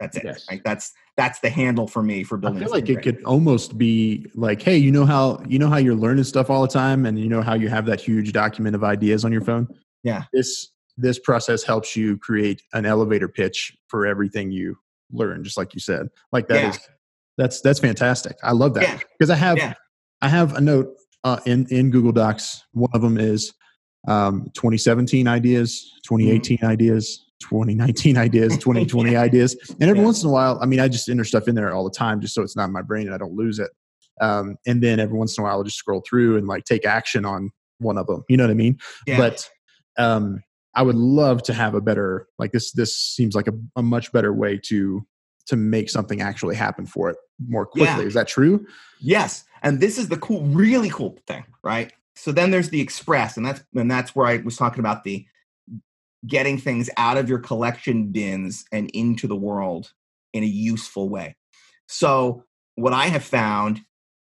That's 0.00 0.16
it. 0.16 0.24
Yes. 0.24 0.46
Right? 0.50 0.60
That's 0.64 0.92
that's 1.16 1.40
the 1.40 1.50
handle 1.50 1.88
for 1.88 2.02
me 2.02 2.22
for 2.22 2.36
building. 2.36 2.62
I 2.62 2.66
feel 2.66 2.72
like 2.72 2.88
it 2.88 3.02
could 3.02 3.22
almost 3.24 3.76
be 3.76 4.26
like, 4.34 4.62
hey, 4.62 4.76
you 4.76 4.92
know 4.92 5.04
how 5.04 5.42
you 5.48 5.58
know 5.58 5.68
how 5.68 5.76
you're 5.78 5.94
learning 5.96 6.24
stuff 6.24 6.50
all 6.50 6.62
the 6.62 6.68
time, 6.68 7.04
and 7.06 7.18
you 7.18 7.28
know 7.28 7.42
how 7.42 7.54
you 7.54 7.68
have 7.68 7.86
that 7.86 8.00
huge 8.00 8.32
document 8.32 8.76
of 8.76 8.84
ideas 8.84 9.24
on 9.24 9.32
your 9.32 9.42
phone. 9.42 9.66
Yeah. 10.04 10.24
This 10.32 10.68
this 10.96 11.18
process 11.18 11.62
helps 11.62 11.96
you 11.96 12.16
create 12.18 12.62
an 12.72 12.86
elevator 12.86 13.28
pitch 13.28 13.76
for 13.88 14.06
everything 14.06 14.50
you 14.50 14.76
learn, 15.12 15.42
just 15.44 15.56
like 15.56 15.74
you 15.74 15.80
said. 15.80 16.08
Like 16.32 16.48
that 16.48 16.64
is 16.64 16.76
Yeah. 16.76 16.94
that's 17.38 17.60
that's 17.60 17.80
fantastic. 17.80 18.36
I 18.42 18.52
love 18.52 18.74
that 18.74 18.82
Yeah. 18.84 18.98
because 19.18 19.30
I 19.30 19.36
have 19.36 19.56
Yeah. 19.58 19.74
I 20.22 20.28
have 20.28 20.54
a 20.54 20.60
note 20.60 20.94
uh, 21.24 21.40
in 21.46 21.66
in 21.70 21.90
Google 21.90 22.12
Docs. 22.12 22.64
One 22.72 22.90
of 22.94 23.02
them 23.02 23.18
is 23.18 23.52
um, 24.06 24.44
2017 24.54 25.26
ideas, 25.26 25.92
2018 26.04 26.58
ideas, 26.62 27.24
2019 27.40 28.16
ideas, 28.18 28.52
2020 28.58 29.16
ideas, 29.16 29.56
and 29.80 29.82
every 29.84 29.98
Yeah. 29.98 30.04
once 30.04 30.22
in 30.22 30.28
a 30.28 30.32
while, 30.32 30.58
I 30.60 30.66
mean, 30.66 30.80
I 30.80 30.88
just 30.88 31.08
enter 31.08 31.24
stuff 31.24 31.48
in 31.48 31.54
there 31.54 31.72
all 31.72 31.84
the 31.84 31.90
time, 31.90 32.20
just 32.20 32.34
so 32.34 32.42
it's 32.42 32.56
not 32.56 32.66
in 32.66 32.72
my 32.72 32.82
brain 32.82 33.06
and 33.06 33.14
I 33.14 33.18
don't 33.18 33.34
lose 33.34 33.58
it. 33.58 33.70
Um, 34.20 34.56
and 34.66 34.82
then 34.82 34.98
every 35.00 35.16
once 35.16 35.36
in 35.38 35.42
a 35.42 35.44
while, 35.44 35.58
I'll 35.58 35.64
just 35.64 35.76
scroll 35.78 36.02
through 36.08 36.36
and 36.38 36.46
like 36.48 36.64
take 36.64 36.84
action 36.84 37.24
on 37.24 37.50
one 37.78 37.96
of 37.98 38.06
them. 38.06 38.24
You 38.28 38.36
know 38.36 38.44
what 38.44 38.50
I 38.50 38.54
mean? 38.54 38.78
Yeah. 39.06 39.16
But 39.16 39.48
um, 39.96 40.42
I 40.74 40.82
would 40.82 40.96
love 40.96 41.42
to 41.44 41.54
have 41.54 41.74
a 41.74 41.80
better 41.80 42.26
like 42.38 42.52
this. 42.52 42.72
This 42.72 42.96
seems 42.96 43.34
like 43.34 43.46
a, 43.48 43.52
a 43.76 43.82
much 43.82 44.12
better 44.12 44.32
way 44.32 44.58
to 44.64 45.06
to 45.46 45.56
make 45.56 45.88
something 45.88 46.20
actually 46.20 46.54
happen 46.56 46.84
for 46.84 47.10
it 47.10 47.16
more 47.48 47.64
quickly. 47.64 47.86
Yeah. 47.86 48.00
Is 48.00 48.14
that 48.14 48.28
true? 48.28 48.66
Yes, 49.00 49.44
and 49.62 49.80
this 49.80 49.96
is 49.98 50.08
the 50.08 50.18
cool, 50.18 50.42
really 50.42 50.90
cool 50.90 51.16
thing, 51.26 51.44
right? 51.62 51.92
So 52.16 52.32
then 52.32 52.50
there's 52.50 52.70
the 52.70 52.80
express, 52.80 53.36
and 53.36 53.46
that's 53.46 53.62
and 53.74 53.90
that's 53.90 54.14
where 54.14 54.26
I 54.26 54.38
was 54.38 54.56
talking 54.56 54.80
about 54.80 55.04
the 55.04 55.24
getting 56.26 56.58
things 56.58 56.90
out 56.96 57.16
of 57.16 57.28
your 57.28 57.38
collection 57.38 58.10
bins 58.10 58.64
and 58.72 58.90
into 58.90 59.26
the 59.26 59.36
world 59.36 59.92
in 60.32 60.42
a 60.42 60.46
useful 60.46 61.08
way. 61.08 61.36
So 61.86 62.44
what 62.74 62.92
I 62.92 63.06
have 63.06 63.24
found, 63.24 63.80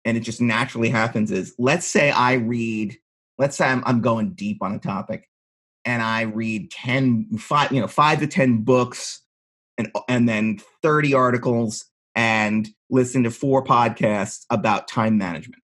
and 0.04 0.16
it 0.16 0.20
just 0.20 0.40
naturally 0.40 0.88
happens, 0.88 1.30
is 1.30 1.54
let's 1.58 1.86
say 1.86 2.10
I 2.10 2.34
read, 2.34 2.96
let's 3.38 3.56
say 3.56 3.66
I'm, 3.66 3.82
I'm 3.86 4.00
going 4.00 4.32
deep 4.32 4.62
on 4.62 4.74
a 4.74 4.78
topic, 4.78 5.28
and 5.84 6.02
I 6.02 6.22
read 6.22 6.70
10, 6.70 7.38
five, 7.38 7.72
you 7.72 7.80
know, 7.80 7.88
five 7.88 8.20
to 8.20 8.26
ten 8.26 8.62
books, 8.62 9.20
and 9.78 9.90
and 10.08 10.28
then 10.28 10.60
thirty 10.82 11.14
articles 11.14 11.86
and 12.14 12.68
listen 12.90 13.22
to 13.24 13.30
four 13.30 13.64
podcasts 13.64 14.44
about 14.50 14.86
time 14.86 15.16
management. 15.16 15.62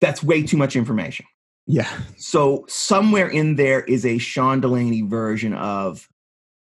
That's 0.00 0.22
way 0.22 0.42
too 0.42 0.56
much 0.56 0.76
information. 0.76 1.26
Yeah. 1.66 1.90
So 2.16 2.64
somewhere 2.68 3.28
in 3.28 3.56
there 3.56 3.82
is 3.84 4.04
a 4.04 4.18
Sean 4.18 4.60
Delaney 4.60 5.02
version 5.02 5.54
of 5.54 6.08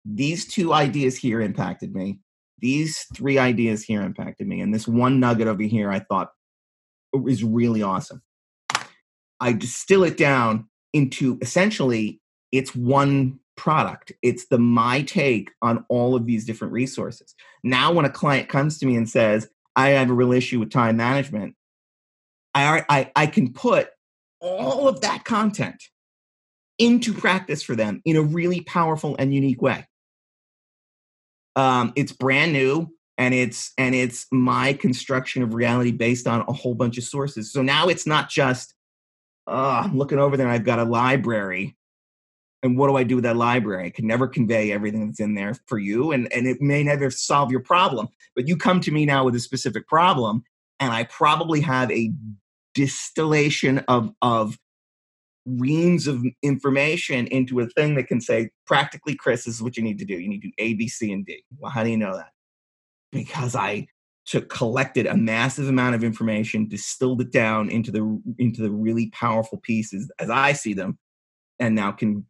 these 0.06 0.46
two 0.46 0.74
ideas 0.74 1.18
here 1.18 1.42
impacted 1.42 1.94
me. 1.94 2.20
These 2.60 3.06
three 3.14 3.38
ideas 3.38 3.84
here 3.84 4.02
impacted 4.02 4.48
me. 4.48 4.62
And 4.62 4.74
this 4.74 4.88
one 4.88 5.20
nugget 5.20 5.48
over 5.48 5.64
here 5.64 5.92
I 5.92 6.00
thought 6.00 6.30
is 7.28 7.44
really 7.44 7.82
awesome. 7.82 8.22
I 9.40 9.54
distill 9.54 10.04
it 10.04 10.18
down 10.18 10.68
into 10.94 11.38
essentially 11.42 12.22
it's 12.52 12.74
one 12.74 13.40
product. 13.58 14.14
It's 14.22 14.48
the 14.48 14.58
my 14.58 15.02
take 15.02 15.52
on 15.62 15.86
all 15.90 16.16
of 16.16 16.26
these 16.26 16.46
different 16.46 16.74
resources. 16.74 17.36
Now, 17.64 17.92
when 17.92 18.06
a 18.06 18.10
client 18.10 18.50
comes 18.50 18.78
to 18.80 18.86
me 18.86 18.96
and 18.96 19.10
says, 19.10 19.50
I 19.76 19.90
have 19.90 20.10
a 20.10 20.14
real 20.14 20.32
issue 20.32 20.60
with 20.60 20.72
time 20.72 20.98
management, 20.98 21.56
I, 22.54 22.84
I, 22.90 23.12
I 23.16 23.28
can 23.28 23.52
put 23.52 23.90
all 24.46 24.88
of 24.88 25.02
that 25.02 25.26
content 25.26 25.82
into 26.78 27.14
practice 27.14 27.64
for 27.64 27.76
them 27.76 28.02
in 28.06 28.16
a 28.16 28.22
really 28.22 28.62
powerful 28.62 29.16
and 29.18 29.34
unique 29.34 29.62
way. 29.62 29.88
Um, 31.56 31.94
it's 31.96 32.12
brand 32.12 32.54
new 32.54 32.90
and 33.18 33.34
it's 33.34 33.72
and 33.78 33.96
it's 33.96 34.28
my 34.32 34.74
construction 34.74 35.42
of 35.42 35.54
reality 35.54 35.92
based 35.92 36.28
on 36.28 36.44
a 36.48 36.54
whole 36.54 36.76
bunch 36.76 36.98
of 36.98 37.06
sources. 37.06 37.52
So 37.52 37.62
now 37.62 37.88
it's 37.88 38.06
not 38.06 38.30
just 38.30 38.74
uh, 39.48 39.84
I'm 39.86 39.98
looking 39.98 40.20
over 40.20 40.36
there 40.36 40.48
and 40.48 40.54
I've 40.54 40.66
got 40.66 40.80
a 40.80 40.84
library 40.84 41.76
and 42.66 42.78
what 42.80 42.88
do 42.88 42.96
I 42.96 43.04
do 43.04 43.16
with 43.16 43.26
that 43.26 43.38
library? 43.38 43.86
I 43.86 43.90
can 43.92 44.08
never 44.08 44.28
convey 44.28 44.72
everything 44.72 45.06
that's 45.06 45.20
in 45.20 45.36
there 45.36 45.54
for 45.68 45.78
you, 45.78 46.12
and, 46.12 46.32
and 46.34 46.48
it 46.48 46.60
may 46.62 46.84
never 46.84 47.12
solve 47.12 47.52
your 47.52 47.60
problem. 47.60 48.08
But 48.36 48.48
you 48.48 48.58
come 48.58 48.82
to 48.82 48.92
me 48.92 49.06
now 49.06 49.24
with 49.24 49.36
a 49.36 49.40
specific 49.40 49.88
problem, 49.88 50.44
and 50.80 50.92
I 50.92 51.04
probably 51.04 51.62
have 51.62 51.92
a 51.92 52.12
distillation 52.76 53.80
of 53.88 54.12
of 54.22 54.58
reams 55.46 56.08
of 56.08 56.24
information 56.42 57.28
into 57.28 57.60
a 57.60 57.68
thing 57.68 57.96
that 57.96 58.08
can 58.08 58.20
say 58.20 58.50
practically, 58.66 59.16
Chris, 59.16 59.46
this 59.46 59.56
is 59.56 59.62
what 59.62 59.78
you 59.78 59.84
need 59.84 60.00
to 60.00 60.06
do. 60.06 60.16
You 60.16 60.28
need 60.28 60.42
to 60.42 60.48
do 60.48 60.54
A, 60.58 60.74
B, 60.74 60.88
C, 60.88 61.12
and 61.12 61.26
D. 61.26 61.44
Well, 61.58 61.72
how 61.72 61.84
do 61.84 61.90
you 61.90 61.98
know 61.98 62.16
that? 62.16 62.32
Because 63.12 63.56
I 63.56 63.88
took 64.26 64.50
collected 64.50 65.06
a 65.06 65.16
massive 65.16 65.70
amount 65.70 65.96
of 65.96 66.04
information, 66.04 66.68
distilled 66.68 67.22
it 67.22 67.32
down 67.32 67.70
into 67.70 67.92
the 67.92 68.22
into 68.40 68.62
the 68.62 68.72
really 68.72 69.10
powerful 69.12 69.60
pieces 69.60 70.12
as 70.20 70.30
I 70.30 70.54
see 70.54 70.74
them, 70.74 70.98
and 71.60 71.76
now 71.76 71.92
can 71.92 72.26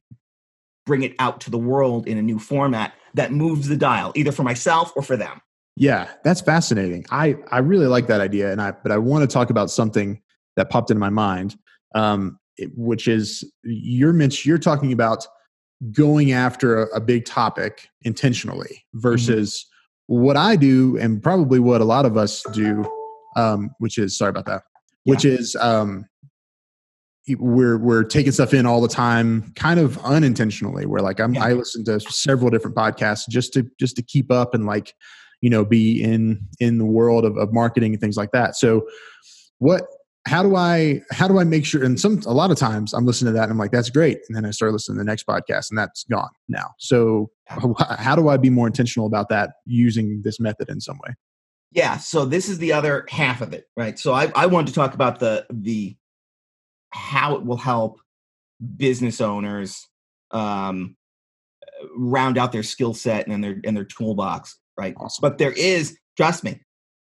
bring 0.86 1.04
it 1.04 1.16
out 1.20 1.42
to 1.42 1.50
the 1.50 1.58
world 1.58 2.08
in 2.08 2.18
a 2.18 2.22
new 2.22 2.38
format 2.38 2.94
that 3.16 3.32
moves 3.32 3.68
the 3.68 3.78
dial, 3.78 4.12
either 4.16 4.32
for 4.32 4.44
myself 4.44 4.92
or 4.96 5.02
for 5.02 5.18
them. 5.18 5.42
Yeah, 5.78 6.10
that's 6.24 6.42
fascinating. 6.42 7.06
I 7.12 7.38
I 7.50 7.60
really 7.60 7.88
like 7.88 8.08
that 8.08 8.22
idea, 8.22 8.52
and 8.52 8.62
I 8.62 8.72
but 8.72 8.92
I 8.92 8.98
want 8.98 9.28
to 9.28 9.34
talk 9.34 9.50
about 9.50 9.72
something 9.72 10.22
that 10.56 10.70
popped 10.70 10.92
into 10.92 11.00
my 11.00 11.10
mind, 11.10 11.56
um, 11.96 12.40
it- 12.58 12.72
which 12.76 13.08
is 13.08 13.44
you're 13.64 14.14
mention, 14.14 14.48
you're 14.50 14.58
talking 14.58 14.94
about 14.94 15.26
going 15.92 16.32
after 16.32 16.84
a, 16.84 16.96
a 16.98 17.02
big 17.02 17.26
topic 17.26 17.90
intentionally 18.04 18.84
versus 18.94 19.66
what 20.08 20.38
I 20.38 20.56
do, 20.56 20.98
and 20.98 21.22
probably 21.22 21.60
what 21.60 21.82
a 21.82 21.86
lot 21.86 22.06
of 22.06 22.16
us 22.16 22.44
do, 22.54 22.86
um, 23.36 23.72
which 23.80 23.98
is 23.98 24.18
sorry 24.18 24.30
about 24.30 24.46
that, 24.46 24.62
which 25.04 25.26
is 25.26 25.56
um, 25.58 26.06
we're 27.40 27.78
we're 27.80 28.04
taking 28.04 28.32
stuff 28.32 28.54
in 28.54 28.66
all 28.68 28.82
the 28.82 28.88
time, 28.88 29.52
kind 29.56 29.80
of 29.80 29.98
unintentionally. 30.06 30.86
We're 30.86 31.00
like 31.00 31.20
I'm, 31.20 31.34
Yeah. 31.34 31.44
I 31.46 31.54
listen 31.54 31.84
to 31.86 32.00
several 32.00 32.52
different 32.52 32.76
podcasts 32.76 33.28
just 33.28 33.52
to 33.54 33.68
just 33.80 33.96
to 33.96 34.04
keep 34.04 34.32
up 34.32 34.54
and 34.54 34.66
like 34.66 34.94
you 35.42 35.50
know 35.50 35.66
be 35.66 36.02
in 36.04 36.48
in 36.60 36.78
the 36.78 36.86
world 36.86 37.26
of, 37.26 37.36
of 37.38 37.52
marketing 37.52 37.94
and 37.94 38.00
things 38.02 38.16
like 38.16 38.32
that 38.32 38.56
so 38.56 38.88
what 39.60 39.84
how 40.28 40.42
do 40.42 40.56
i 40.56 41.02
how 41.12 41.28
do 41.28 41.40
i 41.40 41.44
make 41.44 41.66
sure 41.66 41.84
and 41.84 42.00
some 42.00 42.20
a 42.26 42.34
lot 42.34 42.50
of 42.52 42.58
times 42.58 42.94
i'm 42.94 43.06
listening 43.06 43.32
to 43.32 43.38
that 43.38 43.44
and 43.44 43.52
i'm 43.52 43.58
like 43.58 43.72
that's 43.72 43.90
great 43.90 44.20
and 44.28 44.36
then 44.36 44.46
i 44.46 44.52
start 44.52 44.72
listening 44.72 44.98
to 44.98 45.00
the 45.00 45.06
next 45.06 45.28
podcast 45.28 45.70
and 45.70 45.78
that's 45.78 46.04
gone 46.06 46.30
now 46.48 46.72
so 46.80 47.30
how 47.46 48.16
do 48.16 48.28
i 48.28 48.38
be 48.38 48.50
more 48.50 48.66
intentional 48.68 49.06
about 49.08 49.30
that 49.30 49.52
using 49.66 50.22
this 50.24 50.40
method 50.40 50.70
in 50.70 50.82
some 50.82 51.00
way 51.06 51.14
Yeah, 51.72 51.98
so 51.98 52.26
this 52.26 52.48
is 52.48 52.58
the 52.58 52.72
other 52.72 53.06
half 53.10 53.42
of 53.42 53.54
it, 53.54 53.66
right? 53.76 54.00
So 54.00 54.14
I, 54.14 54.32
I 54.34 54.46
wanted 54.46 54.68
to 54.68 54.74
talk 54.74 54.94
about 54.94 55.20
the 55.20 55.46
the 55.52 55.98
how 56.92 57.36
it 57.36 57.46
will 57.46 57.58
help 57.58 58.00
business 58.78 59.20
owners 59.20 59.86
um, 60.32 60.96
round 61.98 62.38
out 62.38 62.54
their 62.54 62.64
skill 62.64 62.94
set 62.94 63.28
and 63.28 63.44
their 63.44 63.60
and 63.66 63.76
their 63.76 63.84
toolbox, 63.84 64.58
right? 64.78 64.96
Awesome. 64.98 65.22
But 65.22 65.38
there 65.38 65.52
is, 65.52 65.98
trust 66.16 66.44
me, 66.46 66.62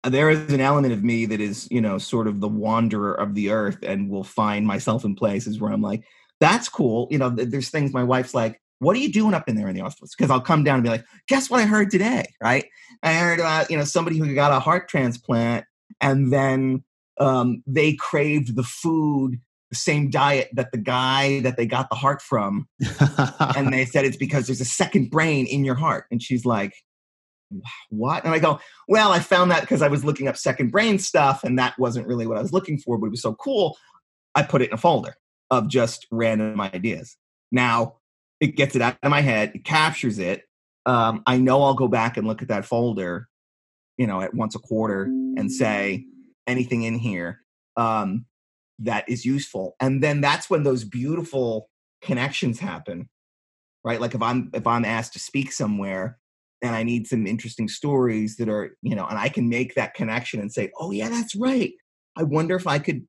there 0.04 0.30
is 0.30 0.52
an 0.52 0.60
element 0.60 0.92
of 0.92 1.02
me 1.02 1.26
that 1.26 1.40
is, 1.40 1.68
you 1.70 1.80
know, 1.80 1.98
sort 1.98 2.26
of 2.28 2.40
the 2.40 2.48
wanderer 2.48 3.14
of 3.14 3.34
the 3.34 3.50
earth, 3.50 3.78
and 3.82 4.08
will 4.08 4.24
find 4.24 4.66
myself 4.66 5.04
in 5.04 5.14
places 5.14 5.60
where 5.60 5.72
I'm 5.72 5.82
like, 5.82 6.04
that's 6.40 6.68
cool. 6.68 7.08
You 7.10 7.18
know, 7.18 7.30
there's 7.30 7.70
things 7.70 7.92
my 7.92 8.04
wife's 8.04 8.34
like, 8.34 8.60
what 8.78 8.96
are 8.96 9.00
you 9.00 9.12
doing 9.12 9.34
up 9.34 9.48
in 9.48 9.56
there 9.56 9.68
in 9.68 9.74
the 9.74 9.80
office? 9.80 10.14
Because 10.16 10.30
I'll 10.30 10.40
come 10.40 10.62
down 10.62 10.76
and 10.76 10.84
be 10.84 10.90
like, 10.90 11.04
guess 11.26 11.50
what 11.50 11.60
I 11.60 11.64
heard 11.64 11.90
today, 11.90 12.24
right? 12.40 12.66
I 13.02 13.14
heard 13.14 13.40
about 13.40 13.70
you 13.70 13.76
know 13.76 13.84
somebody 13.84 14.18
who 14.18 14.34
got 14.34 14.52
a 14.52 14.60
heart 14.60 14.88
transplant 14.88 15.64
and 16.00 16.32
then 16.32 16.84
um, 17.18 17.62
they 17.66 17.94
craved 17.94 18.54
the 18.54 18.62
food, 18.62 19.40
the 19.70 19.76
same 19.76 20.10
diet 20.10 20.48
that 20.52 20.72
the 20.72 20.78
guy 20.78 21.40
that 21.40 21.56
they 21.56 21.66
got 21.66 21.90
the 21.90 21.96
heart 21.96 22.22
from, 22.22 22.68
and 23.56 23.72
they 23.72 23.84
said 23.84 24.04
it's 24.04 24.16
because 24.16 24.46
there's 24.46 24.60
a 24.60 24.66
second 24.66 25.10
brain 25.10 25.46
in 25.46 25.64
your 25.64 25.74
heart. 25.74 26.06
And 26.10 26.22
she's 26.22 26.46
like, 26.46 26.72
what? 27.90 28.24
And 28.24 28.34
I 28.34 28.38
go, 28.38 28.60
well, 28.88 29.12
I 29.12 29.20
found 29.20 29.50
that 29.50 29.62
because 29.62 29.82
I 29.82 29.88
was 29.88 30.04
looking 30.04 30.28
up 30.28 30.36
second 30.36 30.70
brain 30.70 30.98
stuff, 30.98 31.44
and 31.44 31.58
that 31.58 31.78
wasn't 31.78 32.06
really 32.06 32.26
what 32.26 32.38
I 32.38 32.42
was 32.42 32.52
looking 32.52 32.78
for, 32.78 32.98
but 32.98 33.06
it 33.06 33.10
was 33.10 33.22
so 33.22 33.34
cool. 33.34 33.76
I 34.34 34.42
put 34.42 34.62
it 34.62 34.68
in 34.68 34.74
a 34.74 34.78
folder 34.78 35.16
of 35.50 35.68
just 35.68 36.06
random 36.10 36.60
ideas. 36.60 37.16
Now 37.50 37.96
it 38.40 38.56
gets 38.56 38.76
it 38.76 38.82
out 38.82 38.96
of 39.02 39.10
my 39.10 39.20
head, 39.20 39.52
it 39.54 39.64
captures 39.64 40.18
it. 40.18 40.44
Um, 40.86 41.22
I 41.26 41.38
know 41.38 41.62
I'll 41.62 41.74
go 41.74 41.88
back 41.88 42.16
and 42.16 42.26
look 42.26 42.42
at 42.42 42.48
that 42.48 42.64
folder, 42.64 43.28
you 43.96 44.06
know, 44.06 44.20
at 44.20 44.34
once 44.34 44.54
a 44.54 44.58
quarter 44.58 45.04
and 45.04 45.50
say 45.50 46.06
anything 46.46 46.82
in 46.82 46.98
here 46.98 47.42
um, 47.76 48.26
that 48.78 49.08
is 49.08 49.24
useful. 49.24 49.76
And 49.80 50.02
then 50.02 50.20
that's 50.20 50.48
when 50.48 50.62
those 50.62 50.84
beautiful 50.84 51.68
connections 52.00 52.58
happen, 52.58 53.08
right? 53.84 54.00
Like 54.00 54.14
if 54.14 54.22
I'm 54.22 54.50
if 54.54 54.66
I'm 54.66 54.84
asked 54.84 55.14
to 55.14 55.18
speak 55.18 55.52
somewhere 55.52 56.18
and 56.62 56.74
I 56.74 56.82
need 56.82 57.06
some 57.06 57.26
interesting 57.26 57.68
stories 57.68 58.36
that 58.36 58.48
are, 58.48 58.76
you 58.82 58.94
know, 58.94 59.06
and 59.06 59.18
I 59.18 59.28
can 59.28 59.48
make 59.48 59.74
that 59.74 59.94
connection 59.94 60.40
and 60.40 60.52
say, 60.52 60.70
oh 60.78 60.90
yeah, 60.90 61.08
that's 61.08 61.34
right. 61.36 61.72
I 62.16 62.24
wonder 62.24 62.56
if 62.56 62.66
I 62.66 62.78
could 62.78 63.06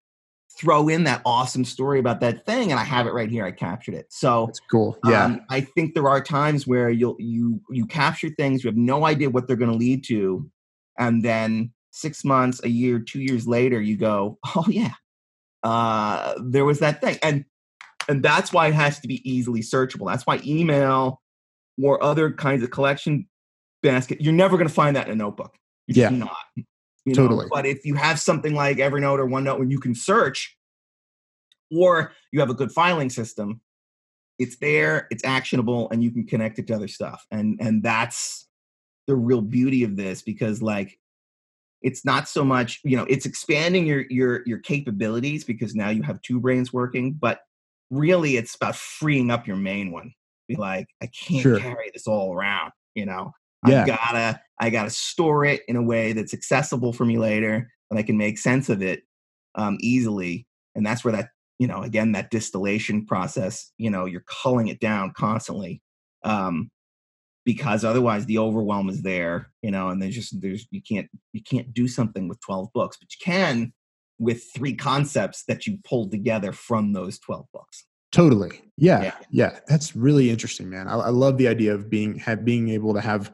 throw 0.57 0.87
in 0.87 1.03
that 1.05 1.21
awesome 1.25 1.63
story 1.63 1.99
about 1.99 2.19
that 2.19 2.45
thing 2.45 2.71
and 2.71 2.79
I 2.79 2.83
have 2.83 3.07
it 3.07 3.13
right 3.13 3.29
here. 3.29 3.45
I 3.45 3.51
captured 3.51 3.95
it. 3.95 4.07
So 4.09 4.47
That's 4.47 4.59
cool. 4.71 4.97
Yeah. 5.05 5.25
um, 5.25 5.41
I 5.49 5.61
think 5.61 5.93
there 5.93 6.09
are 6.09 6.21
times 6.21 6.67
where 6.67 6.89
you'll 6.89 7.15
you 7.19 7.61
you 7.69 7.85
capture 7.85 8.29
things, 8.29 8.63
you 8.63 8.67
have 8.67 8.77
no 8.77 9.05
idea 9.05 9.29
what 9.29 9.47
they're 9.47 9.55
gonna 9.55 9.73
lead 9.73 10.03
to, 10.05 10.49
and 10.97 11.23
then 11.23 11.71
six 11.91 12.25
months, 12.25 12.61
a 12.63 12.69
year, 12.69 12.99
two 12.99 13.21
years 13.21 13.47
later, 13.47 13.79
you 13.79 13.97
go, 13.97 14.37
Oh 14.55 14.65
yeah, 14.67 14.93
uh, 15.63 16.35
there 16.43 16.65
was 16.65 16.79
that 16.79 17.01
thing. 17.01 17.17
And 17.23 17.45
and 18.07 18.23
that's 18.23 18.51
why 18.51 18.67
it 18.67 18.73
has 18.73 18.99
to 18.99 19.07
be 19.07 19.21
easily 19.29 19.61
searchable. 19.61 20.07
That's 20.07 20.25
why 20.25 20.41
email 20.45 21.21
or 21.81 22.03
other 22.03 22.31
kinds 22.31 22.63
of 22.63 22.71
collection 22.71 23.28
basket, 23.81 24.21
you're 24.21 24.33
never 24.33 24.57
gonna 24.57 24.69
find 24.69 24.95
that 24.95 25.07
in 25.07 25.13
a 25.13 25.15
notebook. 25.15 25.55
You're 25.87 25.97
Yeah. 25.97 26.09
just 26.09 26.19
not. 26.19 26.37
You 27.05 27.15
Totally. 27.15 27.47
But 27.49 27.65
if 27.65 27.85
you 27.85 27.95
have 27.95 28.19
something 28.19 28.53
like 28.53 28.77
Evernote 28.77 29.19
or 29.19 29.25
OneNote 29.27 29.57
when 29.57 29.71
you 29.71 29.79
can 29.79 29.95
search, 29.95 30.55
or 31.71 32.11
you 32.31 32.39
have 32.39 32.49
a 32.49 32.53
good 32.53 32.71
filing 32.71 33.09
system, 33.09 33.61
it's 34.37 34.57
there, 34.57 35.07
it's 35.09 35.23
actionable, 35.23 35.89
and 35.91 36.03
you 36.03 36.11
can 36.11 36.25
connect 36.25 36.59
it 36.59 36.67
to 36.67 36.75
other 36.75 36.87
stuff. 36.87 37.25
And 37.31 37.57
and 37.61 37.81
that's 37.83 38.47
the 39.07 39.15
real 39.15 39.41
beauty 39.41 39.83
of 39.83 39.95
this 39.95 40.21
because 40.21 40.61
like 40.61 40.99
it's 41.81 42.03
not 42.05 42.27
so 42.27 42.43
much, 42.43 42.79
you 42.83 42.97
know, 42.97 43.05
it's 43.09 43.25
expanding 43.25 43.85
your 43.85 44.05
your 44.09 44.43
your 44.45 44.59
capabilities 44.59 45.43
because 45.43 45.73
now 45.75 45.89
you 45.89 46.03
have 46.03 46.21
two 46.21 46.39
brains 46.39 46.71
working, 46.73 47.13
but 47.13 47.39
really 47.89 48.37
it's 48.37 48.55
about 48.55 48.75
freeing 48.75 49.31
up 49.31 49.47
your 49.47 49.55
main 49.57 49.91
one. 49.91 50.13
Be 50.47 50.55
like, 50.55 50.87
I 51.01 51.07
can't 51.07 51.41
Sure. 51.41 51.59
carry 51.59 51.91
this 51.93 52.07
all 52.07 52.33
around, 52.33 52.71
you 52.95 53.05
know. 53.05 53.31
Yeah. 53.67 53.83
I 53.83 53.87
gotta 53.87 54.41
I 54.59 54.69
gotta 54.69 54.89
store 54.89 55.45
it 55.45 55.61
in 55.67 55.75
a 55.75 55.83
way 55.83 56.13
that's 56.13 56.33
accessible 56.33 56.93
for 56.93 57.05
me 57.05 57.17
later 57.17 57.69
and 57.89 57.99
I 57.99 58.03
can 58.03 58.17
make 58.17 58.37
sense 58.37 58.69
of 58.69 58.81
it 58.81 59.03
um, 59.55 59.77
easily. 59.81 60.47
And 60.75 60.85
that's 60.85 61.03
where 61.03 61.11
that, 61.13 61.29
you 61.57 61.67
know, 61.67 61.81
again, 61.81 62.11
that 62.13 62.31
distillation 62.31 63.05
process, 63.05 63.71
you 63.77 63.89
know, 63.89 64.05
you're 64.05 64.23
culling 64.43 64.67
it 64.67 64.79
down 64.79 65.13
constantly. 65.15 65.81
Um, 66.23 66.69
because 67.45 67.83
otherwise 67.83 68.25
the 68.25 68.37
overwhelm 68.37 68.89
is 68.89 69.01
there, 69.01 69.51
you 69.63 69.71
know, 69.71 69.89
and 69.89 70.01
there's 70.01 70.13
just 70.13 70.39
there's 70.39 70.67
you 70.71 70.81
can't 70.87 71.07
you 71.33 71.41
can't 71.41 71.73
do 71.73 71.87
something 71.87 72.27
with 72.27 72.39
12 72.41 72.69
books, 72.73 72.97
but 72.99 73.07
you 73.11 73.17
can 73.23 73.73
with 74.19 74.43
three 74.53 74.75
concepts 74.75 75.45
that 75.47 75.65
you 75.65 75.79
pulled 75.83 76.11
together 76.11 76.51
from 76.51 76.93
those 76.93 77.17
12 77.19 77.45
books. 77.53 77.85
Totally. 78.11 78.61
Yeah. 78.77 79.03
Yeah. 79.03 79.15
Yeah. 79.31 79.59
That's 79.67 79.95
really 79.95 80.29
interesting, 80.29 80.69
man. 80.69 80.87
I, 80.87 80.95
I 80.95 81.09
love 81.09 81.37
the 81.37 81.47
idea 81.47 81.73
of 81.73 81.89
being 81.89 82.17
have 82.19 82.45
being 82.45 82.69
able 82.69 82.93
to 82.93 83.01
have 83.01 83.33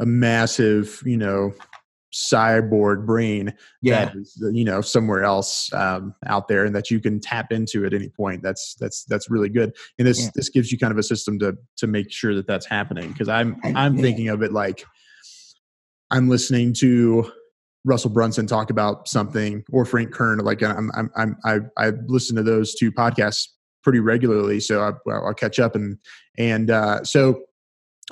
a 0.00 0.06
massive, 0.06 1.02
you 1.04 1.16
know, 1.16 1.52
cyborg 2.12 3.06
brain 3.06 3.54
that 3.84 4.16
is, 4.16 4.42
uh, 4.44 4.48
you 4.48 4.64
know, 4.64 4.80
somewhere 4.80 5.22
else 5.22 5.72
um, 5.72 6.12
out 6.26 6.48
there, 6.48 6.64
and 6.64 6.74
that 6.74 6.90
you 6.90 6.98
can 6.98 7.20
tap 7.20 7.52
into 7.52 7.86
at 7.86 7.94
any 7.94 8.08
point. 8.08 8.42
That's 8.42 8.74
that's 8.80 9.04
that's 9.04 9.30
really 9.30 9.48
good. 9.48 9.74
And 9.98 10.08
this 10.08 10.24
Yeah. 10.24 10.30
this 10.34 10.48
gives 10.48 10.72
you 10.72 10.78
kind 10.78 10.90
of 10.90 10.98
a 10.98 11.02
system 11.04 11.38
to 11.38 11.56
to 11.78 11.86
make 11.86 12.10
sure 12.10 12.34
that 12.34 12.46
that's 12.46 12.66
happening. 12.66 13.12
Because 13.12 13.28
I'm 13.28 13.60
I'm 13.62 13.96
yeah. 13.96 14.02
thinking 14.02 14.28
of 14.28 14.42
it 14.42 14.52
like 14.52 14.84
I'm 16.10 16.28
listening 16.28 16.74
to 16.80 17.30
Russell 17.84 18.10
Brunson 18.10 18.46
talk 18.46 18.70
about 18.70 19.08
something 19.08 19.62
or 19.72 19.84
Frank 19.84 20.12
Kern. 20.12 20.40
Like 20.40 20.62
I'm, 20.62 20.90
I'm, 20.94 21.10
I'm 21.16 21.36
I, 21.44 21.58
I 21.78 21.92
listen 22.08 22.36
to 22.36 22.42
those 22.42 22.74
two 22.74 22.90
podcasts 22.92 23.46
pretty 23.82 24.00
regularly, 24.00 24.60
so 24.60 24.82
I, 24.82 24.92
well, 25.06 25.26
I'll 25.26 25.34
catch 25.34 25.58
up 25.58 25.74
and 25.74 25.98
and 26.38 26.70
uh, 26.70 27.04
so 27.04 27.42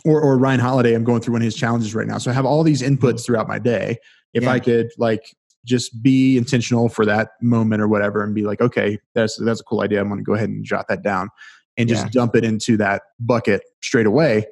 or 0.05 0.21
or 0.21 0.39
Ryan 0.39 0.61
Holiday. 0.61 0.95
I'm 0.95 1.05
going 1.05 1.21
through 1.21 1.33
one 1.33 1.43
of 1.43 1.47
his 1.47 1.57
challenges 1.57 1.95
right 1.95 2.07
now, 2.07 2.19
so 2.19 2.31
I 2.31 2.35
have 2.35 2.47
all 2.47 2.63
these 2.63 2.83
inputs 2.83 3.25
throughout 3.25 3.49
my 3.49 3.59
day. 3.59 3.99
If 4.35 4.45
Yeah. 4.45 4.53
I 4.53 4.61
could 4.61 4.91
like 4.99 5.35
just 5.65 6.03
be 6.03 6.39
intentional 6.39 6.89
for 6.89 7.05
that 7.05 7.31
moment 7.43 7.83
or 7.83 7.89
whatever, 7.89 8.23
and 8.23 8.35
be 8.35 8.43
like, 8.43 8.61
okay, 8.61 8.99
that's 9.15 9.37
that's 9.37 9.61
a 9.61 9.65
cool 9.65 9.81
idea. 9.81 10.01
I'm 10.01 10.09
going 10.09 10.19
to 10.19 10.25
go 10.25 10.35
ahead 10.35 10.49
and 10.49 10.65
jot 10.65 10.87
that 10.89 11.03
down 11.03 11.31
and 11.77 11.89
just 11.89 12.05
Yeah. 12.07 12.11
dump 12.13 12.37
it 12.37 12.45
into 12.45 12.77
that 12.79 13.03
bucket 13.21 13.63
straight 13.83 14.07
away 14.07 14.47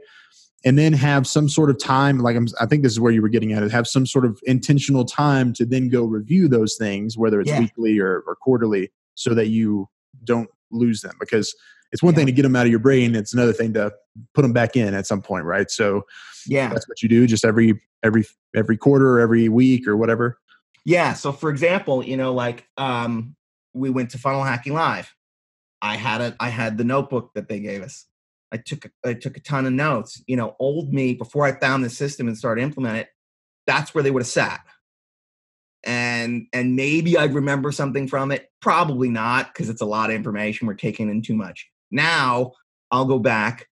and 0.64 0.79
then 0.79 0.92
have 0.94 1.26
some 1.26 1.48
sort 1.48 1.70
of 1.70 1.79
time 1.79 2.18
like 2.18 2.35
I'm, 2.37 2.46
i 2.61 2.66
think 2.66 2.83
this 2.83 2.92
is 2.92 2.98
where 3.00 3.12
you 3.12 3.20
were 3.20 3.29
getting 3.29 3.52
at 3.52 3.62
it 3.62 3.70
have 3.72 3.87
some 3.87 4.07
sort 4.07 4.24
of 4.24 4.38
intentional 4.44 5.05
time 5.05 5.52
to 5.55 5.66
then 5.66 5.88
go 5.88 6.05
review 6.05 6.48
those 6.48 6.76
things 6.76 7.16
whether 7.18 7.40
it's 7.40 7.50
Yeah. 7.50 7.61
weekly 7.61 7.98
or, 7.98 8.22
or 8.26 8.37
quarterly 8.37 8.90
so 9.14 9.35
that 9.35 9.48
you 9.48 9.88
don't 10.24 10.48
lose 10.70 11.00
them 11.00 11.14
because 11.20 11.55
it's 11.92 12.02
one 12.02 12.12
Yeah. 12.14 12.18
thing 12.18 12.26
to 12.26 12.33
get 12.33 12.42
them 12.42 12.57
out 12.57 12.66
of 12.66 12.70
your 12.70 12.81
brain 12.81 13.14
it's 13.14 13.33
another 13.33 13.52
thing 13.52 13.72
to 13.74 13.92
put 14.35 14.42
them 14.42 14.52
back 14.52 14.76
in 14.76 14.94
at 14.94 15.07
some 15.07 15.22
point 15.22 15.44
right 15.44 15.70
so 15.70 16.02
Yeah. 16.46 16.68
that's 16.72 16.88
what 16.88 17.02
you 17.02 17.09
do 17.09 17.26
just 17.26 17.44
every 17.44 17.81
every 18.02 18.24
every 18.55 18.76
quarter 18.76 19.09
or 19.16 19.20
every 19.20 19.48
week 19.48 19.87
or 19.88 19.96
whatever 19.96 20.38
Yeah. 20.85 21.14
So 21.14 21.33
for 21.33 21.50
example, 21.50 22.05
you 22.05 22.16
know, 22.16 22.33
like 22.33 22.68
um, 22.76 23.35
we 23.74 23.90
went 23.90 24.11
to 24.11 24.18
Funnel 24.18 24.44
Hacking 24.44 24.72
Live. 24.72 25.12
I 25.83 25.96
had 25.96 26.20
a 26.20 26.37
I 26.38 26.48
had 26.48 26.79
the 26.79 26.85
notebook 26.85 27.33
that 27.35 27.48
they 27.48 27.59
gave 27.59 27.83
us. 27.83 28.07
I 28.52 28.59
took 28.59 28.88
i 29.05 29.12
took 29.12 29.37
a 29.37 29.40
ton 29.40 29.66
of 29.66 29.72
notes. 29.72 30.22
You 30.29 30.37
know, 30.37 30.55
old 30.61 30.92
me 30.94 31.14
before 31.14 31.44
I 31.44 31.59
found 31.59 31.85
the 31.85 31.90
system 31.90 32.29
and 32.29 32.38
started 32.38 32.62
implementing 32.62 33.00
it. 33.02 33.09
That's 33.66 33.94
where 33.94 34.05
they 34.05 34.12
would 34.12 34.22
have 34.22 34.29
sat. 34.29 34.61
And 35.85 36.47
and 36.53 36.75
maybe 36.75 37.17
I'd 37.17 37.35
remember 37.35 37.71
something 37.73 38.09
from 38.09 38.33
it. 38.33 38.51
Probably 38.61 39.09
not 39.09 39.53
because 39.53 39.69
it's 39.69 39.83
a 39.83 39.87
lot 39.87 40.11
of 40.11 40.17
information. 40.17 40.67
We're 40.67 40.75
taking 40.75 41.09
in 41.09 41.23
too 41.23 41.35
much. 41.35 41.69
Now 41.91 42.53
I'll 42.91 43.05
go 43.05 43.19
back. 43.19 43.67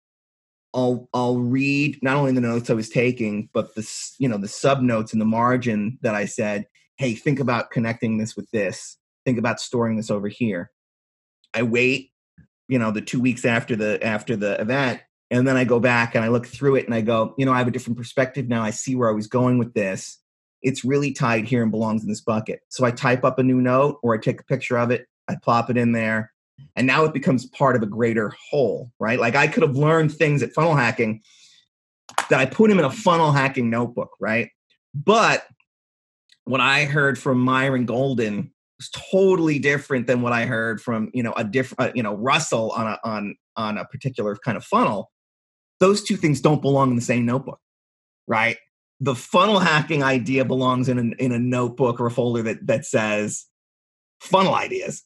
I'll 0.74 1.08
I'll 1.14 1.38
read 1.38 1.98
not 2.02 2.16
only 2.16 2.32
the 2.32 2.40
notes 2.40 2.70
I 2.70 2.74
was 2.74 2.90
taking, 2.90 3.48
but 3.52 3.74
the 3.74 3.88
you 4.18 4.28
know 4.28 4.38
the 4.38 4.48
sub 4.48 4.82
notes 4.82 5.12
in 5.12 5.18
the 5.18 5.24
margin 5.24 5.98
that 6.02 6.14
I 6.14 6.26
said 6.26 6.66
hey, 7.02 7.14
think 7.14 7.40
about 7.40 7.70
connecting 7.72 8.18
this 8.18 8.36
with 8.36 8.48
this. 8.52 8.96
Think 9.24 9.38
about 9.38 9.60
storing 9.60 9.96
this 9.96 10.10
over 10.10 10.28
here. 10.28 10.70
I 11.52 11.62
wait, 11.62 12.12
you 12.68 12.78
know, 12.78 12.92
the 12.92 13.00
two 13.00 13.20
weeks 13.20 13.44
after 13.44 13.76
the 13.76 14.02
after 14.04 14.36
the 14.36 14.60
event, 14.60 15.00
and 15.30 15.46
then 15.46 15.56
I 15.56 15.64
go 15.64 15.80
back 15.80 16.14
and 16.14 16.24
I 16.24 16.28
look 16.28 16.46
through 16.46 16.76
it 16.76 16.86
and 16.86 16.94
I 16.94 17.00
go, 17.00 17.34
you 17.36 17.44
know, 17.44 17.52
I 17.52 17.58
have 17.58 17.68
a 17.68 17.72
different 17.72 17.98
perspective 17.98 18.48
now. 18.48 18.62
I 18.62 18.70
see 18.70 18.94
where 18.94 19.08
I 19.08 19.14
was 19.14 19.26
going 19.26 19.58
with 19.58 19.74
this. 19.74 20.18
It's 20.62 20.84
really 20.84 21.12
tied 21.12 21.44
here 21.44 21.62
and 21.62 21.70
belongs 21.70 22.02
in 22.02 22.08
this 22.08 22.20
bucket. 22.20 22.60
So 22.68 22.84
I 22.84 22.90
type 22.90 23.24
up 23.24 23.38
a 23.38 23.42
new 23.42 23.60
note 23.60 23.98
or 24.02 24.14
I 24.14 24.18
take 24.18 24.40
a 24.40 24.44
picture 24.44 24.78
of 24.78 24.90
it, 24.90 25.06
I 25.28 25.36
plop 25.42 25.70
it 25.70 25.76
in 25.76 25.92
there, 25.92 26.32
and 26.76 26.86
now 26.86 27.04
it 27.04 27.12
becomes 27.12 27.46
part 27.46 27.76
of 27.76 27.82
a 27.82 27.86
greater 27.86 28.32
whole, 28.50 28.92
right? 28.98 29.18
Like 29.18 29.34
I 29.34 29.46
could 29.46 29.62
have 29.62 29.76
learned 29.76 30.12
things 30.12 30.42
at 30.42 30.52
funnel 30.52 30.74
hacking 30.74 31.22
that 32.30 32.40
I 32.40 32.46
put 32.46 32.68
them 32.68 32.78
in 32.78 32.84
a 32.84 32.90
funnel 32.90 33.32
hacking 33.32 33.70
notebook, 33.70 34.10
right? 34.20 34.50
But 34.94 35.44
what 36.44 36.60
I 36.60 36.84
heard 36.84 37.18
from 37.18 37.40
Myron 37.40 37.86
Golden 37.86 38.52
was 38.78 38.90
totally 39.10 39.58
different 39.58 40.06
than 40.06 40.22
what 40.22 40.32
I 40.32 40.46
heard 40.46 40.80
from 40.80 41.10
you 41.14 41.22
know 41.22 41.32
a 41.36 41.44
different 41.44 41.90
uh, 41.90 41.92
you 41.94 42.02
know 42.02 42.14
Russell 42.14 42.70
on 42.72 42.86
a 42.86 42.98
on 43.04 43.36
on 43.56 43.78
a 43.78 43.84
particular 43.84 44.36
kind 44.36 44.56
of 44.56 44.64
funnel. 44.64 45.10
Those 45.80 46.02
two 46.02 46.16
things 46.16 46.40
don't 46.40 46.62
belong 46.62 46.90
in 46.90 46.96
the 46.96 47.02
same 47.02 47.26
notebook, 47.26 47.60
right? 48.26 48.56
The 49.02 49.14
funnel 49.14 49.58
hacking 49.58 50.02
idea 50.02 50.44
belongs 50.44 50.88
in 50.88 50.98
a, 50.98 51.22
in 51.22 51.32
a 51.32 51.38
notebook 51.38 52.00
or 52.00 52.06
a 52.06 52.10
folder 52.10 52.42
that 52.42 52.66
that 52.66 52.84
says 52.84 53.46
funnel 54.20 54.54
ideas, 54.54 55.02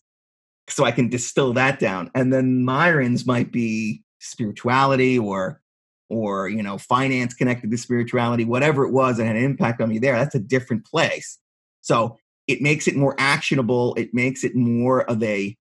so 0.68 0.84
I 0.84 0.92
can 0.92 1.08
distill 1.08 1.54
that 1.54 1.78
down. 1.78 2.10
And 2.14 2.32
then 2.32 2.62
Myron's 2.62 3.26
might 3.26 3.50
be 3.50 4.02
spirituality 4.20 5.18
or 5.18 5.62
or 6.10 6.48
you 6.48 6.62
know 6.62 6.78
finance 6.78 7.32
connected 7.34 7.70
to 7.70 7.78
spirituality 7.78 8.44
whatever 8.44 8.84
it 8.84 8.92
was 8.92 9.16
that 9.16 9.26
had 9.26 9.36
an 9.36 9.44
impact 9.44 9.80
on 9.80 9.88
me 9.88 9.98
there 9.98 10.16
that's 10.16 10.34
a 10.34 10.40
different 10.40 10.84
place. 10.84 11.38
So 11.80 12.18
it 12.46 12.60
makes 12.60 12.86
it 12.86 12.96
more 12.96 13.14
actionable. 13.18 13.94
It 13.94 14.12
makes 14.12 14.44
it 14.44 14.54
more 14.54 15.08
of 15.10 15.22
a 15.22 15.56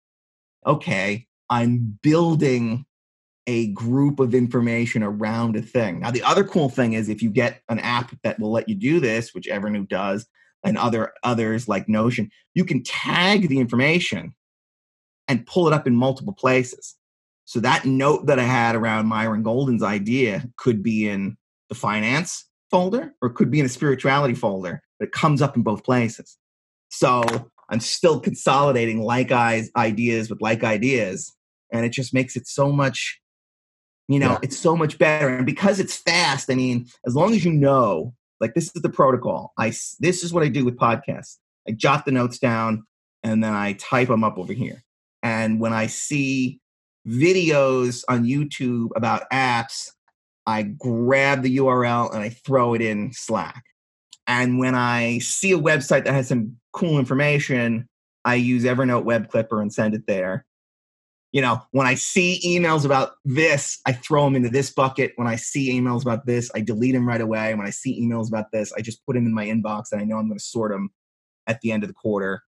okay 0.66 1.27
i'm 1.51 1.99
building 2.03 2.87
a 3.46 3.68
group 3.68 4.20
of 4.20 4.35
information 4.35 5.02
around 5.02 5.57
a 5.57 5.62
thing 5.62 6.00
now 6.00 6.11
the 6.11 6.22
other 6.22 6.44
cool 6.44 6.68
thing 6.68 6.94
is 6.94 7.09
if 7.09 7.22
you 7.22 7.30
get 7.30 7.62
an 7.68 7.78
app 7.80 8.14
that 8.22 8.38
will 8.38 8.52
let 8.52 8.68
you 8.68 8.74
do 8.74 9.00
this 9.00 9.35
which 9.35 9.46
evernote 9.46 9.88
does 9.88 10.26
and 10.64 10.78
other 10.78 11.12
others 11.22 11.68
like 11.68 11.88
notion 11.88 12.30
you 12.54 12.64
can 12.64 12.83
tag 12.83 13.48
the 13.48 13.59
information 13.59 14.35
and 15.28 15.46
pull 15.46 15.66
it 15.66 15.72
up 15.72 15.87
in 15.87 15.94
multiple 15.94 16.33
places 16.33 16.96
so 17.44 17.61
that 17.61 17.85
note 17.85 18.26
that 18.26 18.38
I 18.38 18.44
had 18.44 18.74
around 18.74 19.07
Myron 19.07 19.42
Golden's 19.42 19.83
idea 19.83 20.48
could 20.57 20.83
be 20.83 21.09
in 21.09 21.37
the 21.68 21.74
finance 21.74 22.46
folder 22.70 23.14
or 23.20 23.30
could 23.30 23.50
be 23.50 23.61
in 23.61 23.66
a 23.66 23.70
spirituality 23.70 24.35
folder, 24.35 24.83
but 24.98 25.09
it 25.09 25.12
comes 25.12 25.42
up 25.42 25.57
in 25.57 25.62
both 25.62 25.85
places. 25.85 26.38
So 26.88 27.22
I'm 27.68 27.80
still 27.80 28.18
consolidating 28.18 29.02
like 29.02 29.30
eyes 29.30 29.70
ideas 29.76 30.30
with 30.30 30.40
like 30.40 30.64
ideas, 30.64 31.33
and 31.72 31.85
it 31.85 31.90
just 31.90 32.14
makes 32.14 32.37
it 32.37 32.46
so 32.46 32.72
much, 32.72 33.20
you 34.09 34.19
know, 34.19 34.33
Yeah. 34.33 34.38
it's 34.43 34.59
so 34.59 34.77
much 34.77 34.99
better. 34.99 35.29
And 35.29 35.47
because 35.47 35.81
it's 35.81 35.97
fast, 35.97 36.51
I 36.51 36.55
mean, 36.55 36.87
as 37.07 37.14
long 37.14 37.33
as 37.35 37.45
you 37.45 37.53
know, 37.53 38.14
like 38.40 38.55
this 38.55 38.71
is 38.75 38.83
the 38.83 38.90
protocol. 38.90 39.53
I 39.59 39.69
this 40.01 40.23
is 40.23 40.33
what 40.33 40.43
I 40.43 40.49
do 40.49 40.64
with 40.64 40.77
podcasts. 40.77 41.38
I 41.69 41.73
jot 41.73 42.05
the 42.05 42.12
notes 42.12 42.38
down 42.38 42.85
and 43.23 43.43
then 43.43 43.55
I 43.55 43.75
type 43.75 44.09
them 44.09 44.25
up 44.25 44.37
over 44.37 44.53
here. 44.53 44.83
And 45.23 45.61
when 45.61 45.73
I 45.73 45.87
see 45.87 46.61
videos 47.09 48.05
on 48.09 48.25
YouTube 48.25 48.90
about 48.97 49.29
apps, 49.31 49.90
I 50.47 50.62
grab 50.62 51.43
the 51.43 51.57
URL 51.57 52.12
and 52.12 52.23
I 52.23 52.29
throw 52.29 52.75
it 52.75 52.83
in 52.83 53.12
Slack. 53.12 53.64
And 54.27 54.59
when 54.59 54.75
I 54.75 55.19
see 55.21 55.53
a 55.53 55.59
website 55.59 56.05
that 56.05 56.14
has 56.14 56.29
some 56.29 56.57
cool 56.73 56.99
information, 56.99 57.88
I 58.25 58.35
use 58.37 58.64
Evernote 58.64 59.05
Web 59.05 59.31
Clipper 59.31 59.61
and 59.62 59.73
send 59.73 59.95
it 59.95 60.07
there. 60.07 60.45
You 61.35 61.40
know, 61.40 61.61
when 61.73 61.88
I 61.88 61.97
see 61.97 62.40
emails 62.47 62.85
about 62.85 63.14
this, 63.25 63.81
I 63.85 63.92
throw 63.92 64.25
them 64.25 64.37
into 64.37 64.51
this 64.51 64.70
bucket. 64.70 65.14
When 65.16 65.27
I 65.27 65.35
see 65.35 65.73
emails 65.73 66.03
about 66.03 66.27
this, 66.27 66.49
I 66.55 66.61
delete 66.61 66.94
them 66.94 67.09
right 67.09 67.20
away. 67.20 67.53
When 67.57 67.66
I 67.66 67.70
see 67.70 68.01
emails 68.01 68.29
about 68.29 68.53
this, 68.53 68.73
I 68.73 68.83
just 68.83 69.05
put 69.05 69.14
them 69.14 69.27
in 69.27 69.35
my 69.35 69.44
inbox 69.44 69.90
and 69.90 70.01
I 70.01 70.05
know 70.05 70.16
I'm 70.16 70.29
going 70.29 70.38
to 70.38 70.44
sort 70.44 70.70
them 70.70 70.90
at 71.49 71.61
the 71.61 71.73
end 71.73 71.83
of 71.83 71.88
the 71.88 71.94
quarter 71.94 72.44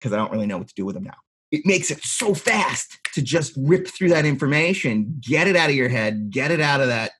because 0.00 0.14
I 0.14 0.16
don't 0.16 0.32
really 0.32 0.46
know 0.46 0.56
what 0.56 0.68
to 0.68 0.74
do 0.74 0.86
with 0.86 0.94
them 0.94 1.04
now. 1.04 1.18
It 1.52 1.66
makes 1.66 1.90
it 1.90 2.02
so 2.02 2.32
fast 2.32 2.98
to 3.12 3.20
just 3.20 3.52
rip 3.58 3.86
through 3.88 4.08
that 4.08 4.24
information, 4.24 5.20
get 5.20 5.46
it 5.46 5.54
out 5.54 5.68
of 5.68 5.76
your 5.76 5.90
head, 5.90 6.30
get 6.30 6.50
it 6.50 6.62
out 6.62 6.80
of 6.80 6.86
that, 6.86 7.10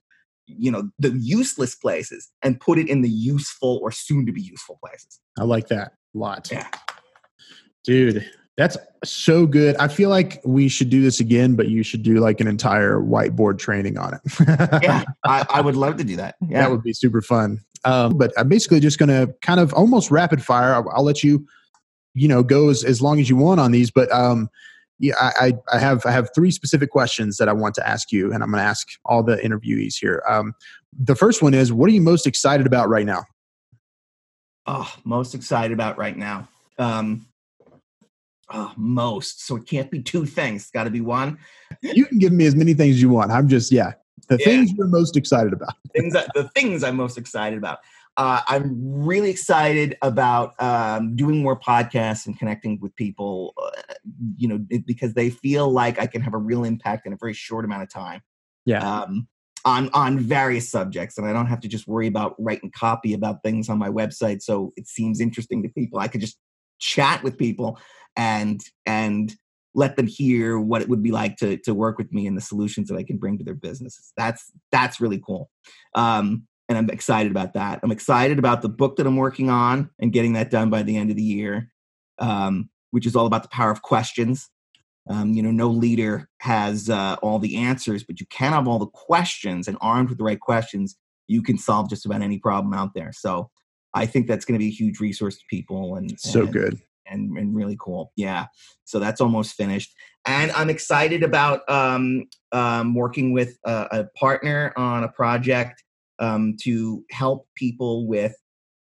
you 0.47 0.71
know, 0.71 0.89
the 0.99 1.11
useless 1.21 1.75
places 1.75 2.31
and 2.41 2.59
put 2.59 2.79
it 2.79 2.89
in 2.89 3.03
the 3.03 3.11
useful 3.11 3.79
or 3.83 3.93
soon 3.93 4.25
to 4.25 4.33
be 4.33 4.41
useful 4.41 4.79
places. 4.83 5.21
I 5.39 5.45
like 5.45 5.69
that 5.69 5.93
a 6.15 6.19
lot. 6.19 6.51
Yeah. 6.51 6.67
Dude, 7.85 8.27
that's 8.57 8.77
so 9.03 9.47
good. 9.47 9.77
I 9.77 9.89
feel 9.89 10.11
like 10.11 10.41
we 10.45 10.69
should 10.69 10.89
do 10.89 11.03
this 11.03 11.19
again, 11.19 11.57
but 11.57 11.69
you 11.69 11.83
should 11.83 12.03
do 12.03 12.21
like 12.21 12.41
an 12.41 12.47
entire 12.47 13.01
whiteboard 13.01 13.59
training 13.59 13.99
on 13.99 14.15
it. 14.15 14.21
yeah, 14.83 15.05
I, 15.25 15.45
I, 15.51 15.61
would 15.61 15.77
love 15.77 15.97
to 15.97 16.05
do 16.05 16.17
that. 16.17 16.37
Yeah. 16.47 16.63
That 16.63 16.71
would 16.71 16.83
be 16.83 16.93
super 16.93 17.21
fun. 17.21 17.61
Um, 17.85 18.17
but 18.17 18.33
I'm 18.39 18.49
basically 18.49 18.81
just 18.81 18.99
going 18.99 19.09
to 19.09 19.35
kind 19.43 19.59
of 19.59 19.75
almost 19.75 20.11
rapid 20.11 20.43
fire. 20.43 20.75
I'll, 20.75 20.89
I'll, 20.91 21.03
let 21.03 21.25
you, 21.25 21.47
you 22.15 22.29
know, 22.29 22.43
go 22.43 22.69
as, 22.71 22.85
as 22.85 23.03
long 23.03 23.19
as 23.19 23.29
you 23.29 23.37
want 23.37 23.61
on 23.61 23.73
these. 23.73 23.91
But 23.91 24.11
um, 24.13 24.49
yeah, 25.01 25.15
I, 25.19 25.55
I 25.73 25.79
have 25.79 26.07
I 26.07 26.13
have 26.13 26.31
three 26.35 26.53
specific 26.53 26.91
questions 26.91 27.37
that 27.39 27.49
I 27.49 27.53
want 27.53 27.75
to 27.75 27.87
ask 27.87 28.13
you, 28.13 28.33
and 28.33 28.43
I'm 28.43 28.51
going 28.51 28.63
to 28.63 28.69
ask 28.69 28.89
all 29.05 29.23
the 29.23 29.37
interviewees 29.37 29.97
here. 30.01 30.23
Um, 30.29 30.55
the 30.97 31.17
first 31.17 31.43
one 31.43 31.55
is, 31.55 31.73
what 31.73 31.91
are 31.91 31.93
you 31.93 32.01
most 32.01 32.27
excited 32.27 32.67
about 32.67 32.89
right 32.89 33.05
now? 33.05 33.25
Oh, 34.67 34.91
most 35.05 35.35
excited 35.35 35.73
about 35.73 35.99
right 35.99 36.17
now. 36.17 36.49
Um, 36.79 37.27
oh, 38.55 38.73
most. 38.77 39.47
So 39.47 39.57
it 39.57 39.67
can't 39.67 39.91
be 39.91 40.03
two 40.03 40.25
things. 40.25 40.63
It's 40.63 40.71
got 40.71 40.85
to 40.85 40.91
be 40.91 41.01
one. 41.01 41.39
You 41.83 42.07
can 42.07 42.19
give 42.19 42.33
me 42.33 42.47
as 42.47 42.55
many 42.55 42.73
things 42.73 42.97
as 42.97 43.03
you 43.03 43.11
want. 43.11 43.31
I'm 43.31 43.49
just 43.49 43.71
yeah. 43.73 43.93
The 44.29 44.39
yeah. 44.39 44.45
things 44.47 44.73
you're 44.73 44.87
most 44.87 45.17
excited 45.17 45.53
about. 45.53 45.75
things 45.95 46.15
that, 46.15 46.31
the 46.35 46.49
things 46.51 46.83
I'm 46.83 46.97
most 46.97 47.19
excited 47.19 47.59
about. 47.59 47.81
Uh, 48.17 48.41
I'm 48.47 49.05
really 49.05 49.29
excited 49.29 49.97
about 50.01 50.55
um, 50.63 51.17
doing 51.17 51.43
more 51.43 51.59
podcasts 51.59 52.27
and 52.27 52.39
connecting 52.39 52.79
with 52.81 52.95
people, 52.95 53.55
uh, 53.61 53.95
you 54.37 54.47
know, 54.47 54.59
because 54.87 55.15
they 55.15 55.31
feel 55.31 55.69
like 55.69 55.99
I 55.99 56.07
can 56.07 56.23
have 56.23 56.33
a 56.33 56.39
real 56.39 56.63
impact 56.65 57.07
in 57.07 57.13
a 57.13 57.17
very 57.17 57.35
short 57.35 57.65
amount 57.65 57.83
of 57.83 57.91
time. 57.91 58.23
Yeah. 58.65 59.03
Um, 59.03 59.27
on 59.67 59.89
on 59.95 60.19
various 60.19 60.71
subjects, 60.71 61.17
and 61.19 61.27
I 61.27 61.33
don't 61.33 61.47
have 61.47 61.61
to 61.61 61.69
just 61.69 61.89
worry 61.89 62.07
about 62.07 62.35
writing 62.39 62.71
copy 62.71 63.15
about 63.15 63.43
things 63.43 63.69
on 63.71 63.79
my 63.79 63.89
website, 63.89 64.43
so 64.43 64.73
it 64.77 64.87
seems 64.87 65.21
interesting 65.21 65.63
to 65.63 65.71
people. 65.71 65.99
I 65.99 66.09
could 66.09 66.21
just 66.21 66.39
chat 66.79 67.23
with 67.23 67.39
people 67.39 67.79
and 68.17 68.61
and 68.87 69.35
let 69.75 69.97
them 69.97 70.07
hear 70.07 70.59
what 70.59 70.83
it 70.83 70.89
would 70.89 71.03
be 71.03 71.11
like 71.11 71.37
to 71.37 71.57
to 71.59 71.75
work 71.75 71.99
with 71.99 72.13
me 72.13 72.27
and 72.27 72.37
the 72.37 72.41
solutions 72.41 72.89
that 72.89 72.97
I 72.97 73.03
can 73.03 73.19
bring 73.19 73.39
to 73.39 73.45
their 73.45 73.55
businesses. 73.55 74.13
That's 74.17 74.51
that's 74.71 75.01
really 75.01 75.21
cool. 75.25 75.51
Um, 75.95 76.47
and 76.69 76.79
I'm 76.79 76.89
excited 76.91 77.31
about 77.31 77.55
that. 77.55 77.81
I'm 77.83 77.93
excited 77.93 78.39
about 78.39 78.63
the 78.63 78.69
book 78.69 78.97
that 78.97 79.07
I'm 79.07 79.17
working 79.17 79.51
on 79.51 79.91
and 80.01 80.13
getting 80.13 80.33
that 80.35 80.51
done 80.51 80.71
by 80.71 80.83
the 80.83 80.97
end 80.97 81.11
of 81.11 81.17
the 81.17 81.23
year, 81.23 81.71
um, 82.19 82.71
which 82.91 83.07
is 83.07 83.15
all 83.15 83.27
about 83.27 83.43
the 83.43 83.51
power 83.51 83.71
of 83.71 83.83
questions. 83.83 84.49
Um, 85.11 85.35
you 85.35 85.43
know, 85.43 85.51
no 85.51 85.69
leader 85.69 86.31
has 86.41 86.89
uh, 86.89 87.17
all 87.23 87.39
the 87.39 87.57
answers, 87.57 88.03
but 88.03 88.21
you 88.21 88.27
can 88.31 88.53
have 88.53 88.67
all 88.67 88.79
the 88.79 88.87
questions, 88.87 89.69
and 89.69 89.77
armed 89.83 90.09
with 90.09 90.17
the 90.17 90.25
right 90.25 90.41
questions, 90.41 90.97
you 91.27 91.43
can 91.43 91.59
solve 91.59 91.91
just 91.91 92.07
about 92.07 92.23
any 92.23 92.39
problem 92.39 92.73
out 92.73 92.95
there. 92.95 93.13
So, 93.13 93.51
I 93.95 94.07
think 94.07 94.27
that's 94.27 94.45
going 94.45 94.59
to 94.59 94.59
be 94.59 94.69
a 94.69 94.75
huge 94.75 95.01
resource 95.01 95.37
to 95.37 95.45
people, 95.49 95.97
and 95.97 96.19
so 96.19 96.43
and, 96.43 96.53
good 96.53 96.81
and 97.07 97.37
and 97.39 97.55
really 97.55 97.77
cool. 97.81 98.13
Yeah, 98.17 98.47
so 98.85 98.99
that's 98.99 99.21
almost 99.21 99.55
finished, 99.55 99.95
and 100.27 100.51
I'm 100.53 100.71
excited 100.71 101.23
about 101.23 101.69
um, 101.71 102.25
um, 102.53 102.95
working 102.95 103.33
with 103.33 103.57
a, 103.65 103.87
a 103.91 104.05
partner 104.19 104.73
on 104.77 105.05
a 105.05 105.09
project 105.09 105.83
um, 106.19 106.57
to 106.63 107.05
help 107.11 107.47
people 107.57 108.07
with 108.07 108.35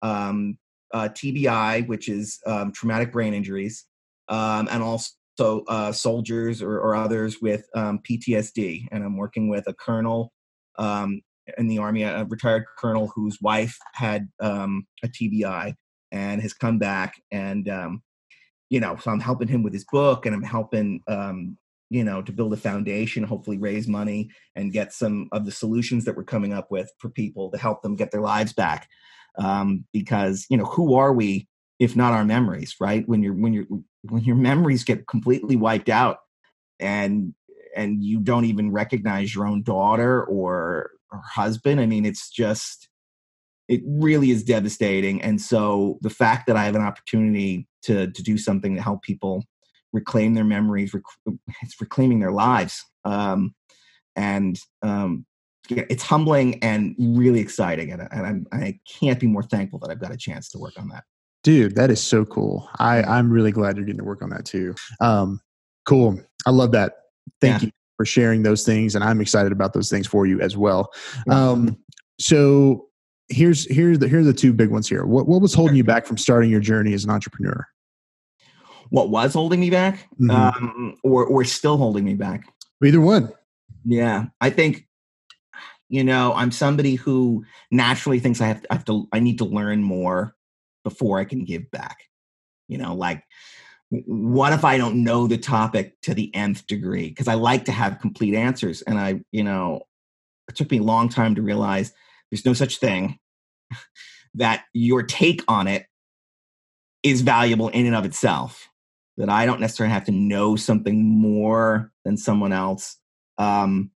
um, 0.02 0.58
uh, 0.92 1.08
TBI, 1.08 1.86
which 1.86 2.08
is 2.08 2.40
um, 2.46 2.72
traumatic 2.72 3.12
brain 3.12 3.34
injuries, 3.34 3.86
um, 4.28 4.68
and 4.70 4.82
also 4.82 5.64
uh, 5.68 5.92
soldiers 5.92 6.62
or, 6.62 6.78
or, 6.78 6.94
others 6.94 7.40
with 7.40 7.66
um, 7.74 8.00
PTSD. 8.08 8.88
And 8.92 9.02
I'm 9.02 9.16
working 9.16 9.48
with 9.48 9.66
a 9.66 9.74
colonel 9.74 10.32
um, 10.78 11.20
in 11.58 11.66
the 11.68 11.78
Army, 11.78 12.02
a 12.02 12.24
retired 12.24 12.64
colonel 12.78 13.08
whose 13.14 13.40
wife 13.40 13.76
had 13.94 14.28
um, 14.40 14.86
a 15.02 15.08
TBI 15.08 15.74
and 16.10 16.42
has 16.42 16.52
come 16.52 16.78
back. 16.78 17.14
And, 17.30 17.68
um, 17.68 18.02
you 18.70 18.80
know, 18.80 18.96
so 18.96 19.10
I'm 19.10 19.20
helping 19.20 19.48
him 19.48 19.62
with 19.62 19.72
his 19.72 19.84
book 19.84 20.26
and 20.26 20.34
I'm 20.34 20.42
helping 20.42 21.02
um, 21.08 21.56
you 21.90 22.02
know 22.02 22.22
to 22.22 22.32
build 22.32 22.54
a 22.54 22.56
foundation 22.56 23.22
hopefully 23.22 23.58
raise 23.58 23.86
money 23.86 24.30
and 24.56 24.72
get 24.72 24.94
some 24.94 25.28
of 25.30 25.44
the 25.44 25.52
solutions 25.52 26.06
that 26.06 26.16
we're 26.16 26.24
coming 26.24 26.54
up 26.54 26.70
with 26.70 26.90
for 26.98 27.10
people 27.10 27.50
to 27.50 27.58
help 27.58 27.82
them 27.82 27.96
get 27.96 28.10
their 28.10 28.22
lives 28.22 28.54
back 28.54 28.88
um, 29.38 29.84
because 29.92 30.46
you 30.48 30.56
know 30.56 30.64
who 30.64 30.94
are 30.94 31.12
we 31.12 31.46
if 31.78 31.94
not 31.94 32.14
our 32.14 32.24
memories 32.24 32.76
right 32.80 33.06
when 33.06 33.22
you're 33.22 33.34
when 33.34 33.52
you're 33.52 33.66
when 34.08 34.24
your 34.24 34.36
memories 34.36 34.84
get 34.84 35.06
completely 35.06 35.54
wiped 35.54 35.90
out 35.90 36.20
and 36.80 37.34
and 37.76 38.02
you 38.02 38.20
don't 38.20 38.44
even 38.44 38.72
recognize 38.72 39.34
your 39.34 39.46
own 39.46 39.62
daughter 39.62 40.24
or, 40.24 40.90
or 41.12 41.22
husband 41.24 41.80
i 41.80 41.86
mean 41.86 42.04
it's 42.04 42.30
just 42.30 42.88
it 43.68 43.80
really 43.86 44.30
is 44.30 44.42
devastating 44.42 45.22
and 45.22 45.40
so 45.40 45.98
the 46.02 46.10
fact 46.10 46.46
that 46.46 46.56
i 46.56 46.64
have 46.64 46.74
an 46.74 46.82
opportunity 46.82 47.66
to 47.82 48.10
to 48.10 48.22
do 48.22 48.38
something 48.38 48.74
to 48.74 48.82
help 48.82 49.02
people 49.02 49.44
reclaim 49.92 50.34
their 50.34 50.44
memories, 50.44 50.94
rec- 50.94 51.36
it's 51.62 51.80
reclaiming 51.80 52.20
their 52.20 52.32
lives. 52.32 52.84
Um, 53.04 53.54
and 54.16 54.58
um, 54.82 55.26
it's 55.70 56.02
humbling 56.02 56.62
and 56.62 56.94
really 56.98 57.40
exciting. 57.40 57.92
And, 57.92 58.08
and 58.10 58.26
I'm, 58.26 58.46
I 58.52 58.78
can't 58.88 59.20
be 59.20 59.26
more 59.26 59.42
thankful 59.42 59.78
that 59.80 59.90
I've 59.90 60.00
got 60.00 60.12
a 60.12 60.16
chance 60.16 60.48
to 60.50 60.58
work 60.58 60.74
on 60.78 60.88
that. 60.88 61.04
Dude, 61.44 61.74
that 61.74 61.90
is 61.90 62.00
so 62.00 62.24
cool. 62.24 62.68
I, 62.78 63.02
I'm 63.02 63.30
really 63.30 63.52
glad 63.52 63.76
you're 63.76 63.84
getting 63.84 63.98
to 63.98 64.04
work 64.04 64.22
on 64.22 64.30
that 64.30 64.44
too. 64.44 64.74
Um, 65.00 65.40
cool. 65.84 66.20
I 66.46 66.50
love 66.50 66.72
that. 66.72 66.94
Thank 67.40 67.62
yeah. 67.62 67.66
you 67.66 67.72
for 68.02 68.06
sharing 68.06 68.42
those 68.42 68.64
things. 68.64 68.94
And 68.94 69.04
I'm 69.04 69.20
excited 69.20 69.52
about 69.52 69.72
those 69.72 69.88
things 69.88 70.06
for 70.06 70.26
you 70.26 70.40
as 70.40 70.56
well. 70.56 70.90
Um, 71.30 71.78
so 72.18 72.88
here's 73.28 73.70
here's 73.72 73.98
the 73.98 74.08
here 74.08 74.20
are 74.20 74.24
the 74.24 74.32
two 74.32 74.52
big 74.52 74.70
ones 74.70 74.88
here. 74.88 75.06
What 75.06 75.28
what 75.28 75.40
was 75.40 75.54
holding 75.54 75.76
you 75.76 75.84
back 75.84 76.04
from 76.04 76.18
starting 76.18 76.50
your 76.50 76.60
journey 76.60 76.92
as 76.94 77.04
an 77.04 77.10
entrepreneur? 77.10 77.66
what 78.92 79.08
was 79.08 79.32
holding 79.32 79.58
me 79.58 79.70
back 79.70 80.06
mm-hmm. 80.20 80.30
um, 80.30 80.98
or, 81.02 81.24
or 81.24 81.44
still 81.44 81.78
holding 81.78 82.04
me 82.04 82.12
back. 82.12 82.52
Either 82.84 83.00
one. 83.00 83.32
Yeah. 83.86 84.26
I 84.42 84.50
think, 84.50 84.86
you 85.88 86.04
know, 86.04 86.34
I'm 86.34 86.50
somebody 86.50 86.96
who 86.96 87.42
naturally 87.70 88.20
thinks 88.20 88.42
I 88.42 88.48
have, 88.48 88.60
to, 88.60 88.66
I 88.70 88.74
have 88.74 88.84
to, 88.84 89.08
I 89.10 89.20
need 89.20 89.38
to 89.38 89.46
learn 89.46 89.82
more 89.82 90.36
before 90.84 91.18
I 91.18 91.24
can 91.24 91.46
give 91.46 91.70
back. 91.70 91.96
You 92.68 92.76
know, 92.76 92.94
like, 92.94 93.24
what 94.06 94.54
if 94.54 94.64
I 94.64 94.78
don't 94.78 95.04
know 95.04 95.26
the 95.26 95.36
topic 95.36 96.00
to 96.02 96.14
the 96.14 96.34
nth 96.34 96.66
degree? 96.66 97.08
Because 97.08 97.28
I 97.28 97.34
like 97.34 97.66
to 97.66 97.72
have 97.72 98.00
complete 98.00 98.34
answers. 98.34 98.80
And 98.82 98.98
I, 98.98 99.20
you 99.32 99.44
know, 99.44 99.82
it 100.48 100.56
took 100.56 100.70
me 100.70 100.78
a 100.78 100.82
long 100.82 101.08
time 101.08 101.34
to 101.34 101.42
realize 101.42 101.92
there's 102.30 102.46
no 102.46 102.54
such 102.54 102.78
thing 102.78 103.18
that 104.34 104.64
your 104.72 105.02
take 105.02 105.42
on 105.46 105.68
it 105.68 105.86
is 107.02 107.20
valuable 107.20 107.68
in 107.68 107.84
and 107.84 107.94
of 107.94 108.04
itself 108.06 108.68
that 109.18 109.28
I 109.28 109.44
don't 109.44 109.60
necessarily 109.60 109.92
have 109.92 110.06
to 110.06 110.12
know 110.12 110.56
something 110.56 111.04
more 111.04 111.92
than 112.04 112.16
someone 112.16 112.52
else. 112.52 112.96
Um, 113.36 113.90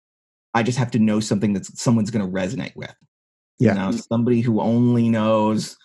I 0.54 0.64
just 0.64 0.78
have 0.78 0.92
to 0.92 1.00
know 1.00 1.22
something 1.22 1.54
that 1.54 1.66
someone's 1.66 2.12
going 2.12 2.26
to 2.26 2.32
resonate 2.32 2.76
with. 2.76 2.94
Yeah. 3.60 3.74
You 3.74 3.80
know, 3.80 3.92
somebody 3.92 4.42
who 4.42 4.60
only 4.60 5.08
knows 5.08 5.78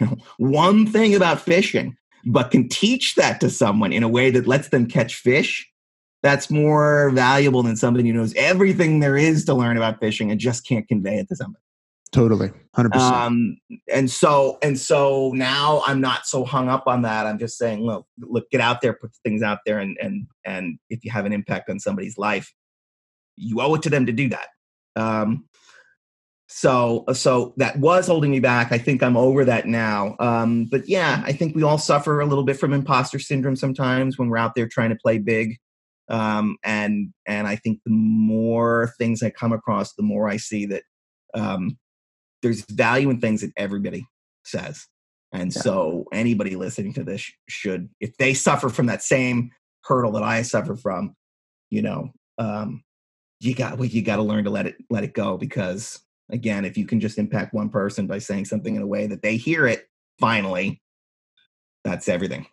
you 0.00 0.06
know, 0.06 0.16
one 0.38 0.86
thing 0.86 1.14
about 1.14 1.40
fishing, 1.40 1.96
but 2.24 2.50
can 2.50 2.68
teach 2.68 3.14
that 3.16 3.40
to 3.40 3.50
someone 3.50 3.92
in 3.92 4.02
a 4.02 4.08
way 4.08 4.30
that 4.30 4.46
lets 4.46 4.68
them 4.68 4.86
catch 4.86 5.16
fish. 5.16 5.68
That's 6.22 6.50
more 6.50 7.10
valuable 7.10 7.62
than 7.62 7.76
somebody 7.76 8.08
who 8.08 8.14
knows 8.14 8.32
everything 8.34 9.00
there 9.00 9.16
is 9.16 9.44
to 9.46 9.54
learn 9.54 9.76
about 9.76 9.98
fishing 9.98 10.30
and 10.30 10.38
just 10.38 10.66
can't 10.66 10.86
convey 10.86 11.16
it 11.18 11.28
to 11.28 11.36
somebody. 11.36 11.62
Totally, 12.12 12.50
hundred 12.74 12.92
percent. 12.92 13.14
Um, 13.14 13.56
and 13.90 14.10
so 14.10 14.58
and 14.62 14.78
so 14.78 15.32
now 15.34 15.82
I'm 15.86 16.00
not 16.00 16.26
so 16.26 16.44
hung 16.44 16.68
up 16.68 16.86
on 16.86 17.02
that. 17.02 17.26
I'm 17.26 17.38
just 17.38 17.56
saying, 17.56 17.84
look, 17.84 18.06
look, 18.20 18.50
get 18.50 18.60
out 18.60 18.82
there, 18.82 18.92
put 18.92 19.12
things 19.24 19.42
out 19.42 19.60
there, 19.64 19.78
and 19.78 19.96
and 20.00 20.26
and 20.44 20.78
if 20.90 21.04
you 21.04 21.10
have 21.10 21.24
an 21.24 21.32
impact 21.32 21.70
on 21.70 21.80
somebody's 21.80 22.18
life, 22.18 22.52
you 23.36 23.62
owe 23.62 23.74
it 23.74 23.82
to 23.82 23.90
them 23.90 24.04
to 24.06 24.12
do 24.12 24.28
that. 24.28 24.48
Um, 24.94 25.46
so 26.54 27.04
so 27.14 27.54
that 27.56 27.78
was 27.78 28.06
holding 28.06 28.30
me 28.30 28.38
back. 28.38 28.72
I 28.72 28.78
think 28.78 29.02
I'm 29.02 29.16
over 29.16 29.44
that 29.44 29.66
now. 29.66 30.16
Um, 30.20 30.66
but 30.66 30.86
yeah, 30.86 31.22
I 31.24 31.32
think 31.32 31.56
we 31.56 31.62
all 31.62 31.78
suffer 31.78 32.20
a 32.20 32.26
little 32.26 32.44
bit 32.44 32.58
from 32.58 32.74
imposter 32.74 33.18
syndrome 33.18 33.56
sometimes 33.56 34.18
when 34.18 34.28
we're 34.28 34.36
out 34.36 34.54
there 34.54 34.68
trying 34.68 34.90
to 34.90 34.96
play 34.96 35.18
big. 35.18 35.56
Um, 36.08 36.58
and 36.62 37.14
and 37.26 37.46
I 37.46 37.56
think 37.56 37.80
the 37.86 37.92
more 37.92 38.92
things 38.98 39.22
I 39.22 39.30
come 39.30 39.52
across, 39.52 39.94
the 39.94 40.02
more 40.02 40.28
I 40.28 40.36
see 40.36 40.66
that 40.66 40.82
um, 41.32 41.78
there's 42.42 42.66
value 42.66 43.08
in 43.08 43.18
things 43.18 43.40
that 43.40 43.52
everybody 43.56 44.06
says 44.44 44.86
And 45.32 45.54
yeah. 45.54 45.62
so 45.62 46.04
anybody 46.12 46.54
listening 46.56 46.92
to 46.94 47.04
this 47.04 47.30
should, 47.48 47.88
if 48.00 48.16
they 48.18 48.34
suffer 48.34 48.68
from 48.68 48.86
that 48.86 49.02
same 49.02 49.50
hurdle 49.84 50.12
that 50.12 50.22
I 50.22 50.42
suffer 50.42 50.76
from, 50.76 51.16
you 51.70 51.80
know, 51.80 52.10
um, 52.36 52.84
you 53.40 53.54
got 53.54 53.78
well, 53.78 53.88
you 53.88 54.02
got 54.02 54.16
to 54.16 54.22
learn 54.22 54.44
to 54.44 54.50
let 54.50 54.66
it 54.66 54.76
let 54.90 55.02
it 55.02 55.14
go 55.14 55.38
because 55.38 55.98
again, 56.32 56.64
if 56.64 56.76
you 56.76 56.86
can 56.86 56.98
just 56.98 57.18
impact 57.18 57.54
one 57.54 57.68
person 57.68 58.06
by 58.06 58.18
saying 58.18 58.46
something 58.46 58.74
in 58.74 58.82
a 58.82 58.86
way 58.86 59.06
that 59.06 59.22
they 59.22 59.36
hear 59.36 59.66
it 59.66 59.86
finally, 60.18 60.82
that's 61.84 62.08
everything. 62.08 62.46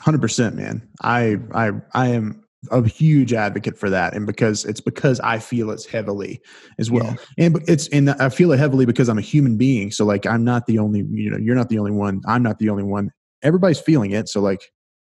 Hundred 0.00 0.22
percent, 0.22 0.56
man. 0.56 0.88
I 1.02 1.38
I 1.54 1.72
I 1.92 2.08
am 2.08 2.44
a 2.72 2.86
huge 2.86 3.32
advocate 3.32 3.78
for 3.78 3.88
that 3.88 4.14
and 4.14 4.26
because 4.26 4.64
it's 4.64 4.80
because 4.80 5.20
i 5.20 5.38
feel 5.38 5.70
it 5.70 5.84
heavily 5.86 6.40
as 6.80 6.90
well 6.90 7.16
yeah. 7.38 7.46
and 7.46 7.62
it's 7.68 7.86
and 7.88 8.10
i 8.10 8.28
feel 8.28 8.50
it 8.50 8.58
heavily 8.58 8.84
because 8.84 9.08
i'm 9.08 9.16
a 9.16 9.22
human 9.22 9.56
being 9.56 9.92
so 9.92 10.04
like 10.04 10.26
i'm 10.26 10.42
not 10.42 10.66
the 10.66 10.76
only 10.76 11.04
you 11.12 11.30
know 11.30 11.36
you're 11.38 11.54
not 11.54 11.68
the 11.68 11.78
only 11.78 11.92
one 11.92 12.20
i'm 12.26 12.42
not 12.42 12.58
the 12.58 12.68
only 12.68 12.82
one 12.82 13.10
everybody's 13.42 13.78
feeling 13.78 14.10
it 14.10 14.28
so 14.28 14.40
like 14.40 14.60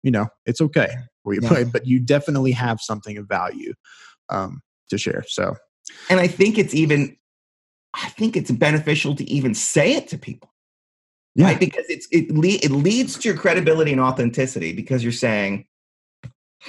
you 0.04 0.12
know 0.12 0.28
it's 0.46 0.62
okay 0.62 0.90
yeah. 1.26 1.64
but 1.74 1.88
you 1.88 2.00
definitely 2.00 2.52
have 2.52 2.80
something 2.80 3.18
of 3.18 3.28
value 3.28 3.74
um, 4.30 4.62
to 4.92 5.00
share 5.00 5.24
so 5.28 5.56
and 6.08 6.20
i 6.20 6.28
think 6.28 6.56
it's 6.56 6.76
even 6.76 7.18
i 7.94 8.10
think 8.10 8.36
it's 8.36 8.52
beneficial 8.52 9.16
to 9.16 9.30
even 9.30 9.54
say 9.54 9.94
it 9.94 10.08
to 10.08 10.18
people 10.18 10.54
yeah. 11.36 11.46
right 11.46 11.60
because 11.60 11.86
it's 11.90 12.08
it, 12.12 12.32
le- 12.32 12.60
it 12.64 12.72
leads 12.72 13.18
to 13.18 13.30
your 13.30 13.38
credibility 13.38 13.92
and 13.92 14.02
authenticity 14.02 14.74
because 14.74 15.04
you're 15.04 15.12
saying 15.12 15.66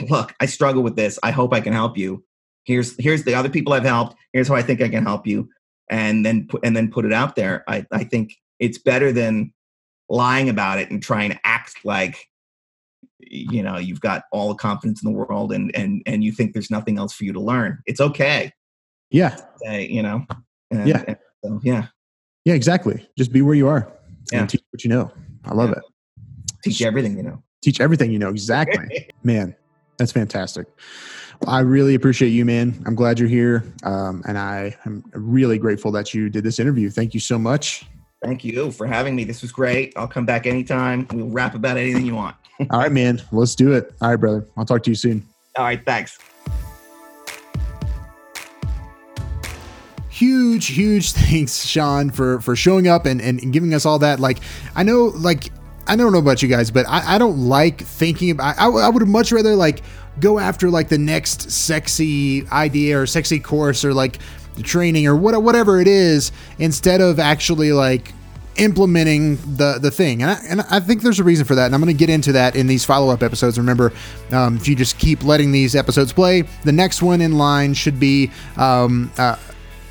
look, 0.08 0.34
I 0.40 0.46
struggle 0.46 0.82
with 0.82 0.96
this. 0.96 1.18
I 1.22 1.30
hope 1.30 1.52
I 1.52 1.60
can 1.60 1.72
help 1.72 1.96
you. 1.96 2.24
Here's 2.64 2.96
here's 2.98 3.24
the 3.24 3.34
other 3.34 3.48
people 3.48 3.72
I've 3.72 3.84
helped. 3.84 4.16
Here's 4.32 4.48
how 4.48 4.54
I 4.54 4.62
think 4.62 4.80
I 4.80 4.88
can 4.88 5.04
help 5.04 5.26
you, 5.26 5.48
and 5.90 6.24
then 6.24 6.46
put 6.46 6.64
and 6.64 6.76
then 6.76 6.90
put 6.90 7.04
it 7.04 7.12
out 7.12 7.34
there. 7.34 7.64
I 7.66 7.86
I 7.90 8.04
think 8.04 8.34
it's 8.58 8.78
better 8.78 9.12
than 9.12 9.52
lying 10.08 10.48
about 10.48 10.78
it 10.78 10.90
and 10.90 11.02
trying 11.02 11.30
to 11.30 11.38
act 11.44 11.76
like 11.84 12.26
you 13.18 13.62
know 13.62 13.78
you've 13.78 14.00
got 14.00 14.24
all 14.32 14.48
the 14.48 14.54
confidence 14.56 15.02
in 15.02 15.10
the 15.10 15.16
world 15.16 15.52
and 15.52 15.74
and 15.74 16.02
and 16.06 16.22
you 16.22 16.32
think 16.32 16.52
there's 16.52 16.70
nothing 16.70 16.98
else 16.98 17.14
for 17.14 17.24
you 17.24 17.32
to 17.32 17.40
learn. 17.40 17.78
It's 17.86 18.00
okay. 18.00 18.52
Yeah. 19.10 19.36
Say, 19.64 19.88
you 19.88 20.02
know. 20.02 20.26
And, 20.70 20.88
yeah. 20.88 21.04
And 21.06 21.16
so, 21.44 21.60
yeah. 21.62 21.86
Yeah. 22.44 22.54
Exactly. 22.54 23.08
Just 23.16 23.32
be 23.32 23.42
where 23.42 23.54
you 23.54 23.68
are. 23.68 23.90
Yeah. 24.32 24.46
teach 24.46 24.62
what 24.70 24.84
you 24.84 24.90
know. 24.90 25.10
I 25.44 25.54
love 25.54 25.70
yeah. 25.70 25.76
it. 25.76 25.84
Teach 26.62 26.82
everything 26.82 27.16
you 27.16 27.22
know. 27.22 27.42
Teach 27.62 27.80
everything 27.80 28.10
you 28.10 28.18
know. 28.18 28.28
Exactly. 28.28 29.08
Man, 29.22 29.54
that's 29.98 30.12
fantastic. 30.12 30.66
Well, 31.40 31.54
I 31.54 31.60
really 31.60 31.94
appreciate 31.94 32.30
you, 32.30 32.44
man. 32.44 32.82
I'm 32.86 32.94
glad 32.94 33.18
you're 33.18 33.28
here. 33.28 33.64
Um, 33.82 34.22
and 34.28 34.36
I 34.36 34.76
am 34.84 35.02
really 35.14 35.58
grateful 35.58 35.90
that 35.92 36.12
you 36.12 36.28
did 36.28 36.44
this 36.44 36.58
interview. 36.58 36.90
Thank 36.90 37.14
you 37.14 37.20
so 37.20 37.38
much. 37.38 37.86
Thank 38.22 38.44
you 38.44 38.70
for 38.70 38.86
having 38.86 39.16
me. 39.16 39.24
This 39.24 39.40
was 39.40 39.50
great. 39.50 39.94
I'll 39.96 40.06
come 40.06 40.26
back 40.26 40.46
anytime. 40.46 41.06
We'll 41.12 41.28
rap 41.28 41.54
about 41.54 41.78
anything 41.78 42.04
you 42.04 42.14
want. 42.14 42.36
All 42.70 42.78
right, 42.78 42.92
man. 42.92 43.22
Let's 43.32 43.54
do 43.54 43.72
it. 43.72 43.94
All 44.02 44.10
right, 44.10 44.16
brother. 44.16 44.46
I'll 44.56 44.66
talk 44.66 44.82
to 44.82 44.90
you 44.90 44.96
soon. 44.96 45.26
All 45.56 45.64
right. 45.64 45.82
Thanks. 45.84 46.18
Huge 50.20 50.66
huge 50.66 51.12
thanks 51.28 51.64
sean 51.64 52.10
for 52.10 52.40
for 52.40 52.54
showing 52.54 52.86
up 52.86 53.06
and, 53.06 53.20
and 53.20 53.52
giving 53.52 53.72
us 53.72 53.86
all 53.86 53.98
that 53.98 54.20
like 54.20 54.38
i 54.76 54.82
know 54.82 55.06
like 55.16 55.50
I 55.86 55.96
don't 55.96 56.12
know 56.12 56.18
about 56.18 56.40
you 56.40 56.46
guys, 56.46 56.70
but 56.70 56.86
I, 56.88 57.16
I 57.16 57.18
don't 57.18 57.48
like 57.48 57.80
thinking 57.80 58.30
about. 58.30 58.56
I, 58.60 58.66
I 58.66 58.88
would 58.88 59.08
much 59.08 59.32
rather 59.32 59.56
like 59.56 59.82
go 60.20 60.38
after 60.38 60.70
like 60.70 60.88
the 60.88 60.98
next 60.98 61.50
sexy 61.50 62.46
idea 62.48 63.00
or 63.00 63.06
sexy 63.06 63.40
course 63.40 63.84
or 63.84 63.92
like 63.92 64.20
the 64.54 64.62
training 64.62 65.08
or 65.08 65.16
what, 65.16 65.40
whatever 65.42 65.80
it 65.80 65.88
is 65.88 66.30
instead 66.58 67.00
of 67.00 67.18
actually 67.18 67.72
like 67.72 68.12
implementing 68.56 69.36
the 69.56 69.78
the 69.80 69.90
thing 69.90 70.22
and 70.22 70.30
I, 70.30 70.38
and 70.48 70.60
I 70.62 70.80
think 70.80 71.02
there's 71.02 71.20
a 71.20 71.24
reason 71.24 71.46
for 71.46 71.54
that 71.54 71.66
and 71.66 71.74
i'm 71.74 71.80
going 71.80 71.96
to 71.96 71.98
get 71.98 72.10
into 72.10 72.32
that 72.32 72.56
in 72.56 72.66
these 72.66 72.84
follow-up 72.84 73.22
episodes 73.22 73.56
remember 73.56 73.92
um, 74.32 74.56
if 74.56 74.66
you 74.66 74.74
just 74.74 74.98
keep 74.98 75.22
letting 75.22 75.52
these 75.52 75.76
episodes 75.76 76.12
play 76.12 76.42
the 76.64 76.72
next 76.72 77.00
one 77.00 77.20
in 77.20 77.38
line 77.38 77.72
should 77.72 77.98
be 77.98 78.30
um, 78.56 79.10
uh, 79.16 79.36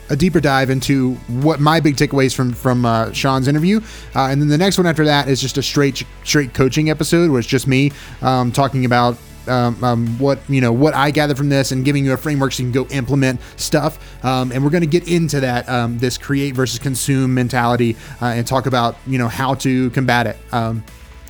a 0.09 0.15
deeper 0.15 0.39
dive 0.39 0.69
into 0.69 1.13
what 1.27 1.59
my 1.59 1.79
big 1.79 1.95
takeaways 1.95 2.35
from 2.35 2.53
from 2.53 2.85
uh, 2.85 3.11
Sean's 3.11 3.47
interview, 3.47 3.79
uh, 4.15 4.27
and 4.27 4.41
then 4.41 4.49
the 4.49 4.57
next 4.57 4.77
one 4.77 4.87
after 4.87 5.05
that 5.05 5.27
is 5.27 5.41
just 5.41 5.57
a 5.57 5.63
straight 5.63 6.03
straight 6.23 6.53
coaching 6.53 6.89
episode 6.89 7.29
where 7.29 7.39
it's 7.39 7.47
just 7.47 7.67
me 7.67 7.91
um, 8.21 8.51
talking 8.51 8.85
about 8.85 9.17
um, 9.47 9.83
um, 9.83 10.19
what 10.19 10.39
you 10.47 10.61
know 10.61 10.71
what 10.71 10.93
I 10.93 11.11
gather 11.11 11.35
from 11.35 11.49
this 11.49 11.71
and 11.71 11.83
giving 11.83 12.05
you 12.05 12.13
a 12.13 12.17
framework 12.17 12.53
so 12.53 12.63
you 12.63 12.71
can 12.71 12.83
go 12.83 12.89
implement 12.93 13.41
stuff. 13.57 14.23
Um, 14.23 14.51
and 14.51 14.63
we're 14.63 14.69
going 14.69 14.81
to 14.81 14.87
get 14.87 15.07
into 15.07 15.39
that 15.41 15.67
um, 15.67 15.97
this 15.99 16.17
create 16.17 16.55
versus 16.55 16.79
consume 16.79 17.33
mentality 17.33 17.95
uh, 18.21 18.25
and 18.27 18.45
talk 18.45 18.65
about 18.65 18.97
you 19.07 19.17
know 19.17 19.27
how 19.27 19.55
to 19.55 19.89
combat 19.91 20.27
it. 20.27 20.37
Um, 20.51 20.83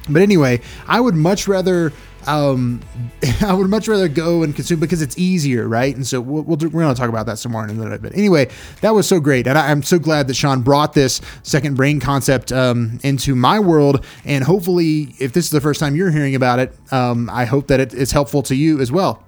but 0.10 0.22
anyway, 0.22 0.62
I 0.88 1.00
would 1.00 1.16
much 1.16 1.48
rather 1.48 1.94
um, 2.30 2.82
I 3.42 3.54
would 3.54 3.70
much 3.70 3.88
rather 3.88 4.08
go 4.08 4.44
and 4.44 4.56
consume 4.56 4.80
because 4.80 5.02
it's 5.02 5.18
easier, 5.18 5.68
right? 5.68 5.96
And 5.96 6.06
so 6.06 6.22
we'll, 6.22 6.44
we 6.44 6.68
are 6.68 6.70
going 6.70 6.94
to 6.94 7.00
talk 7.00 7.10
about 7.10 7.26
that 7.26 7.40
some 7.40 7.52
more 7.52 7.64
in 7.64 7.70
a 7.72 7.74
little 7.74 7.98
bit. 7.98 8.16
Anyway, 8.16 8.50
that 8.82 8.94
was 8.94 9.08
so 9.08 9.20
great, 9.20 9.48
and 9.48 9.58
I, 9.58 9.72
am 9.72 9.84
so 9.84 10.00
glad 10.00 10.28
that 10.28 10.36
Sean 10.36 10.62
brought 10.62 10.94
this 10.94 11.22
second 11.44 11.76
brain 11.76 12.00
concept 12.00 12.52
um, 12.52 13.00
into 13.04 13.36
my 13.36 13.60
world. 13.60 14.06
And 14.26 14.44
hopefully, 14.44 15.16
if 15.20 15.34
this 15.34 15.46
is 15.46 15.52
the 15.52 15.62
first 15.62 15.80
time 15.80 15.96
you're 15.96 16.12
hearing 16.12 16.36
about 16.36 16.60
it, 16.60 16.74
um, 16.92 17.30
I 17.30 17.46
hope 17.46 17.68
that 17.68 17.80
it, 17.80 17.94
it's 17.94 18.12
helpful 18.12 18.44
to 18.44 18.56
you 18.56 18.80
as 18.80 18.92
well. 18.92 19.24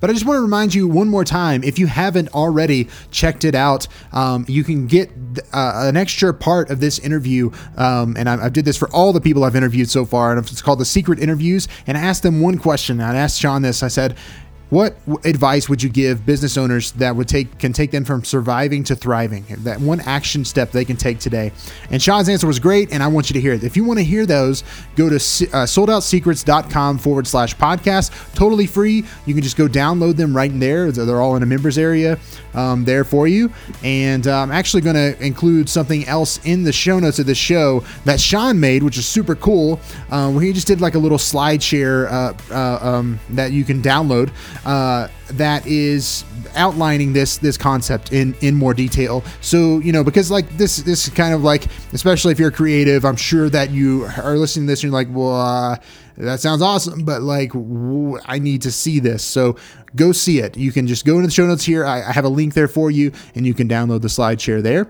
But 0.00 0.10
I 0.10 0.12
just 0.14 0.24
want 0.24 0.38
to 0.38 0.42
remind 0.42 0.74
you 0.74 0.88
one 0.88 1.08
more 1.08 1.24
time 1.24 1.62
if 1.62 1.78
you 1.78 1.86
haven't 1.86 2.28
already 2.34 2.88
checked 3.10 3.44
it 3.44 3.54
out, 3.54 3.86
um, 4.12 4.44
you 4.48 4.64
can 4.64 4.86
get 4.86 5.10
uh, 5.52 5.82
an 5.84 5.96
extra 5.96 6.32
part 6.34 6.70
of 6.70 6.80
this 6.80 6.98
interview. 6.98 7.50
Um, 7.76 8.16
and 8.16 8.28
I, 8.28 8.46
I, 8.46 8.48
did 8.48 8.64
this 8.64 8.76
for 8.76 8.90
all 8.90 9.12
the 9.12 9.20
people 9.20 9.44
I've 9.44 9.56
interviewed 9.56 9.88
so 9.90 10.04
far. 10.04 10.32
And 10.32 10.40
it's 10.40 10.62
called 10.62 10.80
the 10.80 10.84
Secret 10.84 11.18
Interviews. 11.18 11.68
And 11.86 11.96
I 11.96 12.00
asked 12.00 12.22
them 12.22 12.40
one 12.40 12.58
question. 12.58 13.00
I 13.00 13.14
asked 13.16 13.40
Sean 13.40 13.62
this 13.62 13.82
I 13.82 13.88
said, 13.88 14.16
what 14.70 14.96
advice 15.24 15.68
would 15.68 15.82
you 15.82 15.90
give 15.90 16.24
business 16.24 16.56
owners 16.56 16.92
that 16.92 17.14
would 17.14 17.28
take 17.28 17.58
can 17.58 17.72
take 17.72 17.90
them 17.90 18.04
from 18.04 18.24
surviving 18.24 18.84
to 18.84 18.94
thriving? 18.94 19.44
That 19.58 19.80
one 19.80 20.00
action 20.00 20.44
step 20.44 20.70
they 20.70 20.84
can 20.84 20.96
take 20.96 21.18
today. 21.18 21.52
And 21.90 22.00
Sean's 22.00 22.28
answer 22.28 22.46
was 22.46 22.60
great, 22.60 22.92
and 22.92 23.02
I 23.02 23.08
want 23.08 23.28
you 23.28 23.34
to 23.34 23.40
hear 23.40 23.52
it. 23.52 23.64
If 23.64 23.76
you 23.76 23.84
want 23.84 23.98
to 23.98 24.04
hear 24.04 24.26
those, 24.26 24.62
go 24.94 25.08
to 25.08 25.16
uh, 25.16 25.18
soldoutsecrets.com 25.18 26.98
forward 26.98 27.26
slash 27.26 27.56
podcast. 27.56 28.34
Totally 28.34 28.66
free. 28.66 29.04
You 29.26 29.34
can 29.34 29.42
just 29.42 29.56
go 29.56 29.66
download 29.66 30.16
them 30.16 30.36
right 30.36 30.50
in 30.50 30.60
there. 30.60 30.92
They're 30.92 31.20
all 31.20 31.34
in 31.34 31.42
a 31.42 31.46
members 31.46 31.76
area 31.76 32.18
um, 32.54 32.84
there 32.84 33.04
for 33.04 33.26
you. 33.26 33.52
And 33.82 34.26
uh, 34.26 34.40
I'm 34.40 34.52
actually 34.52 34.82
going 34.82 34.96
to 34.96 35.20
include 35.24 35.68
something 35.68 36.06
else 36.06 36.38
in 36.44 36.62
the 36.62 36.72
show 36.72 36.98
notes 37.00 37.18
of 37.18 37.26
this 37.26 37.38
show 37.38 37.84
that 38.04 38.20
Sean 38.20 38.60
made, 38.60 38.84
which 38.84 38.98
is 38.98 39.06
super 39.06 39.34
cool. 39.34 39.80
Uh, 40.10 40.30
where 40.30 40.44
he 40.44 40.52
just 40.52 40.66
did 40.66 40.80
like 40.80 40.94
a 40.94 40.98
little 40.98 41.18
slide 41.18 41.62
share 41.62 42.08
uh, 42.08 42.36
uh 42.50 42.78
um, 42.80 43.18
that 43.30 43.52
you 43.52 43.64
can 43.64 43.82
download 43.82 44.30
uh, 44.64 45.08
that 45.30 45.66
is 45.66 46.24
outlining 46.54 47.12
this 47.12 47.38
this 47.38 47.56
concept 47.56 48.12
in 48.12 48.34
in 48.40 48.54
more 48.54 48.74
detail. 48.74 49.24
So 49.40 49.78
you 49.80 49.92
know 49.92 50.04
because 50.04 50.30
like 50.30 50.48
this 50.56 50.78
this 50.78 51.06
is 51.06 51.14
kind 51.14 51.34
of 51.34 51.42
like 51.42 51.66
especially 51.92 52.32
if 52.32 52.38
you're 52.38 52.50
creative, 52.50 53.04
I'm 53.04 53.16
sure 53.16 53.48
that 53.50 53.70
you 53.70 54.08
are 54.22 54.36
listening 54.36 54.66
to 54.66 54.72
this 54.72 54.82
and 54.82 54.92
you're 54.92 55.00
like, 55.00 55.08
well. 55.10 55.34
Uh, 55.34 55.76
that 56.16 56.40
sounds 56.40 56.60
awesome, 56.60 57.04
but 57.04 57.22
like, 57.22 57.52
I 58.26 58.38
need 58.38 58.60
to 58.62 58.70
see 58.70 59.00
this. 59.00 59.24
So 59.24 59.56
go 59.96 60.12
see 60.12 60.40
it. 60.40 60.54
You 60.54 60.70
can 60.70 60.86
just 60.86 61.06
go 61.06 61.14
into 61.16 61.28
the 61.28 61.32
show 61.32 61.46
notes 61.46 61.64
here. 61.64 61.86
I, 61.86 62.02
I 62.02 62.12
have 62.12 62.26
a 62.26 62.28
link 62.28 62.52
there 62.52 62.68
for 62.68 62.90
you, 62.90 63.12
and 63.34 63.46
you 63.46 63.54
can 63.54 63.68
download 63.68 64.02
the 64.02 64.10
slide 64.10 64.38
share 64.38 64.60
there. 64.60 64.86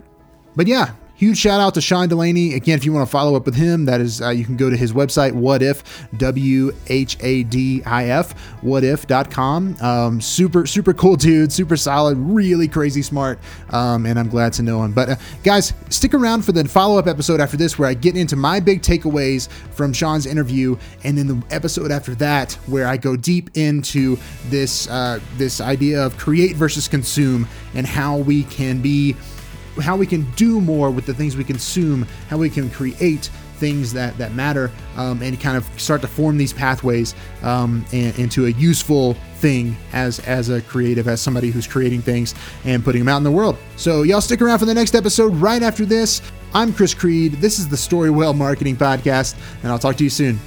But 0.57 0.67
yeah, 0.67 0.95
Huge 1.21 1.37
shout 1.37 1.61
out 1.61 1.75
to 1.75 1.83
Sean 1.83 2.09
Delaney. 2.09 2.55
Again, 2.55 2.79
if 2.79 2.87
you 2.87 2.95
want 2.95 3.07
to 3.07 3.11
follow 3.11 3.37
up 3.37 3.45
with 3.45 3.55
him, 3.55 3.85
that 3.85 4.01
is, 4.01 4.23
uh, 4.23 4.31
you 4.31 4.43
can 4.43 4.57
go 4.57 4.71
to 4.71 4.77
his 4.77 4.95
website, 4.95 5.35
what 5.35 5.61
if, 5.61 6.09
W 6.17 6.73
H 6.87 7.19
A 7.21 7.43
D 7.43 7.83
I 7.85 8.07
F, 8.07 8.35
whatif.com. 8.63 9.77
Um, 9.83 10.23
super, 10.23 10.67
super 10.67 10.95
cool 10.95 11.17
dude, 11.17 11.53
super 11.53 11.77
solid, 11.77 12.17
really 12.17 12.69
crazy 12.69 13.03
smart. 13.03 13.39
Um, 13.69 14.07
and 14.07 14.19
I'm 14.19 14.31
glad 14.31 14.55
to 14.55 14.63
know 14.63 14.83
him. 14.83 14.93
But 14.93 15.11
uh, 15.11 15.17
guys, 15.45 15.75
stick 15.91 16.15
around 16.15 16.47
for 16.47 16.53
the 16.53 16.67
follow 16.67 16.99
up 16.99 17.07
episode 17.07 17.39
after 17.39 17.59
this 17.59 17.79
where 17.79 17.91
I 17.91 17.93
get 17.93 18.17
into 18.17 18.35
my 18.35 18.59
big 18.59 18.81
takeaways 18.81 19.51
from 19.75 19.93
Sean's 19.93 20.25
interview. 20.25 20.79
And 21.05 21.19
then 21.19 21.27
the 21.27 21.43
episode 21.51 21.91
after 21.91 22.15
that 22.15 22.55
where 22.65 22.87
I 22.87 22.97
go 22.97 23.15
deep 23.15 23.51
into 23.59 24.17
this, 24.47 24.89
uh, 24.89 25.21
this 25.37 25.61
idea 25.61 26.03
of 26.03 26.17
create 26.17 26.57
versus 26.57 26.89
consume 26.89 27.47
and 27.75 27.87
how 27.87 28.17
we 28.17 28.45
can 28.45 28.81
be 28.81 29.15
how 29.81 29.97
we 29.97 30.07
can 30.07 30.31
do 30.33 30.61
more 30.61 30.91
with 30.91 31.07
the 31.07 31.15
things 31.15 31.37
we 31.37 31.45
consume, 31.45 32.07
how 32.29 32.39
we 32.39 32.51
can 32.51 32.71
create 32.71 33.31
things 33.57 33.93
that 33.93 34.17
that 34.19 34.35
matter, 34.35 34.71
um, 34.97 35.23
and 35.23 35.39
kind 35.41 35.57
of 35.57 35.69
start 35.81 36.01
to 36.01 36.09
form 36.09 36.39
these 36.39 36.53
pathways 36.53 37.15
um, 37.43 37.85
and, 37.93 38.19
into 38.19 38.47
a 38.47 38.51
useful 38.51 39.15
thing 39.37 39.77
as 39.93 40.19
as 40.21 40.49
a 40.49 40.61
creative, 40.63 41.09
as 41.09 41.21
somebody 41.21 41.51
who's 41.51 41.67
creating 41.67 42.03
things 42.03 42.35
and 42.65 42.85
putting 42.85 43.01
them 43.01 43.09
out 43.09 43.19
in 43.19 43.25
the 43.25 43.31
world. 43.31 43.57
So 43.77 44.03
y'all 44.03 44.21
stick 44.21 44.43
around 44.43 44.59
for 44.59 44.67
the 44.67 44.75
next 44.75 44.95
episode 44.95 45.35
right 45.37 45.63
after 45.63 45.85
this. 45.85 46.23
I'm 46.53 46.73
Chris 46.73 46.95
Creed. 46.95 47.35
This 47.35 47.61
is 47.61 47.69
the 47.69 47.77
Storywell 47.77 48.37
Marketing 48.37 48.77
Podcast, 48.77 49.37
and 49.63 49.71
I'll 49.71 49.79
talk 49.79 49.97
to 49.97 50.05
you 50.05 50.11
soon. 50.11 50.41